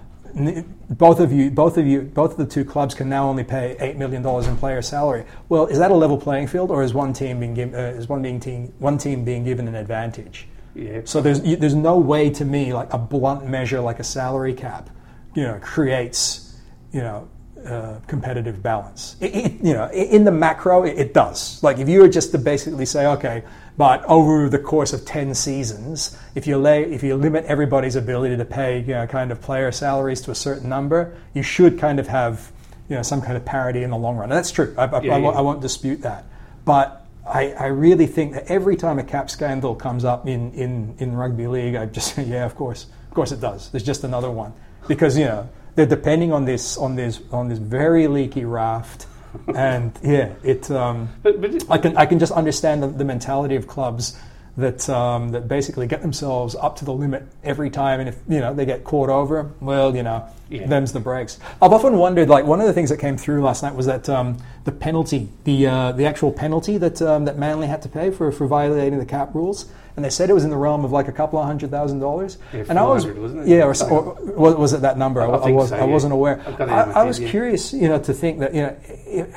Both 0.91 1.21
of 1.21 1.33
you, 1.33 1.51
both 1.51 1.77
of 1.77 1.87
you, 1.87 2.03
both 2.03 2.33
of 2.33 2.37
the 2.39 2.47
two 2.47 2.65
clubs 2.65 2.95
can 2.95 3.09
now 3.09 3.29
only 3.29 3.45
pay 3.45 3.77
eight 3.81 3.97
million 3.97 4.23
dollars 4.23 4.47
in 4.47 4.57
player 4.57 4.83
salary. 4.83 5.25
Well, 5.49 5.67
is 5.67 5.79
that 5.79 5.91
a 5.91 5.95
level 5.95 6.17
playing 6.17 6.47
field, 6.49 6.71
or 6.71 6.83
is 6.83 6.95
one 6.95 7.13
team 7.13 7.41
being 7.41 7.55
given, 7.55 7.75
uh, 7.75 7.99
is 7.99 8.09
one 8.09 8.23
being 8.23 8.41
team, 8.41 8.73
one 8.79 8.99
team 8.99 9.25
being 9.25 9.45
given 9.45 9.69
an 9.69 9.75
advantage? 9.75 10.47
yeah. 10.75 11.01
So 11.05 11.21
there's 11.21 11.45
you- 11.45 11.57
there's 11.57 11.75
no 11.75 11.99
way 11.99 12.31
to 12.31 12.45
me 12.45 12.73
like 12.73 12.93
a 12.93 12.99
blunt 12.99 13.47
measure 13.49 13.81
like 13.81 13.99
a 13.99 14.05
salary 14.05 14.55
cap, 14.55 14.91
you 15.35 15.43
know, 15.43 15.59
creates 15.61 16.57
you 16.93 17.01
know 17.01 17.29
uh, 17.67 18.01
competitive 18.07 18.63
balance. 18.63 19.17
It, 19.21 19.35
it, 19.35 19.53
you 19.63 19.75
know, 19.75 19.91
in 19.91 20.25
the 20.25 20.31
macro, 20.31 20.85
it, 20.85 20.99
it 20.99 21.15
does. 21.15 21.63
Like 21.63 21.79
if 21.79 21.89
you 21.89 22.01
were 22.01 22.09
just 22.09 22.33
to 22.33 22.39
basically 22.39 22.87
say, 22.87 23.07
okay, 23.07 23.43
but 23.77 24.05
over 24.07 24.49
the 24.49 24.59
course 24.59 24.93
of 24.93 25.05
ten 25.05 25.35
seasons, 25.35 26.17
if 26.35 26.47
you 26.47 26.57
lay 26.59 26.85
if 26.85 27.03
you 27.03 27.17
limit 27.17 27.45
everybody's 27.47 27.97
ability 27.97 28.37
to 28.37 28.45
pay 28.45 28.81
you 28.81 28.95
know 28.95 29.07
kind 29.07 29.31
of 29.33 29.41
player 29.41 29.71
salaries 29.73 30.21
to 30.23 30.31
a 30.31 30.35
certain 30.35 30.69
number, 30.69 31.15
you 31.35 31.43
should 31.43 31.79
kind 31.79 31.99
of 32.01 32.07
have 32.09 32.51
you 32.89 32.97
know 32.97 33.03
some 33.03 33.21
kind 33.21 33.37
of 33.37 33.45
parity 33.45 33.83
in 33.83 33.91
the 33.91 33.97
long 33.97 34.17
run. 34.17 34.25
And 34.31 34.33
that's 34.39 34.51
true. 34.51 34.75
I, 34.79 34.85
I, 34.85 35.03
Yeah, 35.03 35.15
I, 35.15 35.19
won't- 35.19 35.35
yeah. 35.35 35.39
I 35.39 35.43
won't 35.43 35.61
dispute 35.61 36.03
that, 36.03 36.25
but. 36.65 37.05
I, 37.31 37.51
I 37.53 37.67
really 37.67 38.07
think 38.07 38.33
that 38.33 38.47
every 38.51 38.75
time 38.75 38.99
a 38.99 39.05
cap 39.05 39.29
scandal 39.29 39.75
comes 39.75 40.03
up 40.07 40.27
in, 40.27 40.51
in, 40.55 40.95
in 40.99 41.15
rugby 41.15 41.47
league, 41.47 41.75
I 41.75 41.85
just 41.85 42.15
say, 42.15 42.23
yeah, 42.25 42.47
of 42.47 42.55
course, 42.57 42.87
of 43.07 43.13
course 43.13 43.33
it 43.33 43.41
does. 43.43 43.69
There's 43.71 43.83
just 43.85 44.03
another 44.03 44.31
one 44.31 44.55
because 44.87 45.19
you 45.19 45.27
know 45.27 45.47
they're 45.79 45.87
depending 45.87 46.33
on 46.33 46.45
this 46.45 46.77
on 46.77 46.97
this 46.97 47.21
on 47.31 47.49
this 47.49 47.61
very 47.61 48.09
leaky 48.09 48.45
raft, 48.45 49.07
and 49.55 49.97
yeah, 50.03 50.35
it. 50.43 50.69
Um, 50.73 51.09
But, 51.23 51.41
but 51.41 51.55
it, 51.55 51.65
I 51.71 51.79
can 51.79 51.97
I 51.97 52.05
can 52.05 52.19
just 52.19 52.33
understand 52.33 52.83
the, 52.83 52.89
the 52.89 53.05
mentality 53.05 53.55
of 53.55 53.69
clubs 53.69 54.19
that 54.59 54.89
um, 54.91 55.31
that 55.31 55.49
basically 55.49 55.87
get 55.87 56.03
themselves 56.03 56.55
up 56.57 56.77
to 56.77 56.85
the 56.85 56.93
limit 56.93 57.23
every 57.43 57.71
time, 57.71 58.01
and 58.01 58.09
if 58.09 58.19
you 58.29 58.41
know 58.41 58.53
they 58.53 58.67
get 58.67 58.85
caught 58.85 59.09
over, 59.09 59.51
well, 59.61 59.95
you 59.97 60.03
know, 60.03 60.25
Yeah. 60.51 60.67
them's 60.67 60.93
the 60.93 61.01
breaks. 61.01 61.39
I've 61.63 61.73
often 61.73 61.97
wondered, 61.97 62.29
like 62.29 62.45
one 62.45 62.61
of 62.61 62.67
the 62.67 62.73
things 62.73 62.91
that 62.91 62.99
came 62.99 63.17
through 63.17 63.43
last 63.43 63.63
night 63.63 63.75
was 63.75 63.87
that 63.87 64.09
um, 64.09 64.37
the 64.65 64.73
penalty, 64.73 65.29
the 65.45 65.67
uh, 65.67 65.93
the 65.93 66.05
actual 66.07 66.33
penalty 66.33 66.77
that 66.79 67.01
um, 67.01 67.25
that 67.25 67.39
Manly 67.39 67.67
had 67.69 67.81
to 67.83 67.89
pay 67.89 68.11
for 68.11 68.31
for 68.33 68.47
violating 68.47 68.99
the 68.99 69.07
cap 69.07 69.35
rules, 69.35 69.67
and 69.95 70.05
they 70.05 70.11
said 70.11 70.29
it 70.29 70.35
was 70.35 70.45
in 70.45 70.51
the 70.51 70.57
realm 70.57 70.85
of 70.85 70.91
like 70.93 71.07
a 71.09 71.13
couple 71.13 71.39
of 71.39 71.47
hundred 71.47 71.71
thousand 71.71 72.01
dollars. 72.01 72.39
Yeah, 72.53 72.65
and 72.69 72.79
I 72.79 72.83
was 72.83 73.07
wasn't 73.07 73.43
it? 73.43 73.49
yeah, 73.49 73.63
or, 73.63 73.71
s- 73.71 73.83
or 73.83 74.17
was, 74.57 74.73
it 74.73 74.81
that 74.83 74.99
number? 74.99 75.23
I 75.23 75.31
I, 75.31 75.39
think 75.39 75.57
was 75.57 75.69
so, 75.69 75.77
I 75.77 75.79
yeah. 75.81 75.85
wasn't 75.85 76.13
aware. 76.15 76.41
I've 76.47 76.57
got 76.59 76.69
it 76.69 76.73
in 76.73 76.77
my 76.77 76.93
I, 76.95 77.03
I 77.03 77.05
was 77.05 77.21
curious, 77.21 77.73
you 77.73 77.89
know, 77.89 78.01
to 78.01 78.13
think 78.13 78.41
that 78.41 78.55
you 78.55 78.63
know. 78.63 78.77
It, 79.07 79.33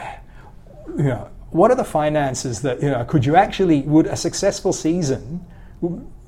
you 0.98 1.04
know, 1.04 1.30
what 1.52 1.72
are 1.72 1.76
the 1.76 1.84
finances 1.84 2.62
that 2.62 2.82
you 2.82 2.90
know? 2.90 3.04
Could 3.06 3.26
you 3.26 3.36
actually 3.36 3.82
would 3.82 4.08
a 4.08 4.16
successful 4.16 4.74
season 4.74 5.46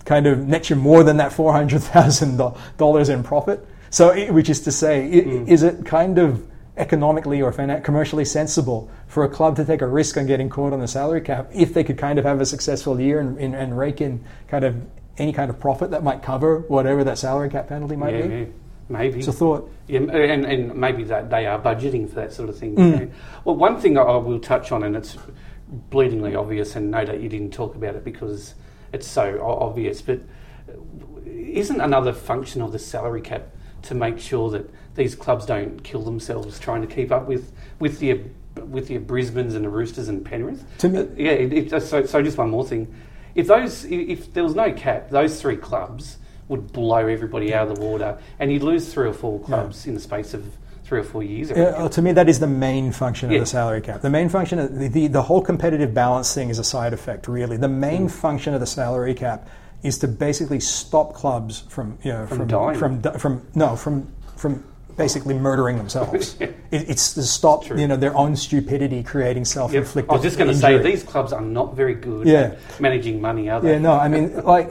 kind 0.05 0.27
of 0.27 0.39
net 0.47 0.69
you 0.69 0.75
more 0.75 1.03
than 1.03 1.17
that 1.17 1.31
four 1.33 1.53
hundred 1.53 1.81
thousand 1.83 2.39
dollars 2.77 3.09
in 3.09 3.23
profit? 3.23 3.65
So, 3.89 4.09
i- 4.11 4.29
which 4.31 4.49
is 4.49 4.61
to 4.61 4.71
say, 4.71 5.03
i 5.05 5.09
Mm. 5.23 5.47
is 5.47 5.63
it 5.63 5.85
kind 5.85 6.17
of 6.17 6.41
economically 6.77 7.39
or 7.41 7.51
commercially 7.51 8.25
sensible 8.25 8.89
for 9.07 9.23
a 9.23 9.29
club 9.29 9.55
to 9.57 9.63
take 9.63 9.81
a 9.83 9.87
risk 9.87 10.17
on 10.17 10.25
getting 10.25 10.49
caught 10.49 10.73
on 10.73 10.79
the 10.79 10.87
salary 10.87 11.21
cap 11.21 11.47
if 11.53 11.71
they 11.73 11.83
could 11.83 11.99
kind 11.99 12.17
of 12.17 12.25
have 12.25 12.41
a 12.41 12.45
successful 12.47 12.99
year 12.99 13.19
and, 13.19 13.37
and, 13.37 13.53
and 13.53 13.77
rake 13.77 14.01
in 14.01 14.19
kind 14.47 14.65
of 14.65 14.75
any 15.19 15.31
kind 15.31 15.51
of 15.51 15.59
profit 15.59 15.91
that 15.91 16.03
might 16.03 16.23
cover 16.23 16.59
whatever 16.67 17.03
that 17.03 17.19
salary 17.19 17.47
cap 17.47 17.67
penalty 17.67 17.95
might 17.95 18.15
yeah, 18.15 18.21
be? 18.27 18.35
yeah, 18.35 18.45
maybe. 18.89 19.19
It's 19.19 19.27
a 19.27 19.33
thought. 19.33 19.71
Yeah, 19.87 19.99
and, 19.99 20.45
and 20.45 20.75
maybe 20.75 21.03
that 21.05 21.29
they 21.29 21.45
are 21.45 21.59
budgeting 21.59 22.07
for 22.09 22.15
that 22.15 22.33
sort 22.33 22.49
of 22.49 22.57
thing. 22.57 22.75
Mm. 22.75 23.11
Well, 23.43 23.55
one 23.55 23.79
thing 23.79 23.97
I- 23.97 24.17
will 24.17 24.39
touch 24.39 24.71
on, 24.71 24.83
and 24.83 24.95
it's 24.95 25.17
bleedingly 25.91 26.37
obvious, 26.39 26.75
and 26.75 26.91
no 26.91 27.03
doubt 27.05 27.19
you 27.21 27.29
didn't 27.29 27.51
talk 27.53 27.75
about 27.75 27.95
it 27.95 28.03
because 28.03 28.53
it's 28.91 29.07
so 29.07 29.41
obvious, 29.41 30.01
but 30.01 30.19
isn't 31.25 31.81
another 31.81 32.13
function 32.13 32.61
of 32.61 32.71
the 32.71 32.79
salary 32.79 33.21
cap 33.21 33.47
to 33.83 33.95
make 33.95 34.19
sure 34.19 34.49
that 34.51 34.69
these 34.95 35.15
clubs 35.15 35.45
don't 35.45 35.83
kill 35.83 36.01
themselves 36.03 36.59
trying 36.59 36.81
to 36.81 36.87
keep 36.87 37.11
up 37.11 37.27
with, 37.27 37.51
with 37.79 37.99
the 37.99 38.21
with 38.67 38.91
your 38.91 39.01
Brisbane's 39.01 39.55
and 39.55 39.65
the 39.65 39.69
Roosters 39.69 40.09
and 40.09 40.23
Penrith. 40.23 40.63
To 40.77 40.89
me- 40.89 40.99
Uh, 40.99 41.05
yeah. 41.17 41.31
It, 41.31 41.73
it, 41.73 41.81
so, 41.81 42.05
so 42.05 42.21
just 42.21 42.37
one 42.37 42.51
more 42.51 42.63
thing. 42.65 42.93
If 43.33 43.47
those, 43.47 43.83
if 43.85 44.31
there 44.33 44.43
was 44.43 44.53
no 44.53 44.71
cap, 44.71 45.09
those 45.09 45.41
three 45.41 45.57
clubs 45.57 46.17
would 46.47 46.71
blow 46.73 47.07
everybody 47.07 47.53
out 47.53 47.67
of 47.69 47.75
the 47.75 47.81
water, 47.81 48.17
and 48.39 48.51
you'd 48.51 48.63
lose 48.63 48.91
three 48.93 49.07
or 49.07 49.13
four 49.13 49.39
clubs 49.39 49.85
in 49.87 49.93
the 49.93 49.99
space 49.99 50.33
of 50.33 50.45
three 50.83 50.99
or 50.99 51.03
four 51.03 51.23
years. 51.23 51.49
Yeah, 51.49 51.87
to 51.87 52.01
me, 52.01 52.11
that 52.11 52.27
is 52.27 52.39
the 52.39 52.47
main 52.47 52.91
function 52.91 53.29
Yeah. 53.31 53.37
of 53.37 53.43
the 53.43 53.49
salary 53.49 53.81
cap. 53.81 54.01
The 54.01 54.09
main 54.09 54.27
function, 54.29 54.59
of 54.59 54.77
the, 54.77 54.87
the, 54.89 55.07
the 55.07 55.21
whole 55.21 55.41
competitive 55.41 55.93
balance 55.93 56.33
thing 56.33 56.49
is 56.49 56.59
a 56.59 56.63
side 56.63 56.93
effect, 56.93 57.27
really. 57.27 57.55
The 57.57 57.69
main 57.69 58.07
Mm. 58.07 58.11
function 58.11 58.53
of 58.53 58.59
the 58.59 58.65
salary 58.67 59.13
cap 59.13 59.47
is 59.81 59.97
to 59.99 60.07
basically 60.07 60.59
stop 60.59 61.13
clubs 61.13 61.63
from, 61.69 61.97
you 62.03 62.11
know, 62.11 62.25
from, 62.27 62.47
dying. 62.47 62.77
from, 62.77 63.01
from 63.01 63.41
no, 63.55 63.75
from, 63.77 64.07
from 64.35 64.63
basically 64.97 65.33
murdering 65.33 65.77
themselves. 65.77 66.35
it, 66.39 66.53
it's 66.71 67.13
to 67.13 67.23
stop, 67.23 67.63
True. 67.65 67.79
you 67.79 67.87
know, 67.87 67.95
their 67.95 68.15
own 68.15 68.35
stupidity 68.35 69.03
creating 69.03 69.45
self-inflicted 69.45 70.09
I 70.09 70.13
was 70.13 70.21
just 70.23 70.37
going 70.37 70.51
to 70.51 70.55
say 70.55 70.77
these 70.79 71.03
clubs 71.03 71.31
are 71.33 71.41
not 71.41 71.75
very 71.75 71.95
good 71.95 72.27
Yeah. 72.27 72.55
at 72.69 72.79
managing 72.81 73.21
money, 73.21 73.49
are 73.49 73.61
they? 73.61 73.71
Yeah, 73.73 73.79
no, 73.79 73.93
I 73.93 74.07
mean, 74.09 74.43
like 74.43 74.69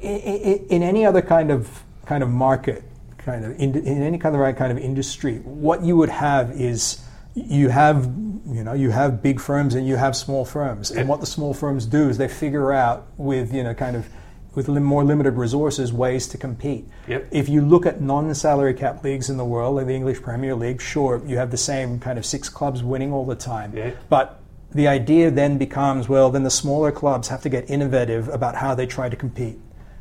in 0.00 0.82
any 0.82 1.04
other 1.04 1.22
kind 1.22 1.50
of 1.50 1.82
kind 2.06 2.22
of 2.22 2.28
market, 2.28 2.82
kind 3.18 3.44
of 3.44 3.52
in, 3.60 3.74
in 3.76 4.02
any 4.02 4.18
kind 4.18 4.34
of 4.34 4.40
right 4.40 4.56
kind 4.56 4.72
of 4.72 4.78
industry, 4.78 5.38
what 5.38 5.82
you 5.82 5.96
would 5.96 6.08
have 6.08 6.50
is 6.50 7.04
you 7.34 7.68
have 7.68 8.04
you 8.46 8.64
know 8.64 8.72
you 8.72 8.90
have 8.90 9.22
big 9.22 9.40
firms 9.40 9.74
and 9.74 9.86
you 9.86 9.96
have 9.96 10.16
small 10.16 10.44
firms, 10.44 10.90
and 10.90 11.08
what 11.08 11.20
the 11.20 11.26
small 11.26 11.54
firms 11.54 11.86
do 11.86 12.08
is 12.08 12.18
they 12.18 12.28
figure 12.28 12.72
out 12.72 13.06
with 13.16 13.54
you 13.54 13.62
know 13.62 13.74
kind 13.74 13.96
of 13.96 14.08
with 14.54 14.68
lim- 14.68 14.82
more 14.82 15.04
limited 15.04 15.34
resources 15.34 15.92
ways 15.92 16.26
to 16.26 16.36
compete. 16.36 16.84
Yep. 17.06 17.28
If 17.30 17.48
you 17.48 17.60
look 17.60 17.86
at 17.86 18.00
non-salary 18.00 18.74
cap 18.74 19.04
leagues 19.04 19.30
in 19.30 19.36
the 19.36 19.44
world, 19.44 19.76
like 19.76 19.86
the 19.86 19.94
English 19.94 20.20
Premier 20.22 20.56
League, 20.56 20.80
sure, 20.80 21.22
you 21.24 21.36
have 21.36 21.52
the 21.52 21.56
same 21.56 22.00
kind 22.00 22.18
of 22.18 22.26
six 22.26 22.48
clubs 22.48 22.82
winning 22.82 23.12
all 23.12 23.24
the 23.24 23.36
time. 23.36 23.76
Yeah. 23.76 23.92
But 24.08 24.40
the 24.72 24.88
idea 24.88 25.30
then 25.30 25.56
becomes 25.56 26.08
well, 26.08 26.30
then 26.30 26.42
the 26.42 26.50
smaller 26.50 26.90
clubs 26.90 27.28
have 27.28 27.42
to 27.42 27.48
get 27.48 27.70
innovative 27.70 28.28
about 28.28 28.56
how 28.56 28.74
they 28.74 28.86
try 28.86 29.08
to 29.08 29.16
compete 29.16 29.58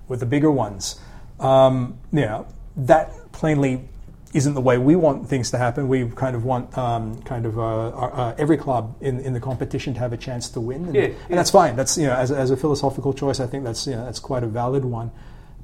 with 0.09 0.19
the 0.19 0.25
bigger 0.25 0.51
ones. 0.51 0.99
Um, 1.39 1.97
you 2.11 2.21
know, 2.21 2.45
that 2.75 3.31
plainly 3.31 3.87
isn't 4.33 4.53
the 4.53 4.61
way 4.61 4.77
we 4.77 4.95
want 4.95 5.27
things 5.27 5.49
to 5.51 5.57
happen. 5.57 5.87
We 5.87 6.07
kind 6.09 6.35
of 6.35 6.43
want 6.43 6.77
um, 6.77 7.21
kind 7.23 7.45
of 7.45 7.57
uh, 7.57 7.61
our, 7.61 8.13
uh, 8.13 8.35
every 8.37 8.57
club 8.57 8.95
in, 9.01 9.19
in 9.21 9.33
the 9.33 9.39
competition 9.39 9.93
to 9.93 9.99
have 10.01 10.13
a 10.13 10.17
chance 10.17 10.49
to 10.49 10.59
win, 10.59 10.85
and, 10.85 10.95
Yeah, 10.95 11.05
and 11.29 11.37
that's 11.39 11.49
fine. 11.49 11.75
That's 11.75 11.97
you 11.97 12.07
know, 12.07 12.13
as, 12.13 12.29
a- 12.31 12.35
as 12.37 12.51
a 12.51 12.57
philosophical 12.57 13.13
choice, 13.13 13.39
I 13.39 13.47
think 13.47 13.63
that's 13.63 13.87
you 13.87 13.95
know, 13.95 14.05
that's 14.05 14.19
quite 14.19 14.43
a 14.43 14.47
valid 14.47 14.83
one. 14.85 15.11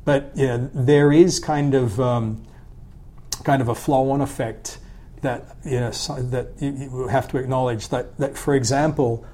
But 0.04 0.32
you 0.36 0.48
know, 0.48 0.70
there 0.74 1.12
is 1.12 1.40
kind 1.40 1.76
of 1.76 2.00
um, 2.00 2.44
kind 3.44 3.62
of 3.62 3.68
a 3.68 3.76
flow-on 3.76 4.22
effect 4.22 4.80
that 5.22 5.58
you 5.64 5.80
know 5.80 5.92
so, 5.92 6.16
that 6.16 6.50
you, 6.60 6.72
you 6.72 7.08
have 7.08 7.28
to 7.30 7.38
acknowledge 7.38 7.90
that 7.90 8.18
that 8.18 8.38
for 8.38 8.54
example 8.56 9.26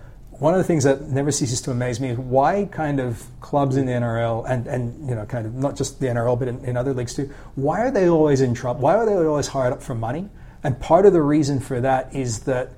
one 0.42 0.54
of 0.56 0.58
the 0.58 0.64
things 0.64 0.84
that 0.84 1.04
never 1.04 1.32
ceases 1.32 1.62
to 1.62 1.70
amaze 1.72 2.00
me 2.00 2.10
is 2.10 2.18
why 2.18 2.66
kind 2.72 3.00
of 3.00 3.24
clubs 3.42 3.78
in 3.78 3.86
the 3.86 3.92
NRL 3.92 4.44
and, 4.50 4.66
and 4.66 5.08
you 5.08 5.14
know 5.16 5.26
kind 5.26 5.46
of 5.46 5.54
not 5.54 5.76
just 5.76 6.00
the 6.00 6.08
NRL 6.08 6.38
but 6.40 6.48
in, 6.48 6.66
in 6.66 6.76
other 6.76 6.94
leagues 6.96 7.14
too 7.14 7.30
why 7.56 7.80
are 7.82 7.92
they 7.92 8.10
always 8.10 8.42
in 8.42 8.54
trouble? 8.56 8.82
Why 8.82 8.96
are 8.96 9.06
they 9.06 9.14
always 9.16 9.48
hired 9.48 9.72
up 9.74 9.84
for 9.84 9.94
money? 9.96 10.30
And 10.64 10.80
part 10.80 11.06
of 11.06 11.14
the 11.14 11.22
reason 11.22 11.60
for 11.60 11.80
that 11.82 12.14
is 12.16 12.40
that 12.46 12.72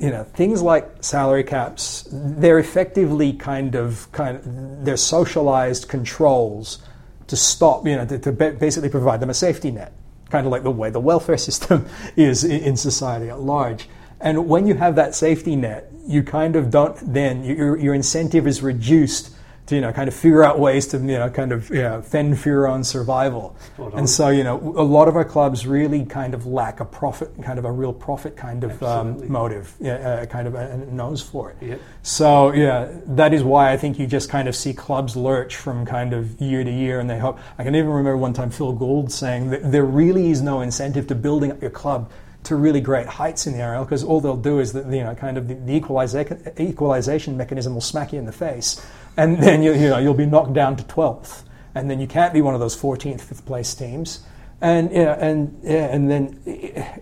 you 0.00 0.10
know 0.10 0.22
things 0.22 0.62
like 0.62 1.02
salary 1.02 1.42
caps 1.42 2.06
they're 2.12 2.60
effectively 2.60 3.32
kind 3.32 3.74
of 3.74 4.06
kind 4.12 4.36
of 4.36 4.84
they're 4.84 4.96
socialized 4.96 5.88
controls 5.88 6.78
to 7.26 7.36
stop 7.36 7.84
you 7.84 7.96
know 7.96 8.06
to, 8.06 8.16
to 8.18 8.30
basically 8.30 8.88
provide 8.88 9.18
them 9.18 9.28
a 9.30 9.34
safety 9.34 9.72
net 9.72 9.92
kind 10.30 10.46
of 10.46 10.52
like 10.52 10.62
the 10.62 10.70
way 10.70 10.88
the 10.90 11.00
welfare 11.00 11.36
system 11.48 11.84
is 12.16 12.44
i- 12.44 12.48
in 12.48 12.76
society 12.76 13.28
at 13.28 13.40
large 13.40 13.88
and 14.20 14.48
when 14.48 14.66
you 14.66 14.74
have 14.74 14.94
that 14.96 15.14
safety 15.14 15.56
net 15.56 15.90
you 16.06 16.22
kind 16.22 16.56
of 16.56 16.70
don't 16.70 16.96
then 17.12 17.44
your, 17.44 17.76
your 17.76 17.94
incentive 17.94 18.46
is 18.46 18.62
reduced 18.62 19.34
to 19.66 19.74
you 19.74 19.82
know 19.82 19.92
kind 19.92 20.08
of 20.08 20.14
figure 20.14 20.42
out 20.42 20.58
ways 20.58 20.86
to 20.86 20.96
you 20.96 21.18
know 21.18 21.28
kind 21.28 21.52
of 21.52 21.68
you 21.68 21.82
know, 21.82 22.00
fend 22.00 22.38
for 22.40 22.48
your 22.48 22.66
own 22.66 22.82
survival 22.82 23.54
and 23.94 24.08
so 24.08 24.30
you 24.30 24.42
know 24.42 24.56
a 24.76 24.82
lot 24.82 25.08
of 25.08 25.14
our 25.16 25.26
clubs 25.26 25.66
really 25.66 26.06
kind 26.06 26.32
of 26.32 26.46
lack 26.46 26.80
a 26.80 26.86
profit 26.86 27.30
kind 27.42 27.58
of 27.58 27.66
a 27.66 27.70
real 27.70 27.92
profit 27.92 28.34
kind 28.34 28.64
of 28.64 28.82
um, 28.82 29.30
motive 29.30 29.74
uh, 29.84 30.24
kind 30.24 30.48
of 30.48 30.54
a, 30.54 30.70
a 30.70 30.76
nose 30.90 31.20
for 31.20 31.50
it 31.50 31.56
Yep. 31.60 31.80
so 32.02 32.52
yeah, 32.54 32.88
that 33.08 33.34
is 33.34 33.42
why 33.44 33.70
I 33.70 33.76
think 33.76 33.98
you 33.98 34.06
just 34.06 34.30
kind 34.30 34.48
of 34.48 34.56
see 34.56 34.72
clubs 34.72 35.14
lurch 35.16 35.56
from 35.56 35.84
kind 35.84 36.14
of 36.14 36.40
year 36.40 36.64
to 36.64 36.70
year, 36.70 36.98
and 37.00 37.10
they 37.10 37.18
hope. 37.18 37.38
I 37.58 37.64
can 37.64 37.74
even 37.74 37.90
remember 37.90 38.16
one 38.16 38.32
time 38.32 38.48
Phil 38.50 38.72
Gould 38.72 39.12
saying 39.12 39.50
that 39.50 39.70
there 39.70 39.84
really 39.84 40.30
is 40.30 40.40
no 40.40 40.62
incentive 40.62 41.06
to 41.08 41.14
building 41.14 41.50
up 41.52 41.60
your 41.60 41.70
club 41.70 42.10
to 42.48 42.56
really 42.56 42.80
great 42.80 43.06
heights 43.06 43.46
in 43.46 43.52
the 43.52 43.58
NRL 43.58 43.84
because 43.84 44.02
all 44.02 44.20
they'll 44.20 44.36
do 44.36 44.58
is 44.58 44.72
that 44.72 44.86
you 44.86 45.04
know 45.04 45.14
kind 45.14 45.38
of 45.38 45.48
the, 45.48 45.54
the 45.54 45.74
equalization, 45.74 46.52
equalization 46.58 47.36
mechanism 47.36 47.74
will 47.74 47.80
smack 47.80 48.12
you 48.12 48.18
in 48.18 48.26
the 48.26 48.32
face, 48.32 48.84
and 49.16 49.38
then 49.42 49.62
you 49.62 49.72
you 49.72 49.88
know 49.88 49.98
you'll 49.98 50.14
be 50.14 50.26
knocked 50.26 50.52
down 50.52 50.76
to 50.76 50.84
twelfth, 50.84 51.44
and 51.74 51.90
then 51.90 52.00
you 52.00 52.06
can't 52.06 52.32
be 52.32 52.42
one 52.42 52.54
of 52.54 52.60
those 52.60 52.76
14th, 52.76 53.20
fifth 53.20 53.46
place 53.46 53.74
teams, 53.74 54.20
and 54.60 54.90
yeah, 54.90 55.16
and 55.18 55.58
yeah, 55.62 55.94
and 55.94 56.10
then. 56.10 56.40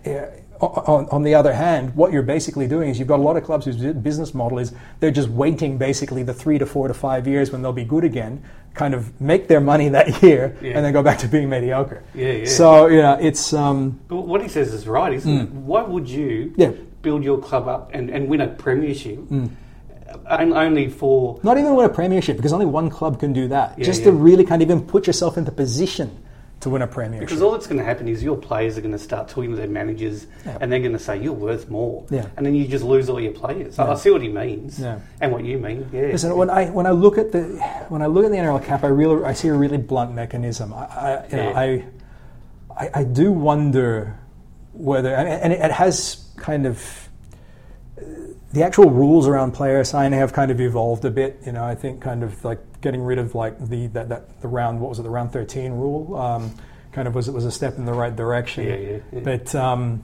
Yeah, 0.05 0.31
on, 0.61 1.07
on 1.09 1.23
the 1.23 1.35
other 1.35 1.53
hand, 1.53 1.95
what 1.95 2.11
you're 2.11 2.21
basically 2.23 2.67
doing 2.67 2.89
is 2.89 2.99
you've 2.99 3.07
got 3.07 3.19
a 3.19 3.23
lot 3.23 3.37
of 3.37 3.43
clubs 3.43 3.65
whose 3.65 3.77
business 3.77 4.33
model 4.33 4.59
is 4.59 4.73
they're 4.99 5.11
just 5.11 5.29
waiting 5.29 5.77
basically 5.77 6.23
the 6.23 6.33
three 6.33 6.57
to 6.57 6.65
four 6.65 6.87
to 6.87 6.93
five 6.93 7.27
years 7.27 7.51
when 7.51 7.61
they'll 7.61 7.73
be 7.73 7.83
good 7.85 8.03
again, 8.03 8.43
kind 8.73 8.93
of 8.93 9.19
make 9.21 9.47
their 9.47 9.61
money 9.61 9.89
that 9.97 10.21
year, 10.23 10.57
Yeah. 10.61 10.73
and 10.77 10.85
then 10.85 10.93
go 10.93 11.03
back 11.03 11.19
to 11.19 11.27
being 11.27 11.49
mediocre. 11.49 12.03
Yeah, 12.15 12.31
yeah. 12.31 12.45
So 12.45 12.87
you 12.87 13.01
know, 13.01 13.17
it's 13.19 13.53
um, 13.53 13.99
But 14.07 14.21
what 14.21 14.41
he 14.41 14.47
says 14.47 14.73
is 14.73 14.87
right, 14.87 15.13
isn't 15.13 15.37
it? 15.41 15.49
Why 15.51 15.83
would 15.83 16.09
you 16.09 16.53
Mm. 16.57 16.57
Yeah. 16.57 16.71
build 17.01 17.23
your 17.23 17.37
club 17.39 17.67
up 17.67 17.91
and, 17.93 18.09
and 18.09 18.27
win 18.27 18.41
a 18.41 18.47
premiership 18.47 19.19
and 19.29 20.53
only 20.53 20.89
for 20.89 21.39
not 21.43 21.57
even 21.57 21.75
win 21.75 21.85
a 21.85 21.89
premiership 21.89 22.37
because 22.37 22.53
only 22.53 22.65
one 22.65 22.89
club 22.89 23.19
can 23.19 23.33
do 23.33 23.47
that. 23.49 23.77
Yeah, 23.77 23.85
just 23.85 24.03
to 24.03 24.11
really 24.11 24.43
kind 24.43 24.61
of 24.61 24.69
even 24.69 24.81
put 24.85 25.05
yourself 25.07 25.37
into 25.37 25.51
position 25.51 26.09
to 26.59 26.69
win 26.71 26.81
a 26.81 26.87
premiership. 26.87 27.27
because 27.27 27.41
all 27.41 27.51
that's 27.51 27.67
going 27.67 27.77
to 27.77 27.83
happen 27.83 28.07
is 28.07 28.23
your 28.23 28.35
players 28.35 28.77
are 28.77 28.81
going 28.81 28.91
to 28.91 28.97
start 28.99 29.27
talking 29.27 29.51
to 29.51 29.55
their 29.55 29.67
managers 29.67 30.25
Yeah. 30.43 30.57
and 30.59 30.71
they're 30.71 30.79
going 30.79 30.93
to 30.93 30.99
say 30.99 31.21
you're 31.21 31.31
worth 31.33 31.69
more, 31.69 32.03
Yeah. 32.09 32.25
and 32.35 32.43
then 32.45 32.55
you 32.55 32.67
just 32.67 32.83
lose 32.83 33.09
all 33.09 33.19
your 33.21 33.33
players. 33.33 33.77
I 33.77 33.91
I 33.91 33.95
see 33.95 34.09
what 34.09 34.21
he 34.23 34.29
means 34.29 34.79
Yeah. 34.79 34.99
and 35.21 35.31
what 35.31 35.43
you 35.43 35.59
mean. 35.59 35.87
Yeah, 35.93 36.07
Listen, 36.13 36.35
when 36.35 36.49
I 36.49 36.65
when 36.71 36.87
I 36.87 36.91
look 36.91 37.17
at 37.19 37.31
the 37.31 37.43
when 37.89 38.01
I 38.01 38.07
look 38.07 38.25
at 38.25 38.31
the 38.31 38.37
NRL 38.37 38.63
cap, 38.65 38.83
I 38.83 38.87
really 38.87 39.23
I 39.23 39.33
see 39.33 39.49
a 39.49 39.53
really 39.53 39.77
blunt 39.77 40.13
mechanism. 40.15 40.73
I 40.73 40.77
I, 40.85 41.27
you 41.29 41.37
know, 41.37 41.53
I, 41.53 41.85
I 42.75 42.89
I 43.01 43.03
do 43.03 43.31
wonder 43.31 44.17
whether 44.73 45.13
and, 45.13 45.27
and 45.27 45.53
it, 45.53 45.59
it 45.61 45.71
has 45.71 46.25
kind 46.37 46.65
of 46.65 47.09
the 48.53 48.63
actual 48.63 48.89
rules 48.89 49.27
around 49.27 49.51
player 49.51 49.83
signing 49.83 50.19
have 50.19 50.33
kind 50.33 50.51
of 50.51 50.59
evolved 50.61 51.05
a 51.05 51.11
bit. 51.11 51.39
You 51.45 51.51
know, 51.51 51.63
I 51.63 51.75
think 51.75 52.01
kind 52.01 52.23
of 52.23 52.43
like 52.45 52.59
getting 52.87 53.01
rid 53.01 53.19
of 53.19 53.35
like 53.35 53.55
the 53.67 53.87
that, 53.87 54.07
that 54.09 54.41
the 54.41 54.47
round 54.47 54.79
what 54.79 54.87
was 54.89 54.99
it 54.99 55.03
the 55.03 55.09
round 55.09 55.31
thirteen 55.33 55.71
rule 55.73 56.15
um, 56.15 56.43
kind 56.93 57.07
of 57.07 57.13
was 57.15 57.27
it 57.27 57.33
was 57.33 57.45
a 57.45 57.51
step 57.51 57.77
in 57.77 57.85
the 57.85 57.93
right 58.03 58.15
direction. 58.15 58.63
Yeah, 58.65 58.75
yeah, 58.75 58.97
yeah. 59.11 59.19
But 59.29 59.53
um, 59.55 60.03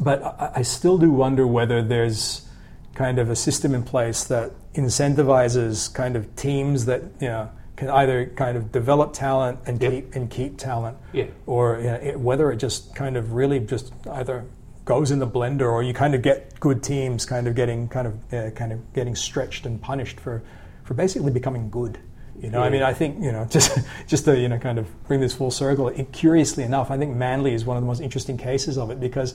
but 0.00 0.22
I, 0.22 0.52
I 0.56 0.62
still 0.62 0.96
do 0.98 1.10
wonder 1.10 1.44
whether 1.46 1.82
there's 1.82 2.46
kind 2.94 3.18
of 3.18 3.30
a 3.30 3.36
system 3.36 3.74
in 3.74 3.82
place 3.82 4.24
that 4.24 4.52
incentivizes 4.74 5.92
kind 5.92 6.14
of 6.16 6.34
teams 6.36 6.84
that 6.86 7.02
you 7.20 7.28
know 7.28 7.50
can 7.76 7.90
either 7.90 8.26
kind 8.36 8.56
of 8.56 8.72
develop 8.72 9.12
talent 9.12 9.58
and 9.66 9.80
Yep. 9.82 9.90
keep 9.92 10.14
and 10.14 10.30
keep 10.30 10.58
talent, 10.58 10.96
Yeah. 11.12 11.26
or 11.46 11.78
you 11.78 11.84
know, 11.86 11.94
it, 11.94 12.20
whether 12.20 12.50
it 12.52 12.56
just 12.56 12.94
kind 12.94 13.16
of 13.16 13.32
really 13.32 13.60
just 13.60 13.92
either 14.12 14.44
goes 14.84 15.10
in 15.10 15.18
the 15.18 15.26
blender 15.26 15.70
or 15.70 15.82
you 15.82 15.92
kind 15.92 16.14
of 16.14 16.22
get 16.22 16.58
good 16.60 16.82
teams 16.82 17.26
kind 17.26 17.46
of 17.46 17.54
getting 17.54 17.88
kind 17.88 18.06
of 18.06 18.14
uh, 18.32 18.50
kind 18.50 18.72
of 18.72 18.78
getting 18.94 19.14
stretched 19.14 19.66
and 19.66 19.80
punished 19.82 20.18
for 20.18 20.42
for 20.88 20.94
basically 20.94 21.30
becoming 21.30 21.68
good. 21.68 21.98
You 22.40 22.48
know, 22.50 22.62
I 22.62 22.70
mean, 22.70 22.82
I 22.82 22.94
think 22.94 23.22
you 23.22 23.30
know, 23.30 23.44
just 23.50 23.78
just 24.06 24.24
to 24.24 24.36
you 24.38 24.48
know, 24.48 24.58
kind 24.58 24.78
of 24.78 24.86
bring 25.06 25.20
this 25.20 25.34
full 25.34 25.50
circle. 25.50 25.88
It, 25.88 26.12
curiously 26.12 26.64
enough, 26.64 26.90
I 26.90 26.96
think 26.96 27.14
Manly 27.14 27.52
is 27.52 27.66
one 27.66 27.76
of 27.76 27.82
the 27.82 27.86
most 27.86 28.00
interesting 28.00 28.38
cases 28.38 28.78
of 28.78 28.90
it 28.90 28.98
because, 28.98 29.34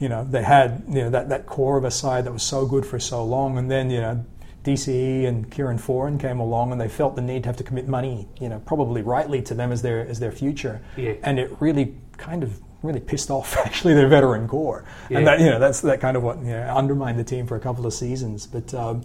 you 0.00 0.08
know, 0.08 0.24
they 0.24 0.42
had 0.42 0.82
you 0.88 1.02
know 1.02 1.10
that, 1.10 1.28
that 1.28 1.44
core 1.46 1.76
of 1.76 1.84
a 1.84 1.90
side 1.90 2.24
that 2.24 2.32
was 2.32 2.42
so 2.42 2.64
good 2.64 2.86
for 2.86 2.98
so 2.98 3.22
long, 3.22 3.58
and 3.58 3.70
then 3.70 3.90
you 3.90 4.00
know, 4.00 4.24
DCE 4.64 5.26
and 5.26 5.50
Kieran 5.50 5.78
Foran 5.78 6.18
came 6.18 6.40
along, 6.40 6.72
and 6.72 6.80
they 6.80 6.88
felt 6.88 7.16
the 7.16 7.22
need 7.22 7.42
to 7.42 7.50
have 7.50 7.56
to 7.58 7.64
commit 7.64 7.86
money, 7.86 8.26
you 8.40 8.48
know, 8.48 8.60
probably 8.60 9.02
rightly 9.02 9.42
to 9.42 9.52
them 9.52 9.70
as 9.70 9.82
their 9.82 10.06
as 10.06 10.18
their 10.20 10.32
future, 10.32 10.80
Yeah. 10.96 11.14
and 11.22 11.38
it 11.38 11.50
really 11.60 11.94
kind 12.16 12.42
of 12.42 12.60
really 12.82 13.00
pissed 13.00 13.30
off 13.30 13.58
actually 13.66 13.92
their 13.92 14.08
veteran 14.08 14.48
core, 14.48 14.84
Yeah. 15.10 15.18
and 15.18 15.26
that 15.26 15.40
you 15.40 15.50
know 15.50 15.58
that's 15.58 15.82
that 15.82 16.00
kind 16.00 16.16
of 16.16 16.22
what 16.22 16.38
you 16.38 16.44
know, 16.44 16.62
undermined 16.74 17.18
the 17.18 17.24
team 17.24 17.46
for 17.46 17.56
a 17.56 17.60
couple 17.60 17.84
of 17.84 17.92
seasons, 17.92 18.46
but. 18.46 18.72
Um, 18.72 19.04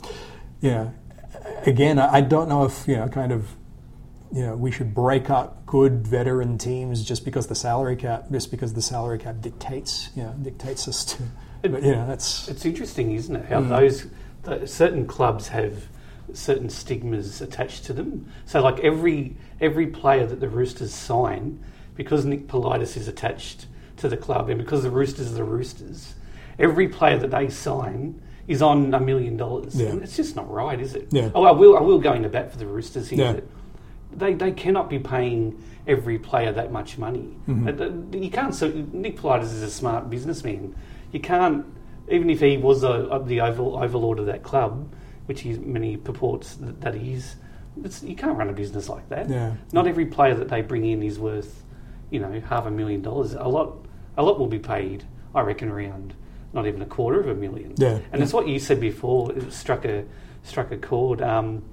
know, 0.62 0.94
again, 1.66 2.00
I 2.00 2.22
don't 2.22 2.50
know 2.50 2.66
if 2.66 2.88
you 2.88 2.96
know, 2.96 3.08
kind 3.08 3.32
of, 3.32 3.48
you 4.32 4.42
know, 4.46 4.56
we 4.56 4.72
should 4.72 4.94
break 4.94 5.30
up 5.30 5.66
good 5.66 6.08
veteran 6.08 6.58
teams 6.58 7.04
just 7.04 7.26
because 7.26 7.48
the 7.48 7.56
salary 7.56 7.96
cap, 7.96 8.26
just 8.32 8.52
because 8.52 8.74
the 8.74 8.82
salary 8.82 9.20
cap 9.20 9.42
dictates, 9.42 10.10
you 10.16 10.24
know, 10.24 10.34
dictates 10.42 10.88
us 10.88 11.04
to. 11.06 11.24
But 11.62 11.84
you 11.84 11.92
know, 11.94 12.08
that's 12.08 12.48
It's 12.48 12.66
interesting, 12.66 13.12
isn't 13.14 13.36
it? 13.36 13.46
How 13.46 13.62
Mm. 13.62 13.70
those 13.70 14.08
certain 14.72 15.06
clubs 15.06 15.50
have 15.50 15.88
certain 16.34 16.70
stigmas 16.70 17.42
attached 17.42 17.86
to 17.86 17.94
them. 17.94 18.28
So, 18.46 18.62
like 18.62 18.80
every 18.80 19.36
every 19.60 19.88
player 19.88 20.26
that 20.26 20.40
the 20.40 20.48
Roosters 20.50 20.94
sign, 20.94 21.60
because 21.96 22.24
Nick 22.24 22.48
Politis 22.48 22.96
is 22.96 23.08
attached 23.08 23.66
to 23.98 24.08
the 24.08 24.16
club, 24.18 24.50
and 24.50 24.58
because 24.58 24.84
the 24.84 24.92
Roosters 24.92 25.32
are 25.32 25.36
the 25.36 25.44
Roosters, 25.44 26.14
every 26.58 26.88
player 26.88 27.18
that 27.18 27.32
they 27.32 27.50
sign 27.50 28.22
is 28.50 28.62
on 28.64 28.94
a 28.96 29.00
million 29.00 29.38
dollars. 29.38 29.80
Yeah. 29.80 29.90
And 29.90 30.02
it's 30.02 30.18
just 30.18 30.36
not 30.36 30.52
right, 30.52 30.82
is 30.82 30.96
it? 30.96 31.08
Yeah. 31.12 31.30
Oh, 31.36 31.44
I 31.44 31.52
will. 31.52 31.78
I 31.78 31.82
will 31.82 32.00
go 32.00 32.14
into 32.14 32.28
bat 32.30 32.52
for 32.52 32.58
the 32.58 32.66
Roosters 32.66 33.08
here. 33.08 33.36
Yeah. 33.36 33.40
They 34.12 34.34
they 34.34 34.52
cannot 34.52 34.90
be 34.90 34.98
paying 35.00 35.64
every 35.88 36.18
player 36.18 36.52
that 36.52 36.72
much 36.72 36.98
money. 36.98 37.38
Mm-hmm. 37.48 38.16
Uh, 38.16 38.18
You 38.18 38.32
can't. 38.32 38.54
So 38.54 38.68
Nick 38.92 39.18
Politis 39.18 39.54
is 39.54 39.62
a 39.62 39.70
smart 39.70 40.10
businessman. 40.10 40.76
You 41.12 41.20
can't. 41.20 41.66
Even 42.10 42.32
if 42.32 42.40
he 42.40 42.58
was 42.58 42.84
a, 42.84 43.22
the 43.24 43.40
over, 43.42 43.62
overlord 43.84 44.18
of 44.18 44.26
that 44.26 44.42
club, 44.42 44.92
which 45.28 45.42
he 45.42 45.54
many 45.54 45.96
purports 45.96 46.56
that, 46.56 46.82
that 46.82 46.96
he 46.96 47.14
is, 47.14 47.36
it's, 47.84 48.02
you 48.02 48.16
can't 48.16 48.36
run 48.36 48.50
a 48.50 48.54
business 48.54 48.90
like 48.90 49.08
that. 49.10 49.30
Yeah. 49.30 49.54
Not 49.72 49.86
every 49.86 50.08
player 50.08 50.34
that 50.34 50.50
they 50.50 50.64
bring 50.64 50.86
in 50.86 51.04
is 51.04 51.20
worth, 51.20 51.64
you 52.10 52.20
know, 52.20 52.42
half 52.50 52.66
a 52.66 52.72
million 52.72 53.04
dollars. 53.04 53.34
A 53.34 53.48
lot, 53.48 53.86
a 54.18 54.24
lot 54.24 54.40
will 54.40 54.48
be 54.48 54.58
paid. 54.58 55.04
I 55.36 55.42
reckon 55.42 55.70
around 55.70 56.16
not 56.54 56.68
even 56.68 56.82
a 56.82 56.86
quarter 56.86 57.20
of 57.20 57.28
a 57.28 57.36
million. 57.36 57.74
Yeah. 57.78 58.00
And 58.12 58.22
it's 58.24 58.34
what 58.34 58.48
you 58.48 58.60
said 58.60 58.80
before. 58.80 59.32
It 59.34 59.52
struck 59.54 59.86
a 59.86 60.06
struck 60.44 60.72
a 60.72 60.78
chord. 60.78 61.22
Um, 61.22 61.64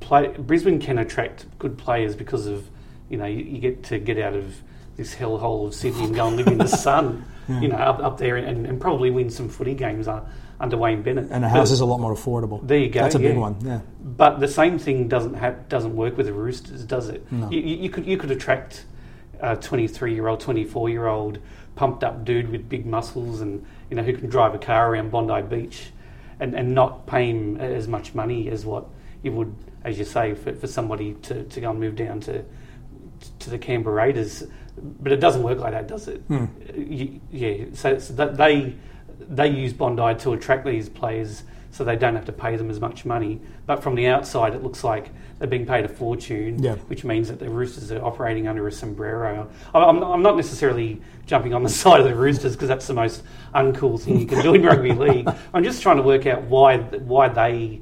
play, 0.00 0.28
Brisbane 0.28 0.80
can 0.80 0.98
attract 0.98 1.46
good 1.58 1.76
players 1.76 2.14
because 2.16 2.46
of, 2.46 2.68
you 3.10 3.16
know, 3.18 3.26
you, 3.26 3.44
you 3.44 3.58
get 3.58 3.82
to 3.84 3.98
get 3.98 4.18
out 4.18 4.34
of 4.34 4.54
this 4.96 5.14
hellhole 5.14 5.66
of 5.66 5.74
Sydney 5.74 6.04
and 6.04 6.14
go 6.14 6.28
and 6.28 6.36
live 6.36 6.46
in 6.48 6.58
the 6.58 6.66
sun, 6.86 7.24
you 7.48 7.68
know, 7.68 7.76
up, 7.76 7.98
up 8.00 8.18
there 8.18 8.36
and, 8.36 8.66
and 8.66 8.80
probably 8.80 9.10
win 9.10 9.30
some 9.30 9.48
footy 9.48 9.74
games 9.74 10.06
uh, 10.06 10.24
under 10.60 10.76
Wayne 10.76 11.02
Bennett. 11.02 11.28
And 11.30 11.42
the 11.44 11.48
But- 11.48 11.56
house 11.56 11.70
is 11.70 11.80
a 11.80 11.86
lot 11.86 11.98
more 12.00 12.14
affordable. 12.14 12.66
There 12.66 12.78
you 12.78 12.88
go, 12.88 13.00
That's 13.02 13.14
a 13.14 13.18
big 13.18 13.36
one. 13.36 13.56
Yeah. 13.62 13.80
but 14.02 14.38
the 14.40 14.48
same 14.48 14.78
thing 14.78 15.08
doesn't 15.08 15.34
have, 15.34 15.68
doesn't 15.68 15.94
work 15.96 16.16
with 16.16 16.26
the 16.26 16.32
Roosters, 16.32 16.84
does 16.84 17.08
it? 17.08 17.30
No. 17.32 17.50
You, 17.50 17.60
you, 17.60 17.76
you 17.84 17.90
could 17.90 18.06
you 18.06 18.16
could 18.16 18.30
attract 18.30 18.84
a 19.40 19.56
23 19.56 20.14
year 20.14 20.28
old, 20.28 20.40
24 20.40 20.88
year 20.90 21.06
old 21.06 21.38
pumped 21.74 22.04
up 22.04 22.24
dude 22.24 22.50
with 22.50 22.68
big 22.68 22.84
muscles 22.86 23.40
and 23.40 23.64
you 23.92 23.96
know 23.96 24.02
who 24.02 24.16
can 24.16 24.30
drive 24.30 24.54
a 24.54 24.58
car 24.58 24.90
around 24.90 25.10
Bondi 25.10 25.42
Beach, 25.42 25.90
and, 26.40 26.54
and 26.54 26.74
not 26.74 27.06
pay 27.06 27.28
him 27.28 27.58
as 27.58 27.86
much 27.86 28.14
money 28.14 28.48
as 28.48 28.64
what 28.64 28.86
you 29.22 29.32
would, 29.32 29.54
as 29.84 29.98
you 29.98 30.06
say, 30.06 30.32
for, 30.32 30.54
for 30.54 30.66
somebody 30.66 31.12
to, 31.24 31.44
to 31.44 31.60
go 31.60 31.68
and 31.72 31.78
move 31.78 31.94
down 31.94 32.18
to 32.20 32.42
to 33.40 33.50
the 33.50 33.58
Canberra 33.58 33.94
Raiders. 33.94 34.44
But 34.78 35.12
it 35.12 35.20
doesn't 35.20 35.42
work 35.42 35.58
like 35.58 35.72
that, 35.72 35.88
does 35.88 36.08
it? 36.08 36.22
Hmm. 36.22 36.46
You, 36.74 37.20
yeah. 37.30 37.66
So, 37.74 37.98
so 37.98 38.14
they 38.14 38.74
they 39.20 39.48
use 39.48 39.74
Bondi 39.74 40.14
to 40.20 40.32
attract 40.32 40.64
these 40.64 40.88
players, 40.88 41.42
so 41.72 41.84
they 41.84 41.96
don't 41.96 42.14
have 42.14 42.26
to 42.26 42.32
pay 42.32 42.54
them 42.56 42.70
as 42.70 42.78
much 42.78 43.04
money. 43.06 43.40
But 43.66 43.82
from 43.82 43.94
the 43.94 44.06
outside, 44.06 44.54
it 44.54 44.62
looks 44.62 44.84
like 44.84 45.10
they're 45.38 45.48
being 45.48 45.64
paid 45.64 45.86
a 45.86 45.88
fortune, 45.88 46.62
Yeah. 46.62 46.74
which 46.86 47.02
means 47.02 47.28
that 47.28 47.38
the 47.38 47.48
Roosters 47.48 47.90
are 47.90 48.04
operating 48.04 48.46
under 48.46 48.68
a 48.68 48.72
sombrero. 48.72 49.48
I- 49.74 49.82
I'm, 49.84 50.02
I'm 50.02 50.22
not 50.22 50.36
necessarily 50.36 51.00
jumping 51.26 51.54
on 51.54 51.62
the 51.62 51.68
side 51.82 52.00
of 52.00 52.06
the 52.06 52.14
Roosters 52.14 52.52
because 52.52 52.68
that's 52.68 52.86
the 52.86 52.92
most 52.92 53.22
uncool 53.54 53.98
thing 53.98 54.20
you 54.20 54.26
can 54.26 54.42
do 54.42 54.52
in 54.54 54.62
rugby 54.62 54.92
league. 54.92 55.28
I'm 55.54 55.64
just 55.64 55.80
trying 55.82 55.96
to 55.96 56.02
work 56.02 56.26
out 56.26 56.42
why 56.42 56.76
why 56.78 57.28
they 57.28 57.80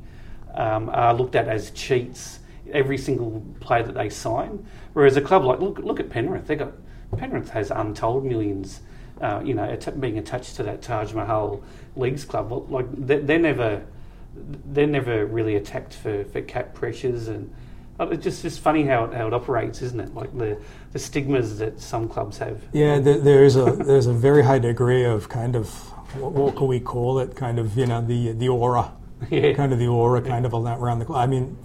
um, 0.55 0.89
are 0.91 1.13
looked 1.13 1.35
at 1.35 1.49
as 1.49 1.73
cheats. 1.73 2.39
Every 2.73 2.99
single 2.99 3.45
player 3.59 3.83
that 3.83 3.95
they 3.97 4.09
sign, 4.09 4.65
whereas 4.93 5.17
a 5.17 5.21
club 5.21 5.45
like 5.45 5.59
look 5.59 5.81
look 5.81 5.99
at 5.99 6.09
Penrith, 6.09 6.47
they 6.47 6.55
got 6.55 6.73
Penrith 7.17 7.49
has 7.51 7.73
untold 7.73 8.25
millions, 8.25 8.79
uh, 9.21 9.41
you 9.45 9.55
know, 9.55 9.77
being 9.99 10.19
attached 10.19 10.57
to 10.57 10.63
that 10.65 10.83
Taj 10.83 11.13
Mahal 11.13 11.63
leagues 11.97 12.25
club. 12.25 12.51
Well, 12.51 12.67
like 12.69 12.87
they're, 12.91 13.21
they're 13.21 13.39
never 13.39 13.83
they're 14.67 14.87
never 14.87 15.27
really 15.27 15.57
attacked 15.57 15.95
for, 15.95 16.25
for 16.25 16.41
cap 16.41 16.73
pressures 16.73 17.27
and 17.27 17.53
it's 18.09 18.25
just 18.25 18.43
just 18.43 18.61
funny 18.61 18.85
how 18.85 19.05
it, 19.05 19.15
how 19.15 19.27
it 19.27 19.35
operates, 19.35 19.83
isn't 19.83 20.01
it? 20.01 20.15
Like 20.15 20.37
the 20.37 20.59
the 20.93 20.99
stigmas 20.99 21.59
that 21.59 21.81
some 21.81 22.09
clubs 22.09 22.39
have. 22.39 22.63
Yeah, 22.73 22.99
there, 22.99 23.19
there 23.19 23.45
is 23.45 23.57
a 23.57 23.73
there's 23.73 24.07
a 24.07 24.13
very 24.13 24.43
high 24.43 24.59
degree 24.59 25.05
of 25.05 25.29
kind 25.29 25.55
of 25.55 25.69
what, 26.19 26.33
what 26.33 26.57
can 26.57 26.67
we 26.67 26.81
call 26.81 27.19
it? 27.19 27.37
Kind 27.37 27.59
of 27.59 27.77
you 27.77 27.87
know 27.87 28.01
the 28.01 28.33
the 28.33 28.49
aura, 28.49 28.93
Yeah. 29.31 29.53
kind 29.53 29.73
of 29.73 29.79
the 29.79 29.89
aura, 29.89 30.23
kind 30.23 30.47
of 30.47 30.55
around 30.55 31.01
the 31.01 31.05
club. 31.05 31.19
I 31.19 31.27
mean, 31.27 31.57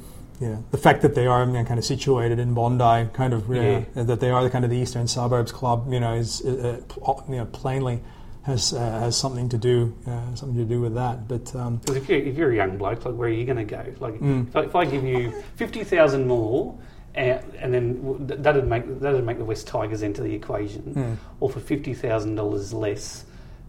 know, 0.41 0.63
the 0.71 0.77
fact 0.77 1.01
that 1.01 1.15
they 1.15 1.27
are 1.27 1.45
you 1.45 1.51
know, 1.53 1.63
kind 1.63 1.77
of 1.79 1.85
situated 1.85 2.39
in 2.39 2.53
Bondi, 2.53 3.09
kind 3.13 3.33
of 3.33 3.49
know, 3.49 3.85
that 3.95 4.19
they 4.19 4.29
are 4.31 4.43
the 4.43 4.49
kind 4.49 4.65
of 4.65 4.71
the 4.71 4.77
eastern 4.77 5.07
suburbs 5.07 5.51
club, 5.51 5.91
you 5.91 5.99
know, 5.99 6.13
is 6.15 6.41
uh, 6.45 6.81
uh, 7.05 7.13
you 7.29 7.35
know 7.37 7.45
plainly 7.45 8.01
has 8.43 8.73
uh, 8.73 8.79
has 8.99 9.17
something 9.17 9.49
to 9.49 9.57
do 9.57 9.93
uh, 10.07 10.35
something 10.35 10.57
to 10.57 10.65
do 10.65 10.81
with 10.81 10.93
that. 10.95 11.27
But 11.27 11.55
um, 11.55 11.77
Because 11.77 11.95
if 11.95 12.09
you're, 12.09 12.19
if 12.19 12.35
you're 12.37 12.51
a 12.51 12.55
young 12.55 12.77
bloke, 12.77 13.05
like 13.05 13.15
where 13.15 13.27
are 13.29 13.31
you 13.31 13.45
going 13.45 13.57
to 13.57 13.63
go? 13.63 13.83
Like 13.99 14.19
Mm. 14.19 14.47
if, 14.49 14.55
I, 14.55 14.61
if 14.63 14.75
I 14.75 14.85
give 14.85 15.03
you 15.03 15.31
fifty 15.55 15.83
thousand 15.83 16.27
more, 16.27 16.77
and, 17.15 17.41
and 17.57 17.73
then 17.73 18.27
that'd 18.27 18.67
make 18.67 18.99
that'd 18.99 19.23
make 19.25 19.37
the 19.39 19.45
West 19.45 19.67
Tigers 19.67 20.03
enter 20.03 20.21
the 20.21 20.33
equation, 20.33 20.83
Mm. 20.95 21.17
or 21.39 21.49
for 21.49 21.59
fifty 21.59 21.93
thousand 21.93 22.35
dollars 22.35 22.71
less, 22.73 23.24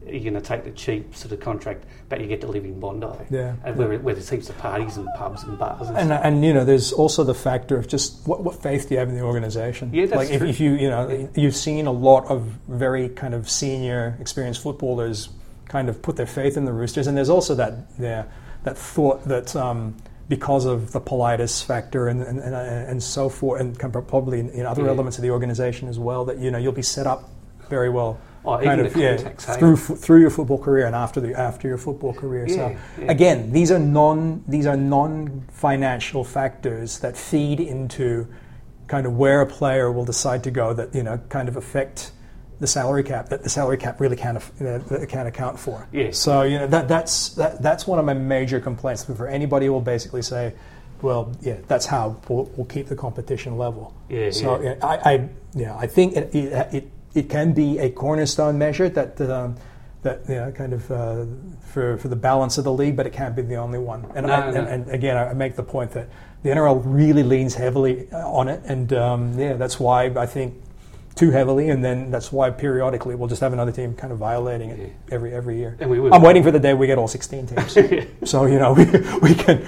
you're 0.07 0.21
going 0.21 0.35
to 0.35 0.41
take 0.41 0.65
the 0.65 0.71
cheap 0.71 1.15
sort 1.15 1.33
of 1.33 1.41
contract, 1.41 1.85
but 2.09 2.21
you 2.21 2.27
get 2.27 2.41
to 2.43 2.47
live 2.47 2.65
in 2.65 2.79
Bondi, 2.79 3.07
Yeah. 3.31 3.55
and 3.65 3.77
where, 3.77 3.99
where 3.99 4.15
there's 4.15 4.31
heaps 4.31 4.49
of 4.49 4.57
parties 4.59 4.97
and 4.97 5.09
pubs 5.17 5.43
and 5.43 5.59
bars. 5.59 5.89
And, 5.89 5.99
And, 5.99 6.09
stuff. 6.09 6.21
and 6.25 6.45
you 6.45 6.55
know, 6.55 6.65
there's 6.65 6.93
also 6.93 7.25
the 7.25 7.35
factor 7.35 7.77
of 7.77 7.89
just 7.89 8.27
what, 8.27 8.43
what 8.45 8.63
faith 8.63 8.89
do 8.89 8.95
you 8.95 9.01
have 9.01 9.09
in 9.09 9.15
the 9.17 9.23
organization? 9.23 9.91
Yeah, 9.93 10.07
that's 10.07 10.17
like 10.17 10.31
if, 10.31 10.39
true. 10.41 10.49
if 10.49 10.61
you 10.61 10.73
you 10.75 10.89
know 10.89 11.29
you've 11.35 11.57
seen 11.57 11.87
a 11.87 11.93
lot 11.93 12.27
of 12.27 12.43
very 12.69 13.09
kind 13.09 13.35
of 13.35 13.51
senior, 13.51 14.17
experienced 14.21 14.63
footballers 14.63 15.29
kind 15.69 15.89
of 15.89 16.01
put 16.01 16.17
their 16.17 16.27
faith 16.27 16.57
in 16.57 16.65
the 16.65 16.73
Roosters, 16.73 17.07
and 17.09 17.17
there's 17.17 17.31
also 17.31 17.55
that 17.57 17.75
yeah, 17.99 18.25
that 18.65 18.79
thought 18.79 19.25
that 19.25 19.55
um, 19.57 19.97
because 20.29 20.65
of 20.65 20.93
the 20.93 21.01
politis 21.01 21.65
factor 21.65 22.09
and 22.09 22.23
and, 22.23 22.39
and, 22.39 22.55
and 22.55 23.03
so 23.03 23.29
forth, 23.29 23.61
and 23.61 23.77
probably 24.09 24.39
in, 24.41 24.51
in 24.51 24.67
other 24.67 24.83
Yeah. 24.83 24.91
elements 24.91 25.19
of 25.19 25.23
the 25.23 25.31
organization 25.31 25.89
as 25.89 25.99
well, 25.99 26.25
that 26.27 26.39
you 26.39 26.51
know 26.53 26.59
you'll 26.59 26.73
be 26.73 26.83
set 26.83 27.07
up 27.07 27.31
very 27.69 27.91
well. 27.91 28.19
Oh, 28.47 28.59
kind 28.63 28.81
of 28.81 28.97
yeah, 28.97 29.17
hey? 29.17 29.35
through 29.59 29.75
f- 29.75 29.99
through 29.99 30.21
your 30.21 30.31
football 30.31 30.59
career 30.59 30.87
and 30.87 30.95
after 30.95 31.21
the 31.21 31.35
after 31.39 31.67
your 31.69 31.79
football 31.79 32.15
career. 32.15 32.49
so 32.49 32.55
Yeah, 32.55 32.79
yeah. 33.01 33.11
again, 33.11 33.53
these 33.53 33.71
are 33.73 33.79
non 33.79 34.45
these 34.47 34.67
are 34.67 34.77
non 34.77 35.45
financial 35.51 36.23
factors 36.25 37.01
that 37.01 37.17
feed 37.17 37.61
into 37.61 38.27
kind 38.87 39.07
of 39.07 39.17
where 39.17 39.41
a 39.41 39.47
player 39.47 39.91
will 39.91 40.05
decide 40.05 40.45
to 40.45 40.51
go 40.51 40.73
that 40.73 40.95
you 40.95 41.03
know 41.03 41.19
kind 41.29 41.49
of 41.49 41.57
affect 41.57 42.13
the 42.61 42.67
salary 42.67 43.03
cap 43.03 43.29
that 43.29 43.43
the 43.43 43.51
salary 43.51 43.77
cap 43.77 44.01
really 44.01 44.17
can't 44.17 44.39
uh, 44.39 44.79
that 44.79 45.07
can't 45.09 45.29
account 45.29 45.59
for. 45.59 45.87
Yeah. 45.93 46.11
So 46.13 46.43
you 46.43 46.59
know 46.59 46.67
that 46.69 46.89
that's 46.89 47.31
that, 47.31 47.61
that's 47.61 47.87
one 47.87 47.99
of 47.99 48.05
my 48.05 48.15
major 48.15 48.61
complaints 48.61 49.05
for 49.05 49.27
anybody 49.29 49.67
who 49.67 49.73
will 49.73 49.81
basically 49.83 50.23
say, 50.23 50.55
well, 51.03 51.33
yeah, 51.43 51.59
that's 51.69 51.85
how 51.85 52.17
we'll, 52.29 52.45
we'll 52.57 52.65
keep 52.67 52.87
the 52.87 52.97
competition 52.97 53.59
level. 53.59 53.95
Yeah, 54.09 54.31
So 54.31 54.61
yeah. 54.63 54.75
yeah, 54.79 54.87
I, 54.87 55.13
I 55.15 55.29
yeah 55.55 55.77
I 55.77 55.87
think 55.87 56.17
it, 56.17 56.35
it, 56.35 56.75
it, 56.75 56.91
it 57.17 57.29
can 57.31 57.53
be 57.53 57.79
a 57.79 57.91
cornerstone 57.91 58.59
measure 58.59 58.89
that 58.91 59.21
um, 59.23 59.57
that 60.03 60.21
you 60.29 60.35
know 60.37 60.53
kind 60.53 60.73
of 60.73 60.91
uh, 60.91 61.25
for 61.62 61.97
for 61.99 62.09
the 62.09 62.17
balance 62.17 62.59
of 62.59 62.64
the 62.64 62.73
league, 62.73 62.97
but 62.97 63.07
it 63.07 63.12
can't 63.12 63.35
be 63.35 63.43
the 63.43 63.57
only 63.57 63.79
one. 63.79 64.05
And, 64.14 64.27
No, 64.27 64.33
I, 64.35 64.51
no. 64.51 64.61
and, 64.61 64.69
and 64.69 64.91
again, 64.91 65.17
I 65.17 65.33
make 65.33 65.57
the 65.57 65.62
point 65.62 65.91
that 65.93 66.09
the 66.43 66.51
NRL 66.51 66.83
really 66.85 67.23
leans 67.23 67.55
heavily 67.55 68.09
uh, 68.12 68.29
on 68.29 68.49
it, 68.49 68.61
and 68.67 68.93
um, 68.93 69.39
yeah, 69.39 69.55
that's 69.55 69.81
why 69.81 70.05
I 70.05 70.27
think 70.27 70.55
too 71.14 71.31
heavily, 71.31 71.71
and 71.71 71.83
then 71.83 72.11
that's 72.11 72.31
why 72.31 72.51
periodically 72.51 73.14
we'll 73.14 73.29
just 73.29 73.41
have 73.41 73.55
another 73.55 73.73
team 73.73 73.95
kind 73.95 74.12
of 74.12 74.19
violating 74.19 74.69
it 74.69 74.79
Yeah. 74.79 75.14
every 75.14 75.33
every 75.35 75.57
year. 75.57 75.75
And 75.81 75.89
we. 75.91 76.11
I'm 76.11 76.21
waiting 76.23 76.43
for 76.43 76.51
the 76.51 76.61
day 76.61 76.75
we 76.75 76.87
get 76.87 76.99
all 76.99 77.09
16 77.09 77.47
teams, 77.47 77.73
so 78.31 78.45
you 78.45 78.59
know 78.59 78.75
we, 78.75 78.85
we 79.23 79.35
can 79.35 79.67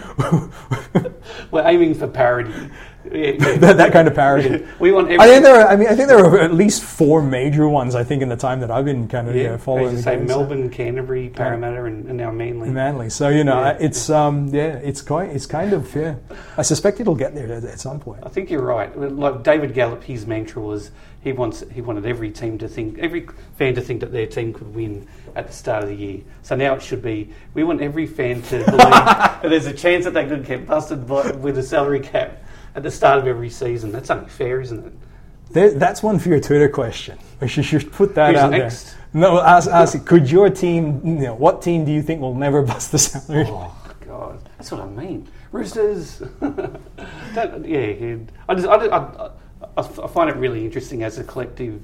We're 1.50 1.66
aiming 1.66 1.94
for 1.94 2.06
parity. 2.06 2.52
That, 3.08 3.76
that 3.76 3.92
kind 3.92 4.06
of 4.08 4.14
parity. 4.14 4.64
we 4.78 4.92
want. 4.92 5.10
Every, 5.10 5.18
I 5.18 5.26
think 5.26 5.44
there. 5.44 5.60
Are, 5.60 5.68
I 5.68 5.76
mean, 5.76 5.88
I 5.88 5.94
think 5.94 6.08
there 6.08 6.24
are 6.24 6.38
at 6.38 6.54
least 6.54 6.82
four 6.82 7.22
major 7.22 7.68
ones. 7.68 7.94
I 7.94 8.04
think 8.04 8.22
in 8.22 8.28
the 8.28 8.36
time 8.36 8.60
that 8.60 8.70
I've 8.70 8.84
been 8.84 9.08
kind 9.08 9.28
of 9.28 9.36
yeah, 9.36 9.56
following 9.56 9.86
as 9.86 9.92
you 9.92 9.96
the 9.98 10.02
say, 10.02 10.16
game, 10.16 10.28
so- 10.28 10.38
Melbourne, 10.38 10.70
Canterbury, 10.70 11.28
Parramatta, 11.28 11.84
and, 11.84 12.06
and 12.06 12.16
now 12.16 12.30
Manly. 12.30 12.70
Manly. 12.70 13.10
So 13.10 13.28
you 13.28 13.44
know, 13.44 13.60
Yeah. 13.60 13.78
it's 13.80 14.10
um, 14.10 14.48
yeah, 14.48 14.76
it's 14.76 15.02
quite, 15.02 15.30
it's 15.30 15.46
kind 15.46 15.72
of 15.72 15.94
yeah. 15.94 16.16
I 16.56 16.62
suspect 16.62 17.00
it'll 17.00 17.14
get 17.14 17.34
there 17.34 17.50
at, 17.52 17.64
at 17.64 17.80
some 17.80 18.00
point. 18.00 18.22
I 18.24 18.28
think 18.28 18.50
you're 18.50 18.62
right. 18.62 18.96
Like 18.98 19.42
David 19.42 19.74
Gallop, 19.74 20.04
his 20.04 20.26
mantra 20.26 20.62
was 20.62 20.90
he 21.20 21.32
wants 21.32 21.64
he 21.72 21.80
wanted 21.80 22.06
every 22.06 22.30
team 22.30 22.58
to 22.58 22.68
think, 22.68 22.98
every 22.98 23.26
fan 23.56 23.74
to 23.74 23.80
think 23.80 24.00
that 24.00 24.12
their 24.12 24.26
team 24.26 24.52
could 24.52 24.74
win 24.74 25.06
at 25.34 25.46
the 25.46 25.52
start 25.52 25.82
of 25.82 25.88
the 25.88 25.94
year. 25.94 26.20
So 26.42 26.56
now 26.56 26.74
it 26.74 26.82
should 26.82 27.02
be 27.02 27.30
we 27.54 27.64
want 27.64 27.80
every 27.80 28.06
fan 28.06 28.42
to 28.42 28.64
believe 28.64 28.78
that 28.78 29.40
there's 29.42 29.66
a 29.66 29.72
chance 29.72 30.04
that 30.04 30.14
they 30.14 30.26
could 30.26 30.44
get 30.44 30.66
busted 30.66 31.06
by, 31.06 31.32
with 31.32 31.58
a 31.58 31.62
salary 31.62 32.00
cap 32.00 32.42
at 32.78 32.84
the 32.84 32.90
start 32.92 33.18
of 33.18 33.26
every 33.26 33.50
season. 33.50 33.90
That's 33.90 34.08
only 34.08 34.28
fair, 34.28 34.60
isn't 34.60 34.86
it? 34.86 34.92
There, 35.50 35.70
that's 35.72 36.00
one 36.00 36.20
for 36.20 36.28
your 36.28 36.38
Twitter 36.38 36.68
question. 36.68 37.18
We 37.40 37.48
should, 37.48 37.64
should 37.64 37.90
put 37.90 38.14
that 38.14 38.34
Who's 38.34 38.38
out 38.38 38.50
next? 38.52 38.92
there. 38.92 38.94
No, 39.14 39.40
ask, 39.40 39.68
ask. 39.68 40.06
Could 40.06 40.30
your 40.30 40.48
team? 40.48 41.00
You 41.04 41.14
know, 41.14 41.34
what 41.34 41.60
team 41.60 41.84
do 41.84 41.90
you 41.90 42.02
think 42.02 42.20
will 42.20 42.36
never 42.36 42.62
bust 42.70 42.92
the 42.92 42.98
salary? 42.98 43.46
Oh 43.48 43.74
God, 44.06 44.38
that's 44.56 44.70
what 44.70 44.80
I 44.80 44.86
mean. 44.86 45.26
Roosters. 45.50 46.22
yeah. 46.42 48.16
I 48.48 48.54
just 48.54 48.68
I, 48.68 48.76
I, 48.76 49.30
I, 49.76 49.80
I 49.80 49.82
find 49.82 50.30
it 50.30 50.36
really 50.36 50.64
interesting 50.64 51.02
as 51.02 51.18
a 51.18 51.24
collective. 51.24 51.82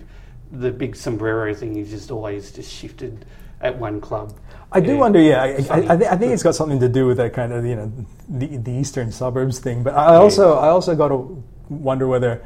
The 0.52 0.70
big 0.70 0.94
sombrero 0.94 1.52
thing 1.54 1.76
is 1.76 1.90
just 1.90 2.12
always 2.12 2.52
just 2.52 2.72
shifted 2.72 3.24
at 3.60 3.76
one 3.76 4.00
club. 4.00 4.32
I 4.74 4.80
do 4.80 4.96
wonder. 4.98 5.20
Yeah, 5.20 5.42
I, 5.42 5.46
I, 5.46 5.94
I, 5.94 5.96
thi- 5.96 6.06
I 6.06 6.16
think 6.16 6.32
it's 6.32 6.42
got 6.42 6.54
something 6.54 6.80
to 6.80 6.88
do 6.88 7.06
with 7.06 7.16
that 7.18 7.32
kind 7.32 7.52
of 7.52 7.64
you 7.64 7.76
know 7.76 7.92
the, 8.28 8.56
the 8.58 8.72
eastern 8.72 9.12
suburbs 9.12 9.58
thing. 9.60 9.82
But 9.82 9.94
I 9.94 10.16
also 10.16 10.54
I 10.58 10.68
also 10.68 10.94
got 10.96 11.08
to 11.08 11.42
wonder 11.68 12.06
whether 12.08 12.44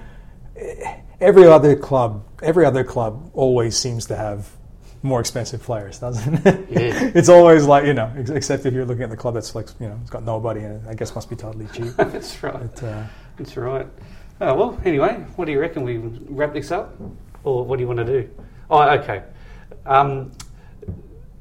eh, 0.57 0.97
every 1.20 1.47
other 1.47 1.74
club 1.74 2.24
every 2.43 2.64
other 2.64 2.85
club 2.85 3.31
always 3.35 3.76
seems 3.76 4.07
to 4.07 4.16
have 4.16 4.49
more 5.03 5.20
expensive 5.20 5.62
players, 5.62 5.99
doesn't 6.01 6.47
it? 6.47 6.66
Yeah. 6.70 7.11
it's 7.14 7.29
always 7.29 7.64
like 7.66 7.87
you 7.87 7.95
know, 7.95 8.12
except 8.29 8.66
if 8.66 8.74
you're 8.74 8.85
looking 8.85 9.05
at 9.05 9.11
the 9.11 9.16
club 9.16 9.35
that's 9.35 9.55
like 9.55 9.68
you 9.81 9.89
know, 9.89 9.99
it's 10.03 10.11
got 10.11 10.24
nobody 10.24 10.61
and. 10.61 10.87
I 10.89 10.95
guess 10.95 11.14
must 11.14 11.31
be 11.31 11.37
totally 11.37 11.66
cheap. 11.72 11.95
That's 11.97 12.43
right. 12.43 12.59
But, 12.74 12.83
uh, 12.83 13.05
That's 13.37 13.57
right. 13.57 13.87
Oh, 14.41 14.55
well, 14.55 14.81
anyway, 14.85 15.14
what 15.37 15.47
do 15.47 15.53
you 15.53 15.61
reckon? 15.61 15.83
We 15.83 15.97
wrap 16.29 16.53
this 16.53 16.70
up? 16.70 16.95
Or 17.45 17.64
what 17.64 17.76
do 17.76 17.83
you 17.83 17.87
want 17.89 17.99
to 17.99 18.05
do? 18.05 18.31
Oh, 18.70 18.83
okay. 18.99 19.22
Um, 19.87 20.33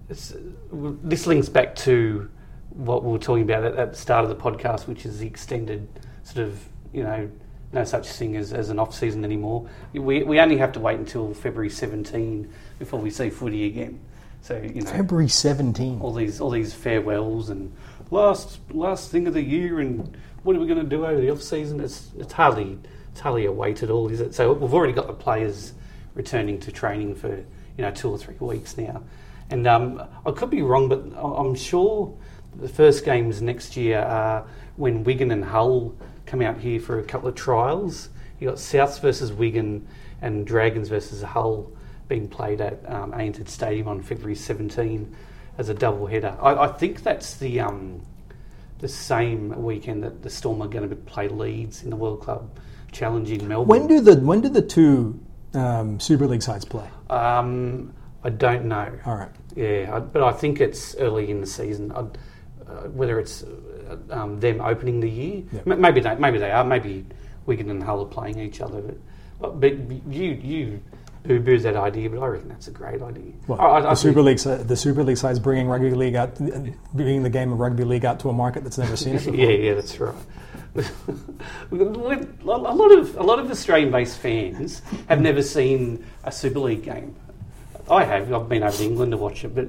it's- 0.10 0.34
this 0.72 1.28
links 1.28 1.50
back 1.50 1.76
to 1.76 2.30
what 2.70 3.04
we 3.04 3.12
were 3.12 3.20
talking 3.20 3.44
about 3.44 3.64
at, 3.64 3.76
at 3.76 3.92
the 3.92 3.98
start 3.98 4.24
of 4.24 4.30
the 4.30 4.36
podcast, 4.36 4.88
which 4.88 5.06
is 5.06 5.20
the 5.20 5.28
extended 5.28 5.88
sort 6.24 6.48
of, 6.48 6.60
you 6.94 7.04
know, 7.04 7.30
no 7.74 7.84
such 7.84 8.08
thing 8.08 8.36
as, 8.36 8.54
as 8.54 8.70
an 8.70 8.80
off 8.80 8.94
season 8.94 9.26
anymore. 9.26 9.70
We, 9.94 10.24
we 10.24 10.40
only 10.40 10.58
have 10.58 10.72
to 10.74 10.80
wait 10.80 11.00
until 11.00 11.34
February 11.34 11.70
17 11.70 12.52
before 12.80 13.00
we 13.00 13.10
see 13.10 13.30
footy 13.30 13.66
again. 13.66 14.00
So, 14.42 14.56
you 14.58 14.82
know 14.82 14.92
February 14.92 15.28
17. 15.28 16.00
all 16.00 16.14
these 16.14 16.40
all 16.40 16.52
these 16.52 16.74
farewells 16.74 17.50
and 17.50 17.76
last 18.12 18.60
last 18.72 19.12
thing 19.12 19.28
of 19.28 19.34
the 19.34 19.42
year 19.42 19.80
and 19.80 20.16
what 20.44 20.56
are 20.56 20.60
we 20.60 20.68
going 20.68 20.80
to 20.80 20.86
do 20.86 21.06
over 21.06 21.20
the 21.20 21.30
off 21.30 21.42
season? 21.42 21.82
It's 21.82 22.12
it's 22.18 22.32
hardly 22.32 22.80
it's 23.12 23.20
hardly 23.20 23.46
a 23.46 23.52
wait 23.52 23.84
at 23.84 23.90
all, 23.90 24.10
is 24.10 24.22
it? 24.22 24.34
So 24.34 24.54
we've 24.54 24.74
already 24.74 24.94
got 24.94 25.08
the 25.08 25.14
players 25.14 25.74
returning 26.14 26.60
to 26.62 26.72
training 26.72 27.16
for 27.16 27.36
you 27.36 27.46
know 27.80 27.92
two 27.92 28.10
or 28.10 28.18
three 28.18 28.36
weeks 28.40 28.78
now, 28.78 29.04
and 29.50 29.68
um, 29.68 30.04
I 30.26 30.32
could 30.32 30.50
be 30.50 30.62
wrong, 30.62 30.90
but 30.90 31.04
I'm 31.18 31.56
sure 31.56 32.14
the 32.56 32.68
first 32.68 33.06
games 33.06 33.42
next 33.42 33.78
year 33.78 34.00
are 34.00 34.46
when 34.76 35.04
Wigan 35.04 35.32
and 35.32 35.44
Hull 35.44 35.96
come 36.26 36.42
out 36.42 36.60
here 36.60 36.80
for 36.80 37.00
a 37.00 37.04
couple 37.04 37.30
of 37.30 37.36
trials. 37.36 38.10
You 38.40 38.50
got 38.50 38.58
Souths 38.58 39.00
versus 39.00 39.32
Wigan 39.32 39.88
and 40.22 40.46
Dragons 40.46 40.90
versus 40.90 41.22
Hull 41.22 41.72
being 42.08 42.28
played 42.28 42.62
at 42.62 42.80
um, 42.90 43.14
Ainsworth 43.16 43.50
Stadium 43.50 43.88
on 43.88 44.02
February 44.02 44.36
17 44.36 45.16
as 45.58 45.70
a 45.70 45.74
double 45.74 46.08
header. 46.08 46.36
I, 46.42 46.56
I 46.56 46.68
think 46.68 47.04
that's 47.04 47.38
the 47.38 47.62
um, 47.62 48.02
the 48.80 48.88
same 48.88 49.64
weekend 49.64 50.04
that 50.04 50.22
the 50.22 50.30
Storm 50.30 50.62
are 50.62 50.68
going 50.68 50.88
to 50.88 50.96
play 50.96 51.28
Leeds 51.28 51.84
in 51.84 51.90
the 51.90 51.96
World 51.96 52.22
Club 52.22 52.50
Challenge 52.92 53.32
in 53.32 53.48
Melbourne. 53.48 53.68
When 53.68 53.88
do 53.88 54.00
the 54.02 54.16
when 54.18 54.42
do 54.42 54.50
the 54.50 54.62
two 54.62 55.20
um, 55.54 56.00
Super 56.00 56.28
League 56.28 56.44
sides 56.44 56.66
play? 56.66 56.88
um, 57.10 57.94
I 58.24 58.30
don't 58.30 58.66
know. 58.66 58.92
All 59.06 59.16
right. 59.16 59.32
Yeah, 59.58 59.96
I, 59.96 60.00
but 60.00 60.22
I 60.22 60.32
think 60.32 60.62
it's 60.62 60.96
early 60.98 61.32
in 61.32 61.42
the 61.42 61.48
season. 61.48 61.92
Uh, 61.92 62.04
whether 62.92 63.20
it's 63.20 63.44
uh, 63.44 63.98
um, 64.12 64.40
them 64.40 64.62
opening 64.62 65.00
the 65.00 65.10
year, 65.10 65.44
Yeah. 65.52 65.62
M- 65.74 65.82
maybe 65.82 66.00
they 66.02 66.16
maybe 66.16 66.38
they 66.38 66.52
are. 66.52 66.64
Maybe 66.64 67.06
Wigan 67.46 67.70
and 67.72 67.82
Hull 67.82 68.02
are 68.02 68.06
playing 68.06 68.40
each 68.40 68.62
other. 68.62 68.82
But, 68.82 69.60
but, 69.60 69.60
but 69.62 70.14
you 70.14 70.32
you 70.34 70.82
boo 71.24 71.40
boos 71.40 71.64
that 71.64 71.76
idea, 71.76 72.10
but 72.10 72.20
I 72.20 72.28
reckon 72.28 72.50
that's 72.50 72.68
a 72.68 72.72
great 72.72 73.02
idea. 73.02 73.32
Well, 73.48 73.60
I, 73.60 73.78
I, 73.78 73.82
the 73.82 73.96
Super 73.96 74.22
League, 74.22 74.40
the 74.40 74.76
Super 74.76 75.04
League 75.04 75.18
side's 75.18 75.40
bringing 75.40 75.68
rugby 75.68 75.92
league 75.92 76.16
out, 76.16 76.36
bringing 76.94 77.24
the 77.24 77.30
game 77.30 77.52
of 77.52 77.60
rugby 77.60 77.84
league 77.86 78.06
out 78.06 78.20
to 78.22 78.30
a 78.30 78.34
market 78.34 78.64
that's 78.64 78.78
never 78.78 78.96
seen 78.98 79.16
it. 79.16 79.20
before. 79.26 79.36
yeah, 79.36 79.50
yeah, 79.50 79.74
that's 79.74 80.00
right. 80.00 80.16
A 81.72 81.76
lot 81.76 82.92
of 82.92 83.16
a 83.18 83.24
lot 83.24 83.40
of 83.40 83.50
Australian-based 83.50 84.18
fans 84.20 84.82
have 85.08 85.20
never 85.22 85.42
seen 85.42 86.06
a 86.24 86.32
Super 86.32 86.60
League 86.60 86.84
game. 86.84 87.16
I 87.90 88.04
have. 88.04 88.32
I've 88.34 88.50
been 88.50 88.64
over 88.64 88.76
to 88.78 88.84
England 88.84 89.12
to 89.12 89.18
watch 89.18 89.44
it, 89.44 89.54
but 89.56 89.68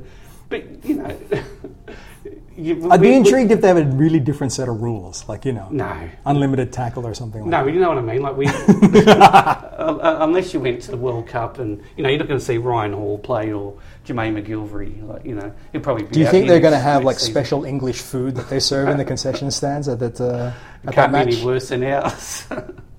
but 0.49 0.85
you 0.85 0.95
know, 0.97 1.19
you, 2.57 2.91
I'd 2.91 3.01
we- 3.01 3.07
be 3.07 3.11
we- 3.11 3.17
intrigued 3.17 3.51
if 3.53 3.61
they 3.61 3.69
have 3.69 3.77
a 3.77 3.85
really 3.85 4.19
different 4.21 4.53
set 4.53 4.69
of 4.69 4.81
rules, 4.81 5.29
like 5.29 5.45
you 5.45 5.53
know, 5.53 5.69
No, 5.71 6.09
unlimited 6.27 6.73
tackle 6.73 7.07
or 7.07 7.15
something 7.15 7.43
like 7.43 7.51
that. 7.51 7.59
no, 7.61 7.65
that. 7.67 7.75
you 7.75 7.81
know 7.81 7.89
what 7.91 7.99
I 7.99 8.03
mean. 8.03 8.23
Like 8.23 8.37
we, 8.37 8.47
unless 9.79 10.55
you 10.55 10.61
went 10.61 10.83
to 10.83 10.91
the 10.91 10.97
World 10.97 11.27
Cup, 11.29 11.59
and 11.59 11.83
you 11.97 12.03
know, 12.03 12.09
you're 12.09 12.19
not 12.19 12.29
going 12.29 12.41
to 12.41 12.45
see 12.45 12.59
Ryan 12.59 12.93
Hall 12.95 13.19
play 13.19 13.53
or 13.53 13.75
Jermaine 14.07 14.43
McGillvary. 14.43 15.07
Like 15.07 15.25
you 15.25 15.35
know, 15.35 15.53
he'll 15.73 15.81
probably. 15.81 16.05
Be 16.05 16.11
Do 16.13 16.21
you 16.21 16.27
think 16.29 16.49
they're 16.49 16.61
going 16.61 16.73
to 16.73 16.79
have 16.81 17.05
like 17.05 17.19
season. 17.19 17.33
special 17.35 17.65
English 17.65 18.01
food 18.01 18.35
that 18.37 18.49
they 18.49 18.59
serve 18.61 18.89
in 18.89 18.97
the 18.97 19.05
concession 19.05 19.51
stands 19.51 19.87
at 19.89 19.99
that 20.01 20.21
uh, 20.21 20.53
at 20.85 20.85
that 20.85 20.95
Can't 20.95 21.13
be 21.13 21.19
match? 21.19 21.35
any 21.35 21.45
worse 21.45 21.69
than 21.69 21.85
ours. 21.85 22.47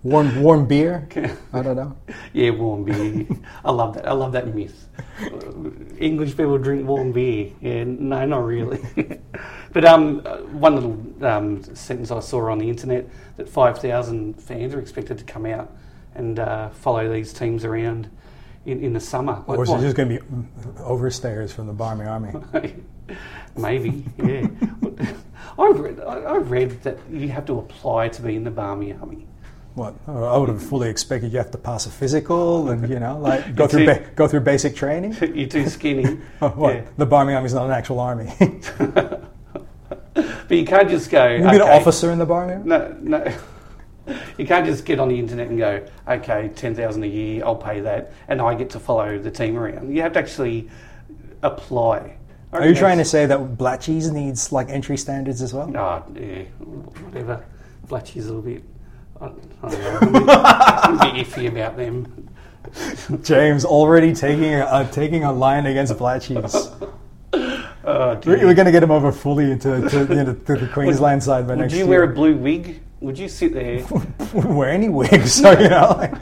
Warm 0.01 0.41
warm 0.41 0.65
beer? 0.65 1.07
I 1.53 1.61
don't 1.61 1.75
know. 1.75 1.95
Yeah, 2.31 2.51
warm 2.51 2.85
beer. 2.85 3.27
I 3.65 3.71
love 3.71 3.95
that. 3.95 4.07
I 4.07 4.13
love 4.13 4.31
that 4.31 4.53
myth. 4.55 4.87
English 5.99 6.37
people 6.37 6.57
drink 6.57 6.87
warm 6.87 7.11
beer. 7.11 7.51
Yeah, 7.59 7.83
no, 7.83 8.25
not 8.25 8.45
really. 8.45 8.79
but 9.73 9.83
um, 9.83 10.21
uh, 10.25 10.37
one 10.37 10.75
little 10.75 11.25
um, 11.25 11.63
sentence 11.75 12.11
I 12.11 12.21
saw 12.21 12.49
on 12.49 12.59
the 12.59 12.69
internet 12.69 13.09
that 13.35 13.49
5,000 13.49 14.41
fans 14.41 14.73
are 14.73 14.79
expected 14.79 15.17
to 15.17 15.25
come 15.25 15.45
out 15.45 15.69
and 16.15 16.39
uh, 16.39 16.69
follow 16.69 17.11
these 17.11 17.33
teams 17.33 17.65
around 17.65 18.09
in, 18.65 18.81
in 18.81 18.93
the 18.93 19.01
summer. 19.01 19.43
Or 19.47 19.63
is 19.63 19.69
it 19.69 19.81
just 19.81 19.97
going 19.97 20.09
to 20.09 20.19
be 20.19 20.25
overstayers 20.77 21.51
from 21.51 21.67
the 21.67 21.73
Barmy 21.73 22.05
Army? 22.05 22.31
Maybe, 23.57 24.05
yeah. 24.17 24.47
I 25.57 25.67
read, 25.71 25.99
I 25.99 26.37
read 26.37 26.81
that 26.83 26.97
you 27.11 27.27
have 27.29 27.45
to 27.47 27.59
apply 27.59 28.07
to 28.09 28.21
be 28.21 28.37
in 28.37 28.45
the 28.45 28.51
Barmy 28.51 28.93
Army. 28.93 29.27
What? 29.75 29.95
I 30.07 30.37
would 30.37 30.49
have 30.49 30.61
fully 30.61 30.89
expected 30.89 31.31
you 31.31 31.37
have 31.37 31.51
to 31.51 31.57
pass 31.57 31.85
a 31.85 31.89
physical 31.89 32.69
and 32.69 32.89
you 32.89 32.99
know, 32.99 33.17
like 33.17 33.55
go 33.61 33.67
through 33.67 33.85
ba- 33.85 34.09
go 34.15 34.27
through 34.27 34.41
basic 34.41 34.75
training. 34.75 35.15
You're 35.33 35.47
too 35.47 35.67
skinny. 35.69 36.19
Oh, 36.41 36.49
what? 36.49 36.75
Yeah. 36.75 36.81
The 36.97 37.05
Barmy 37.05 37.33
Army 37.33 37.45
is 37.45 37.53
not 37.53 37.65
an 37.65 37.71
actual 37.71 37.99
army. 37.99 38.33
But 40.49 40.57
you 40.57 40.65
can't 40.65 40.89
just 40.89 41.09
go. 41.09 41.27
you 41.27 41.43
mean 41.43 41.55
an 41.55 41.61
officer 41.61 42.11
in 42.11 42.17
the 42.17 42.25
Barmy 42.25 42.53
Army? 42.53 42.65
No, 42.65 42.97
no. 43.01 43.33
You 44.37 44.47
can't 44.47 44.65
just 44.65 44.85
get 44.85 44.99
on 44.99 45.09
the 45.09 45.19
internet 45.19 45.47
and 45.49 45.57
go, 45.57 45.85
okay, 46.07 46.49
ten 46.55 46.73
thousand 46.73 47.03
a 47.03 47.07
year, 47.07 47.45
I'll 47.45 47.55
pay 47.55 47.79
that, 47.81 48.11
and 48.27 48.41
I 48.41 48.55
get 48.55 48.71
to 48.71 48.79
follow 48.79 49.19
the 49.19 49.29
team 49.29 49.55
around. 49.55 49.95
You 49.95 50.01
have 50.01 50.13
to 50.13 50.19
actually 50.19 50.69
apply. 51.43 52.17
Are 52.51 52.67
you 52.67 52.73
trying 52.73 52.97
to 52.97 53.05
say 53.05 53.27
that 53.27 53.39
Blatchys 53.57 54.11
needs 54.11 54.51
like 54.51 54.69
entry 54.69 54.97
standards 54.97 55.43
as 55.43 55.53
well? 55.53 55.67
No, 55.67 56.03
yeah, 56.19 56.43
whatever. 57.05 57.45
Blatchy's 57.87 58.25
a 58.25 58.33
little 58.33 58.41
bit. 58.41 58.63
I, 59.21 59.25
I 59.25 59.69
don't 59.69 59.81
know. 59.81 59.97
I'm 60.01 60.15
a 60.15 60.19
bit, 60.19 60.29
I'm 60.29 60.95
a 60.95 61.13
bit 61.13 61.27
iffy 61.27 61.47
about 61.47 61.77
them. 61.77 62.29
James 63.23 63.65
already 63.65 64.13
taking 64.13 64.53
a, 64.55 64.59
uh, 64.61 64.91
taking 64.91 65.23
a 65.23 65.31
line 65.31 65.65
against 65.65 65.93
Blatchys. 65.93 66.89
Oh, 67.85 68.19
We're, 68.25 68.45
we're 68.45 68.53
going 68.53 68.65
to 68.65 68.71
get 68.71 68.83
him 68.83 68.91
over 68.91 69.11
fully 69.11 69.51
into 69.51 69.89
to, 69.89 69.99
you 70.01 70.23
know, 70.23 70.33
to 70.33 70.55
the 70.55 70.69
Queensland 70.71 71.23
side 71.23 71.47
by 71.47 71.55
Would 71.55 71.61
next 71.61 71.73
you 71.73 71.87
wear 71.87 72.03
a 72.03 72.07
blue 72.07 72.35
wig? 72.35 72.81
Would 73.01 73.17
you 73.17 73.29
sit 73.29 73.53
there? 73.53 73.85
Wear 74.33 74.69
any 74.69 74.89
wig, 74.89 75.25
so 75.27 75.57
you 75.57 75.69
know. 75.69 75.95
Like, 75.97 76.13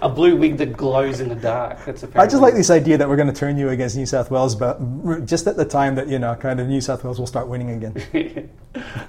A 0.00 0.08
blue 0.08 0.36
wig 0.36 0.56
that 0.58 0.76
glows 0.76 1.20
in 1.20 1.28
the 1.28 1.34
dark. 1.34 1.84
That's 1.84 2.04
I 2.14 2.26
just 2.26 2.40
like 2.40 2.54
this 2.54 2.70
idea 2.70 2.98
that 2.98 3.08
we're 3.08 3.16
going 3.16 3.32
to 3.32 3.34
turn 3.34 3.58
you 3.58 3.70
against 3.70 3.96
New 3.96 4.06
South 4.06 4.30
Wales, 4.30 4.54
but 4.54 4.78
just 5.26 5.46
at 5.46 5.56
the 5.56 5.64
time 5.64 5.94
that 5.96 6.08
you 6.08 6.18
know, 6.18 6.34
kind 6.34 6.60
of 6.60 6.68
New 6.68 6.80
South 6.80 7.04
Wales 7.04 7.18
will 7.18 7.26
start 7.26 7.48
winning 7.48 7.70
again. 7.70 7.94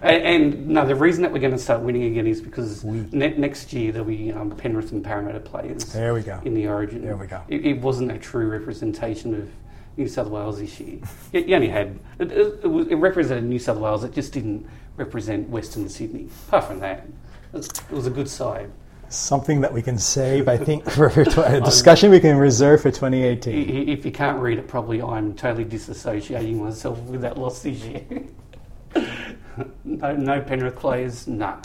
and, 0.02 0.24
and 0.24 0.68
no, 0.68 0.86
the 0.86 0.96
reason 0.96 1.22
that 1.24 1.32
we're 1.32 1.40
going 1.40 1.54
to 1.54 1.60
start 1.60 1.82
winning 1.82 2.04
again 2.04 2.28
is 2.28 2.42
because 2.42 2.84
ne- 2.84 3.38
next 3.38 3.72
year 3.74 3.92
there'll 3.92 4.08
be 4.08 4.32
um, 4.32 4.52
Penrith 4.52 4.92
and 4.92 5.04
Parramatta 5.04 5.40
players 5.40 5.86
There 5.94 6.14
we 6.14 6.22
go. 6.22 6.42
in 6.46 6.54
the 6.54 6.68
Origin. 6.68 7.04
There 7.04 7.18
we 7.18 7.28
go. 7.28 7.42
It, 7.48 7.66
it 7.66 7.82
wasn't 7.82 8.12
a 8.12 8.18
true 8.18 8.48
representation 8.48 9.36
of 9.36 9.50
New 9.98 10.08
South 10.08 10.28
Wales 10.28 10.60
this 10.60 10.80
year. 10.80 11.00
You, 11.34 11.56
only 11.56 11.68
had 11.68 12.00
it, 12.20 12.32
it, 12.32 12.64
it, 12.64 12.96
represented 12.96 13.44
New 13.44 13.60
South 13.60 13.78
Wales. 13.78 14.04
It 14.04 14.14
just 14.14 14.32
didn't 14.32 14.68
represent 14.96 15.50
Western 15.50 15.90
Sydney. 15.90 16.30
Apart 16.48 16.66
from 16.66 16.80
that, 16.80 17.06
it 17.54 17.58
was, 17.58 17.68
it 17.68 17.92
was 17.92 18.08
a 18.08 18.12
good 18.12 18.30
side. 18.30 18.72
Something 19.10 19.62
that 19.62 19.74
we 19.74 19.82
can 19.82 19.98
save, 19.98 20.48
I 20.48 20.58
think, 20.58 20.90
for, 20.92 21.08
a 21.08 21.60
discussion 21.62 22.12
we 22.12 22.20
can 22.20 22.38
reserve 22.38 22.82
for 22.82 22.92
2018. 22.92 23.90
If 23.90 24.06
you 24.06 24.12
can't 24.12 24.40
read 24.40 24.60
it 24.60 24.68
probably 24.68 25.02
I'm 25.02 25.34
totally 25.34 25.66
disassociating 25.66 26.58
myself 26.58 27.00
with 27.02 27.22
that 27.22 27.38
loss 27.38 27.64
this 27.64 27.80
year. 27.80 28.06
no, 29.84 30.16
no 30.16 30.42
Penrith 30.42 30.76
players, 30.76 31.28
nah. 31.28 31.58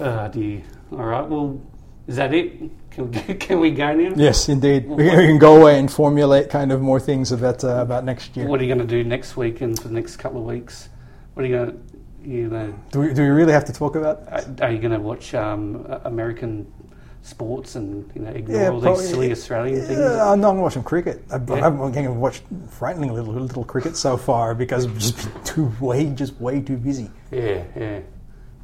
Oh 0.00 0.28
dear. 0.28 0.62
All 0.92 0.98
right. 0.98 1.26
Well, 1.26 1.60
is 2.06 2.16
that 2.16 2.34
it? 2.34 2.60
Can 2.90 3.10
we, 3.10 3.20
can 3.34 3.60
we 3.60 3.70
go 3.70 3.94
now? 3.94 4.12
Yes, 4.16 4.48
indeed. 4.48 4.86
We 4.86 5.08
can, 5.08 5.18
we 5.18 5.26
can 5.26 5.38
go 5.38 5.60
away 5.60 5.78
and 5.78 5.90
formulate 5.90 6.50
kind 6.50 6.72
of 6.72 6.80
more 6.80 7.00
things 7.00 7.32
about 7.32 7.64
uh, 7.64 7.76
about 7.76 8.04
next 8.04 8.36
year. 8.36 8.46
What 8.46 8.60
are 8.60 8.64
you 8.64 8.74
going 8.74 8.86
to 8.86 9.02
do 9.02 9.04
next 9.04 9.36
week 9.36 9.60
and 9.60 9.78
for 9.78 9.88
the 9.88 9.94
next 9.94 10.16
couple 10.16 10.40
of 10.40 10.46
weeks? 10.46 10.88
What 11.34 11.44
are 11.44 11.48
you 11.48 11.56
going 11.56 11.70
to 11.70 11.91
you 12.24 12.48
know? 12.48 12.74
Do 12.90 13.00
we, 13.00 13.12
do 13.14 13.22
we 13.22 13.28
really 13.28 13.52
have 13.52 13.64
to 13.66 13.72
talk 13.72 13.96
about? 13.96 14.22
Are 14.60 14.70
you 14.70 14.78
going 14.78 14.92
to 14.92 15.00
watch 15.00 15.34
um, 15.34 15.84
uh, 15.88 16.00
American 16.04 16.72
sports 17.24 17.76
and 17.76 18.10
you 18.16 18.22
know 18.22 18.30
ignore 18.30 18.60
Yeah, 18.60 18.68
all 18.70 18.80
probably- 18.80 19.00
these 19.02 19.10
silly 19.10 19.32
Australian 19.32 19.80
things? 19.86 19.98
Yeah, 19.98 20.30
I'm 20.30 20.40
not 20.40 20.56
watching 20.56 20.82
cricket. 20.82 21.24
I, 21.30 21.36
Yeah. 21.36 21.54
I 21.54 21.58
haven't 21.58 21.96
I 21.96 22.08
watched 22.08 22.42
frightening 22.68 23.12
little 23.12 23.32
little 23.34 23.64
cricket 23.64 23.96
so 23.96 24.16
far 24.16 24.54
because 24.54 24.86
I've 24.86 24.98
just 24.98 25.16
been 25.32 25.44
too 25.44 25.72
way 25.80 26.10
just 26.10 26.40
way 26.40 26.60
too 26.60 26.76
busy. 26.76 27.10
Yeah, 27.30 27.62
yeah. 27.76 28.00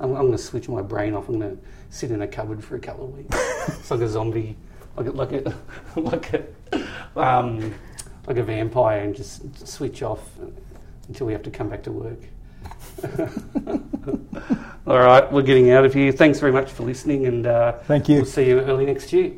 I'm, 0.01 0.11
I'm 0.15 0.27
going 0.27 0.33
to 0.33 0.39
switch 0.39 0.69
my 0.69 0.83
brain 0.83 1.15
off. 1.15 1.29
I'm 1.29 1.39
going 1.41 1.57
to 1.57 1.63
sit 1.91 2.11
in 2.11 2.23
a 2.23 2.27
cupboard 2.29 2.63
for 2.63 2.77
a 2.77 2.81
couple 2.81 3.07
of 3.07 3.17
weeks. 3.17 3.37
it's 3.69 3.91
like 3.91 4.01
a 4.01 4.09
zombie, 4.09 4.57
like 4.97 5.07
a, 5.07 5.11
like 5.11 5.33
a, 5.33 5.55
like 6.01 6.35
a, 6.35 7.21
um, 7.21 7.75
like 8.27 8.37
a 8.37 8.43
vampire, 8.45 9.01
and 9.01 9.15
just 9.17 9.67
switch 9.67 10.03
off 10.03 10.21
until 11.09 11.27
we 11.27 11.33
have 11.33 11.43
to 11.43 11.51
come 11.51 11.69
back 11.69 11.83
to 11.85 11.91
work. 11.93 12.21
All 14.87 14.99
right, 14.99 15.31
we're 15.31 15.43
getting 15.43 15.71
out 15.71 15.85
of 15.85 15.93
here. 15.93 16.13
Thanks 16.13 16.41
very 16.41 16.53
much 16.53 16.71
for 16.71 16.83
listening, 16.83 17.27
and 17.27 17.47
uh, 17.47 17.73
Thank 17.85 18.09
you. 18.09 18.17
we'll 18.17 18.25
see 18.25 18.47
you 18.49 18.61
early 18.61 18.87
next 18.87 19.13
year. 19.13 19.33